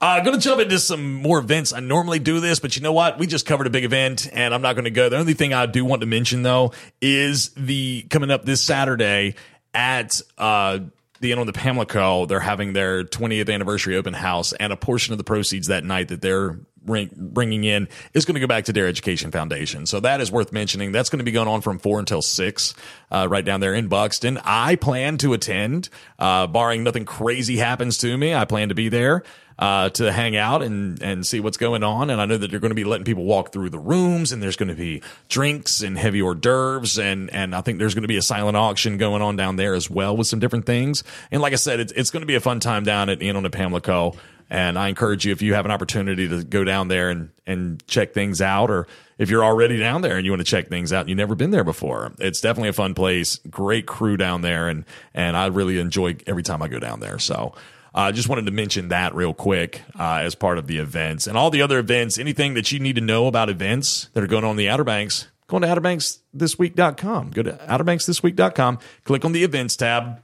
Uh, 0.00 0.20
going 0.22 0.36
to 0.36 0.42
jump 0.42 0.60
into 0.60 0.78
some 0.78 1.14
more 1.14 1.38
events. 1.38 1.72
I 1.72 1.80
normally 1.80 2.18
do 2.18 2.40
this, 2.40 2.58
but 2.58 2.76
you 2.76 2.82
know 2.82 2.92
what? 2.92 3.18
We 3.18 3.26
just 3.26 3.46
covered 3.46 3.68
a 3.68 3.70
big 3.70 3.84
event, 3.84 4.28
and 4.32 4.52
I'm 4.52 4.60
not 4.60 4.74
going 4.74 4.84
to 4.84 4.90
go. 4.90 5.08
The 5.08 5.16
only 5.16 5.34
thing 5.34 5.54
I 5.54 5.66
do 5.66 5.84
want 5.84 6.00
to 6.00 6.06
mention 6.06 6.42
though 6.42 6.72
is 7.00 7.50
the 7.50 8.04
coming 8.10 8.30
up 8.30 8.44
this 8.44 8.60
Saturday 8.60 9.36
at 9.72 10.20
uh, 10.36 10.80
the 11.24 11.32
Inn 11.32 11.38
on 11.38 11.46
the 11.46 11.52
Pamlico. 11.52 12.26
They're 12.26 12.38
having 12.38 12.74
their 12.74 13.02
20th 13.02 13.52
anniversary 13.52 13.96
open 13.96 14.14
house, 14.14 14.52
and 14.52 14.72
a 14.72 14.76
portion 14.76 15.12
of 15.12 15.18
the 15.18 15.24
proceeds 15.24 15.66
that 15.66 15.82
night 15.82 16.08
that 16.08 16.20
they're 16.20 16.60
bringing 16.84 17.64
in 17.64 17.88
is 18.12 18.26
going 18.26 18.34
to 18.34 18.40
go 18.40 18.46
back 18.46 18.66
to 18.66 18.72
Dare 18.72 18.86
Education 18.86 19.30
Foundation. 19.30 19.86
So 19.86 20.00
that 20.00 20.20
is 20.20 20.30
worth 20.30 20.52
mentioning. 20.52 20.92
That's 20.92 21.08
going 21.08 21.18
to 21.18 21.24
be 21.24 21.32
going 21.32 21.48
on 21.48 21.62
from 21.62 21.78
four 21.78 21.98
until 21.98 22.20
six, 22.20 22.74
uh, 23.10 23.26
right 23.28 23.44
down 23.44 23.60
there 23.60 23.74
in 23.74 23.88
Buxton. 23.88 24.38
I 24.44 24.76
plan 24.76 25.16
to 25.18 25.32
attend, 25.32 25.88
uh, 26.18 26.46
barring 26.46 26.84
nothing 26.84 27.06
crazy 27.06 27.56
happens 27.56 27.96
to 27.98 28.16
me. 28.16 28.34
I 28.34 28.44
plan 28.44 28.68
to 28.68 28.74
be 28.74 28.90
there. 28.90 29.24
Uh, 29.56 29.88
to 29.88 30.10
hang 30.10 30.36
out 30.36 30.62
and, 30.62 31.00
and 31.00 31.24
see 31.24 31.38
what's 31.38 31.58
going 31.58 31.84
on. 31.84 32.10
And 32.10 32.20
I 32.20 32.26
know 32.26 32.36
that 32.36 32.50
you're 32.50 32.60
going 32.60 32.72
to 32.72 32.74
be 32.74 32.82
letting 32.82 33.04
people 33.04 33.22
walk 33.22 33.52
through 33.52 33.70
the 33.70 33.78
rooms 33.78 34.32
and 34.32 34.42
there's 34.42 34.56
going 34.56 34.68
to 34.68 34.74
be 34.74 35.00
drinks 35.28 35.80
and 35.80 35.96
heavy 35.96 36.20
hors 36.20 36.34
d'oeuvres. 36.34 36.98
And, 36.98 37.32
and 37.32 37.54
I 37.54 37.60
think 37.60 37.78
there's 37.78 37.94
going 37.94 38.02
to 38.02 38.08
be 38.08 38.16
a 38.16 38.22
silent 38.22 38.56
auction 38.56 38.98
going 38.98 39.22
on 39.22 39.36
down 39.36 39.54
there 39.54 39.74
as 39.74 39.88
well 39.88 40.16
with 40.16 40.26
some 40.26 40.40
different 40.40 40.66
things. 40.66 41.04
And 41.30 41.40
like 41.40 41.52
I 41.52 41.56
said, 41.56 41.78
it's, 41.78 41.92
it's 41.92 42.10
going 42.10 42.22
to 42.22 42.26
be 42.26 42.34
a 42.34 42.40
fun 42.40 42.58
time 42.58 42.82
down 42.82 43.08
at 43.10 43.22
Inn 43.22 43.36
on 43.36 43.44
the 43.44 43.50
Pamlico. 43.50 44.16
And 44.50 44.78
I 44.78 44.88
encourage 44.88 45.24
you, 45.24 45.32
if 45.32 45.40
you 45.40 45.54
have 45.54 45.64
an 45.64 45.70
opportunity 45.70 46.28
to 46.28 46.44
go 46.44 46.64
down 46.64 46.88
there 46.88 47.10
and, 47.10 47.30
and 47.46 47.86
check 47.86 48.12
things 48.12 48.42
out, 48.42 48.70
or 48.70 48.86
if 49.18 49.30
you're 49.30 49.44
already 49.44 49.78
down 49.78 50.02
there 50.02 50.16
and 50.16 50.24
you 50.24 50.32
want 50.32 50.40
to 50.40 50.44
check 50.44 50.68
things 50.68 50.92
out 50.92 51.00
and 51.00 51.08
you've 51.08 51.16
never 51.16 51.34
been 51.34 51.50
there 51.50 51.64
before, 51.64 52.12
it's 52.18 52.40
definitely 52.40 52.68
a 52.68 52.74
fun 52.74 52.94
place. 52.94 53.40
Great 53.48 53.86
crew 53.86 54.16
down 54.16 54.42
there. 54.42 54.68
And, 54.68 54.84
and 55.14 55.36
I 55.36 55.46
really 55.46 55.78
enjoy 55.78 56.16
every 56.26 56.42
time 56.42 56.60
I 56.60 56.68
go 56.68 56.78
down 56.78 57.00
there. 57.00 57.18
So, 57.18 57.54
I 57.94 58.08
uh, 58.08 58.12
just 58.12 58.28
wanted 58.28 58.46
to 58.46 58.50
mention 58.50 58.88
that 58.88 59.14
real 59.14 59.32
quick 59.32 59.82
uh, 59.96 60.16
as 60.22 60.34
part 60.34 60.58
of 60.58 60.66
the 60.66 60.78
events 60.78 61.28
and 61.28 61.38
all 61.38 61.50
the 61.50 61.62
other 61.62 61.78
events. 61.78 62.18
Anything 62.18 62.54
that 62.54 62.72
you 62.72 62.80
need 62.80 62.96
to 62.96 63.00
know 63.00 63.28
about 63.28 63.48
events 63.48 64.08
that 64.14 64.24
are 64.24 64.26
going 64.26 64.42
on 64.42 64.52
in 64.52 64.56
the 64.56 64.68
Outer 64.68 64.82
Banks, 64.82 65.28
go 65.46 65.56
on 65.56 65.62
to 65.62 65.68
OuterBanksThisWeek.com. 65.68 67.30
Go 67.30 67.42
to 67.44 67.52
OuterBanksThisWeek.com, 67.52 68.80
click 69.04 69.24
on 69.24 69.30
the 69.30 69.44
events 69.44 69.76
tab, 69.76 70.20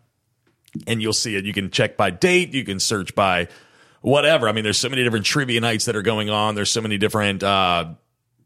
and 0.88 1.00
you'll 1.00 1.12
see 1.12 1.36
it. 1.36 1.44
You 1.44 1.52
can 1.52 1.70
check 1.70 1.96
by 1.96 2.10
date. 2.10 2.52
You 2.52 2.64
can 2.64 2.80
search 2.80 3.14
by 3.14 3.46
whatever. 4.00 4.48
I 4.48 4.52
mean, 4.52 4.64
there's 4.64 4.78
so 4.78 4.88
many 4.88 5.04
different 5.04 5.26
trivia 5.26 5.60
nights 5.60 5.84
that 5.84 5.94
are 5.94 6.02
going 6.02 6.28
on. 6.28 6.56
There's 6.56 6.72
so 6.72 6.80
many 6.80 6.98
different 6.98 7.44
uh, 7.44 7.90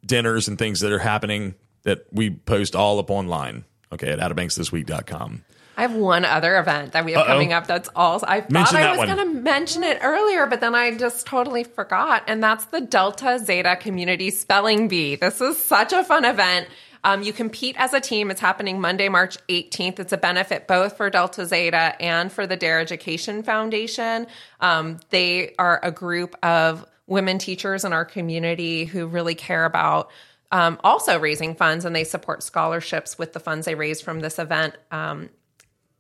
dinners 0.05 0.49
and 0.49 0.59
things 0.59 0.81
that 0.81 0.93
are 0.93 0.99
happening 0.99 1.55
that 1.85 2.05
we 2.13 2.29
post 2.29 2.77
all 2.77 2.99
up 2.99 3.11
online. 3.11 3.65
Okay, 3.91 4.11
at 4.11 4.19
OuterBanksThisWeek.com. 4.19 5.45
I 5.77 5.83
have 5.83 5.95
one 5.95 6.25
other 6.25 6.59
event 6.59 6.93
that 6.93 7.05
we 7.05 7.13
have 7.13 7.23
Uh-oh. 7.23 7.27
coming 7.27 7.53
up. 7.53 7.67
That's 7.67 7.89
all. 7.95 8.21
I 8.27 8.41
thought 8.43 8.75
I 8.75 8.97
was 8.97 9.11
going 9.11 9.35
to 9.35 9.41
mention 9.41 9.83
it 9.83 9.99
earlier, 10.03 10.47
but 10.47 10.61
then 10.61 10.75
I 10.75 10.97
just 10.97 11.27
totally 11.27 11.65
forgot. 11.65 12.25
And 12.27 12.43
that's 12.43 12.67
the 12.67 12.81
Delta 12.81 13.39
Zeta 13.39 13.77
Community 13.77 14.31
Spelling 14.31 14.89
Bee. 14.89 15.17
This 15.17 15.41
is 15.41 15.63
such 15.63 15.93
a 15.93 16.05
fun 16.05 16.25
event. 16.25 16.69
Um, 17.05 17.23
you 17.23 17.35
compete 17.35 17.77
as 17.79 17.93
a 17.93 18.01
team. 18.01 18.31
It's 18.31 18.41
happening 18.41 18.81
Monday, 18.81 19.11
March 19.11 19.37
18th. 19.49 20.01
It's 20.01 20.13
a 20.13 20.17
benefit 20.17 20.67
both 20.67 20.97
for 20.97 21.11
Delta 21.11 21.45
Zeta 21.45 22.01
and 22.01 22.33
for 22.33 22.47
the 22.47 22.57
Dare 22.57 22.81
Education 22.81 23.43
Foundation. 23.43 24.27
Um, 24.61 25.01
they 25.11 25.55
are 25.59 25.81
a 25.83 25.91
group 25.91 26.35
of 26.43 26.87
women 27.07 27.37
teachers 27.39 27.85
in 27.85 27.93
our 27.93 28.07
community 28.07 28.87
who 28.87 29.07
really 29.07 29.35
care 29.35 29.67
about 29.67 30.11
um, 30.51 30.79
also 30.83 31.19
raising 31.19 31.55
funds 31.55 31.85
and 31.85 31.95
they 31.95 32.05
support 32.05 32.43
scholarships 32.43 33.19
with 33.19 33.35
the 33.35 33.41
funds 33.41 33.67
they 33.67 33.75
raise 33.75 34.01
from 34.01 34.21
this 34.21 34.39
event. 34.39 34.75
Um, 34.91 35.29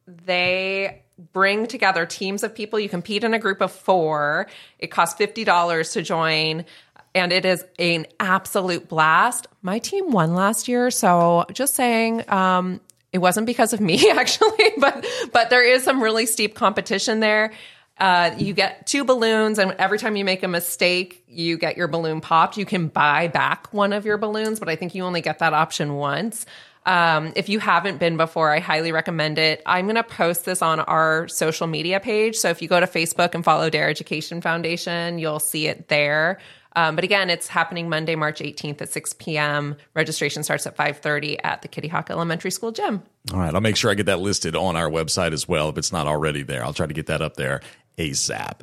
they 0.07 1.03
bring 1.33 1.67
together 1.67 2.07
teams 2.07 2.43
of 2.43 2.55
people. 2.55 2.79
You 2.79 2.89
compete 2.89 3.25
in 3.25 3.35
a 3.35 3.39
group 3.39 3.61
of 3.61 3.73
four. 3.73 4.47
It 4.79 4.89
costs 4.89 5.19
$50 5.21 5.93
to 5.93 6.03
join. 6.03 6.65
And 7.15 7.33
it 7.33 7.45
is 7.45 7.65
an 7.79 8.07
absolute 8.19 8.89
blast. 8.89 9.47
My 9.63 9.79
team 9.79 10.11
won 10.11 10.35
last 10.35 10.67
year, 10.67 10.91
so 10.91 11.45
just 11.53 11.75
saying, 11.75 12.29
um, 12.29 12.81
it 13.13 13.19
wasn't 13.19 13.47
because 13.47 13.73
of 13.73 13.81
me 13.81 14.11
actually, 14.13 14.73
but 14.79 15.07
but 15.33 15.49
there 15.49 15.63
is 15.63 15.85
some 15.85 16.03
really 16.03 16.27
steep 16.27 16.57
competition 16.57 17.21
there. 17.21 17.53
Uh, 17.97 18.35
you 18.37 18.53
get 18.53 18.89
two 18.89 19.05
balloons, 19.05 19.61
and 19.61 19.71
every 19.79 19.99
time 19.99 20.17
you 20.17 20.25
make 20.25 20.43
a 20.43 20.49
mistake, 20.49 21.23
you 21.29 21.57
get 21.57 21.77
your 21.77 21.87
balloon 21.87 22.21
popped. 22.21 22.57
You 22.57 22.67
can 22.67 22.89
buy 22.89 23.29
back 23.29 23.73
one 23.73 23.93
of 23.93 24.05
your 24.05 24.19
balloons, 24.19 24.59
but 24.59 24.69
I 24.69 24.75
think 24.75 24.97
you 24.97 25.05
only 25.05 25.21
get 25.21 25.39
that 25.39 25.55
option 25.55 25.95
once. 25.95 26.45
Um, 26.87 27.33
if 27.35 27.49
you 27.49 27.59
haven't 27.59 27.99
been 27.99 28.17
before, 28.17 28.51
I 28.53 28.61
highly 28.61 28.93
recommend 28.93 29.39
it. 29.39 29.63
I'm 29.65 29.87
going 29.87 29.97
to 29.97 30.03
post 30.03 30.45
this 30.45 30.61
on 30.61 30.81
our 30.81 31.29
social 31.29 31.67
media 31.67 31.99
page. 32.01 32.37
So 32.37 32.51
if 32.51 32.61
you 32.61 32.69
go 32.69 32.79
to 32.79 32.87
Facebook 32.87 33.35
and 33.35 33.45
follow 33.45 33.71
Dare 33.71 33.89
Education 33.89 34.41
Foundation, 34.41 35.19
you'll 35.19 35.41
see 35.41 35.67
it 35.67 35.89
there. 35.89 36.39
Um, 36.77 36.97
but 36.97 37.05
again, 37.05 37.31
it's 37.31 37.47
happening 37.47 37.89
Monday, 37.89 38.17
March 38.17 38.41
18th 38.41 38.83
at 38.83 38.89
6 38.89 39.15
p.m. 39.15 39.77
Registration 39.95 40.43
starts 40.43 40.67
at 40.67 40.77
5:30 40.77 41.39
at 41.45 41.63
the 41.63 41.69
Kitty 41.69 41.89
Hawk 41.89 42.11
Elementary 42.11 42.51
School 42.51 42.73
gym. 42.73 43.03
All 43.33 43.39
right, 43.39 43.55
I'll 43.55 43.61
make 43.61 43.77
sure 43.77 43.91
I 43.91 43.95
get 43.95 44.07
that 44.07 44.21
listed 44.21 44.57
on 44.57 44.77
our 44.77 44.91
website 44.91 45.33
as 45.33 45.49
well 45.49 45.69
if 45.69 45.79
it's 45.79 45.93
not 45.93 46.07
already 46.07 46.43
there. 46.43 46.65
I'll 46.65 46.75
try 46.75 46.87
to 46.87 46.95
get 46.95 47.07
that 47.07 47.23
up 47.23 47.37
there 47.37 47.61
ASAP. 47.97 48.61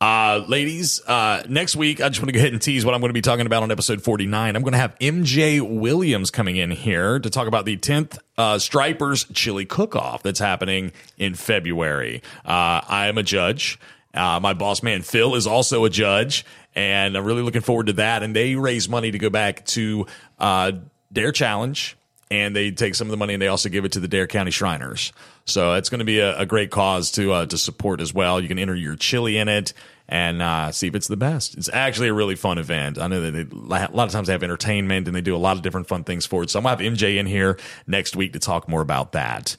Uh, 0.00 0.42
ladies, 0.48 0.98
uh, 1.06 1.42
next 1.46 1.76
week, 1.76 2.00
I 2.00 2.08
just 2.08 2.20
want 2.20 2.28
to 2.28 2.32
go 2.32 2.38
ahead 2.38 2.54
and 2.54 2.62
tease 2.62 2.86
what 2.86 2.94
I'm 2.94 3.02
going 3.02 3.10
to 3.10 3.14
be 3.14 3.20
talking 3.20 3.44
about 3.44 3.62
on 3.62 3.70
episode 3.70 4.02
49. 4.02 4.56
I'm 4.56 4.62
going 4.62 4.72
to 4.72 4.78
have 4.78 4.98
MJ 4.98 5.60
Williams 5.60 6.30
coming 6.30 6.56
in 6.56 6.70
here 6.70 7.18
to 7.18 7.28
talk 7.28 7.46
about 7.46 7.66
the 7.66 7.76
10th 7.76 8.18
uh, 8.38 8.58
Stripers 8.58 9.24
Chili 9.34 9.66
Cook 9.66 9.94
Off 9.94 10.22
that's 10.22 10.38
happening 10.38 10.92
in 11.18 11.34
February. 11.34 12.22
Uh, 12.46 12.80
I 12.88 13.08
am 13.08 13.18
a 13.18 13.22
judge. 13.22 13.78
Uh, 14.14 14.40
my 14.40 14.54
boss 14.54 14.82
man 14.82 15.02
Phil 15.02 15.34
is 15.34 15.46
also 15.46 15.84
a 15.84 15.90
judge, 15.90 16.46
and 16.74 17.14
I'm 17.14 17.24
really 17.24 17.42
looking 17.42 17.60
forward 17.60 17.88
to 17.88 17.92
that. 17.94 18.22
And 18.22 18.34
they 18.34 18.54
raise 18.54 18.88
money 18.88 19.10
to 19.10 19.18
go 19.18 19.28
back 19.28 19.66
to 19.66 20.06
uh, 20.38 20.72
Dare 21.12 21.32
Challenge, 21.32 21.94
and 22.30 22.54
they 22.54 22.70
take 22.70 22.94
some 22.94 23.08
of 23.08 23.10
the 23.10 23.16
money 23.16 23.34
and 23.34 23.42
they 23.42 23.48
also 23.48 23.68
give 23.68 23.84
it 23.84 23.92
to 23.92 24.00
the 24.00 24.08
Dare 24.08 24.26
County 24.26 24.50
Shriners. 24.50 25.12
So 25.46 25.74
it's 25.74 25.88
going 25.88 25.98
to 25.98 26.04
be 26.04 26.20
a, 26.20 26.38
a 26.38 26.46
great 26.46 26.70
cause 26.70 27.10
to 27.12 27.32
uh, 27.32 27.46
to 27.46 27.58
support 27.58 28.00
as 28.00 28.14
well. 28.14 28.40
You 28.40 28.48
can 28.48 28.58
enter 28.58 28.74
your 28.74 28.96
chili 28.96 29.36
in 29.36 29.48
it 29.48 29.72
and 30.08 30.42
uh, 30.42 30.72
see 30.72 30.88
if 30.88 30.94
it's 30.94 31.08
the 31.08 31.16
best. 31.16 31.56
It's 31.56 31.68
actually 31.72 32.08
a 32.08 32.14
really 32.14 32.36
fun 32.36 32.58
event. 32.58 32.98
I 32.98 33.06
know 33.08 33.20
that 33.20 33.30
they, 33.30 33.56
a 33.56 33.58
lot 33.60 33.94
of 33.94 34.10
times 34.10 34.26
they 34.26 34.32
have 34.32 34.42
entertainment 34.42 35.06
and 35.06 35.14
they 35.14 35.20
do 35.20 35.36
a 35.36 35.38
lot 35.38 35.56
of 35.56 35.62
different 35.62 35.88
fun 35.88 36.04
things 36.04 36.26
for 36.26 36.42
it. 36.42 36.50
So 36.50 36.58
I'm 36.58 36.64
gonna 36.64 36.82
have 36.82 36.92
MJ 36.92 37.16
in 37.16 37.26
here 37.26 37.58
next 37.86 38.16
week 38.16 38.32
to 38.34 38.38
talk 38.38 38.68
more 38.68 38.80
about 38.80 39.12
that. 39.12 39.56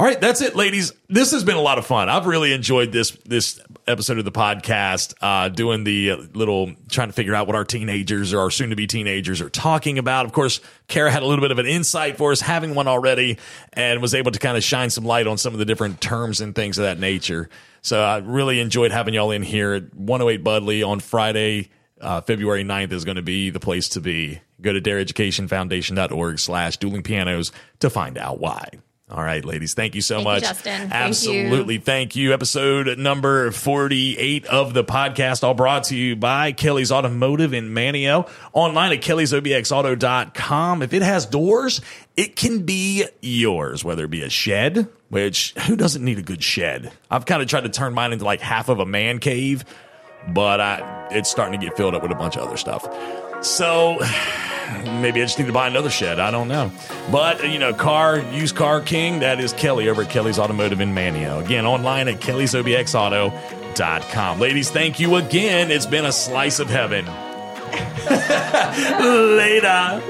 All 0.00 0.06
right, 0.06 0.18
that's 0.18 0.40
it, 0.40 0.56
ladies. 0.56 0.94
This 1.10 1.32
has 1.32 1.44
been 1.44 1.58
a 1.58 1.60
lot 1.60 1.76
of 1.76 1.84
fun. 1.84 2.08
I've 2.08 2.24
really 2.24 2.54
enjoyed 2.54 2.90
this 2.90 3.10
this 3.26 3.60
episode 3.86 4.16
of 4.16 4.24
the 4.24 4.32
podcast, 4.32 5.12
uh, 5.20 5.50
doing 5.50 5.84
the 5.84 6.12
uh, 6.12 6.16
little 6.32 6.72
trying 6.88 7.08
to 7.08 7.12
figure 7.12 7.34
out 7.34 7.46
what 7.46 7.54
our 7.54 7.66
teenagers 7.66 8.32
or 8.32 8.38
our 8.38 8.50
soon 8.50 8.70
to 8.70 8.76
be 8.76 8.86
teenagers 8.86 9.42
are 9.42 9.50
talking 9.50 9.98
about. 9.98 10.24
Of 10.24 10.32
course, 10.32 10.62
Kara 10.88 11.10
had 11.10 11.22
a 11.22 11.26
little 11.26 11.42
bit 11.42 11.50
of 11.50 11.58
an 11.58 11.66
insight 11.66 12.16
for 12.16 12.32
us, 12.32 12.40
having 12.40 12.74
one 12.74 12.88
already, 12.88 13.36
and 13.74 14.00
was 14.00 14.14
able 14.14 14.30
to 14.30 14.38
kind 14.38 14.56
of 14.56 14.64
shine 14.64 14.88
some 14.88 15.04
light 15.04 15.26
on 15.26 15.36
some 15.36 15.52
of 15.52 15.58
the 15.58 15.66
different 15.66 16.00
terms 16.00 16.40
and 16.40 16.54
things 16.54 16.78
of 16.78 16.84
that 16.84 16.98
nature. 16.98 17.50
So 17.82 18.02
I 18.02 18.20
really 18.20 18.58
enjoyed 18.58 18.92
having 18.92 19.12
y'all 19.12 19.32
in 19.32 19.42
here 19.42 19.74
at 19.74 19.94
108 19.94 20.42
Budleigh 20.42 20.82
on 20.82 21.00
Friday. 21.00 21.68
Uh, 22.00 22.22
February 22.22 22.64
9th 22.64 22.92
is 22.92 23.04
going 23.04 23.16
to 23.16 23.22
be 23.22 23.50
the 23.50 23.60
place 23.60 23.90
to 23.90 24.00
be. 24.00 24.40
Go 24.62 24.72
to 24.72 24.80
dareeducationfoundation.org 24.80 26.38
slash 26.38 26.78
dueling 26.78 27.02
pianos 27.02 27.52
to 27.80 27.90
find 27.90 28.16
out 28.16 28.40
why. 28.40 28.70
All 29.10 29.24
right, 29.24 29.44
ladies. 29.44 29.74
Thank 29.74 29.96
you 29.96 30.02
so 30.02 30.16
Thank 30.16 30.24
you, 30.26 30.32
much. 30.32 30.42
Justin. 30.42 30.72
Thank 30.78 30.92
you. 30.92 30.96
Absolutely. 30.96 31.78
Thank 31.78 32.14
you. 32.14 32.32
Episode 32.32 32.96
number 32.96 33.50
48 33.50 34.46
of 34.46 34.72
the 34.72 34.84
podcast, 34.84 35.42
all 35.42 35.54
brought 35.54 35.84
to 35.84 35.96
you 35.96 36.14
by 36.14 36.52
Kelly's 36.52 36.92
Automotive 36.92 37.52
in 37.52 37.70
Manteo. 37.70 38.30
Online 38.52 38.92
at 38.92 39.00
kellysobxauto.com. 39.00 40.82
If 40.82 40.92
it 40.92 41.02
has 41.02 41.26
doors, 41.26 41.80
it 42.16 42.36
can 42.36 42.62
be 42.62 43.04
yours, 43.20 43.84
whether 43.84 44.04
it 44.04 44.10
be 44.10 44.22
a 44.22 44.30
shed, 44.30 44.88
which 45.08 45.54
who 45.66 45.74
doesn't 45.74 46.04
need 46.04 46.18
a 46.20 46.22
good 46.22 46.42
shed? 46.44 46.92
I've 47.10 47.26
kind 47.26 47.42
of 47.42 47.48
tried 47.48 47.62
to 47.62 47.68
turn 47.68 47.94
mine 47.94 48.12
into 48.12 48.24
like 48.24 48.40
half 48.40 48.68
of 48.68 48.78
a 48.78 48.86
man 48.86 49.18
cave, 49.18 49.64
but 50.28 50.60
I, 50.60 51.08
it's 51.10 51.28
starting 51.28 51.58
to 51.58 51.66
get 51.66 51.76
filled 51.76 51.96
up 51.96 52.02
with 52.02 52.12
a 52.12 52.16
bunch 52.16 52.36
of 52.36 52.46
other 52.46 52.56
stuff. 52.56 52.86
So 53.42 53.98
maybe 54.84 55.20
I 55.20 55.24
just 55.24 55.38
need 55.38 55.46
to 55.46 55.52
buy 55.52 55.66
another 55.66 55.90
shed. 55.90 56.20
I 56.20 56.30
don't 56.30 56.48
know. 56.48 56.70
But, 57.10 57.48
you 57.50 57.58
know, 57.58 57.74
car, 57.74 58.18
used 58.18 58.56
car 58.56 58.80
king, 58.80 59.20
that 59.20 59.40
is 59.40 59.52
Kelly 59.52 59.88
over 59.88 60.02
at 60.02 60.10
Kelly's 60.10 60.38
Automotive 60.38 60.80
in 60.80 60.94
Manteo. 60.94 61.44
Again, 61.44 61.66
online 61.66 62.08
at 62.08 62.20
kellysobxauto.com. 62.20 64.40
Ladies, 64.40 64.70
thank 64.70 65.00
you 65.00 65.16
again. 65.16 65.70
It's 65.70 65.86
been 65.86 66.04
a 66.04 66.12
slice 66.12 66.58
of 66.58 66.68
heaven. 66.68 67.06
Later. 69.36 70.02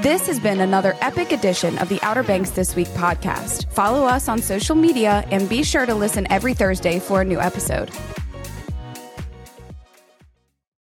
This 0.00 0.26
has 0.26 0.40
been 0.40 0.60
another 0.60 0.96
epic 1.00 1.30
edition 1.30 1.78
of 1.78 1.88
the 1.88 2.00
Outer 2.02 2.24
Banks 2.24 2.50
This 2.50 2.74
Week 2.74 2.88
podcast. 2.88 3.70
Follow 3.72 4.04
us 4.04 4.28
on 4.28 4.40
social 4.40 4.74
media 4.74 5.24
and 5.30 5.48
be 5.48 5.62
sure 5.62 5.86
to 5.86 5.94
listen 5.94 6.26
every 6.32 6.54
Thursday 6.54 6.98
for 6.98 7.20
a 7.20 7.24
new 7.24 7.38
episode. 7.38 7.90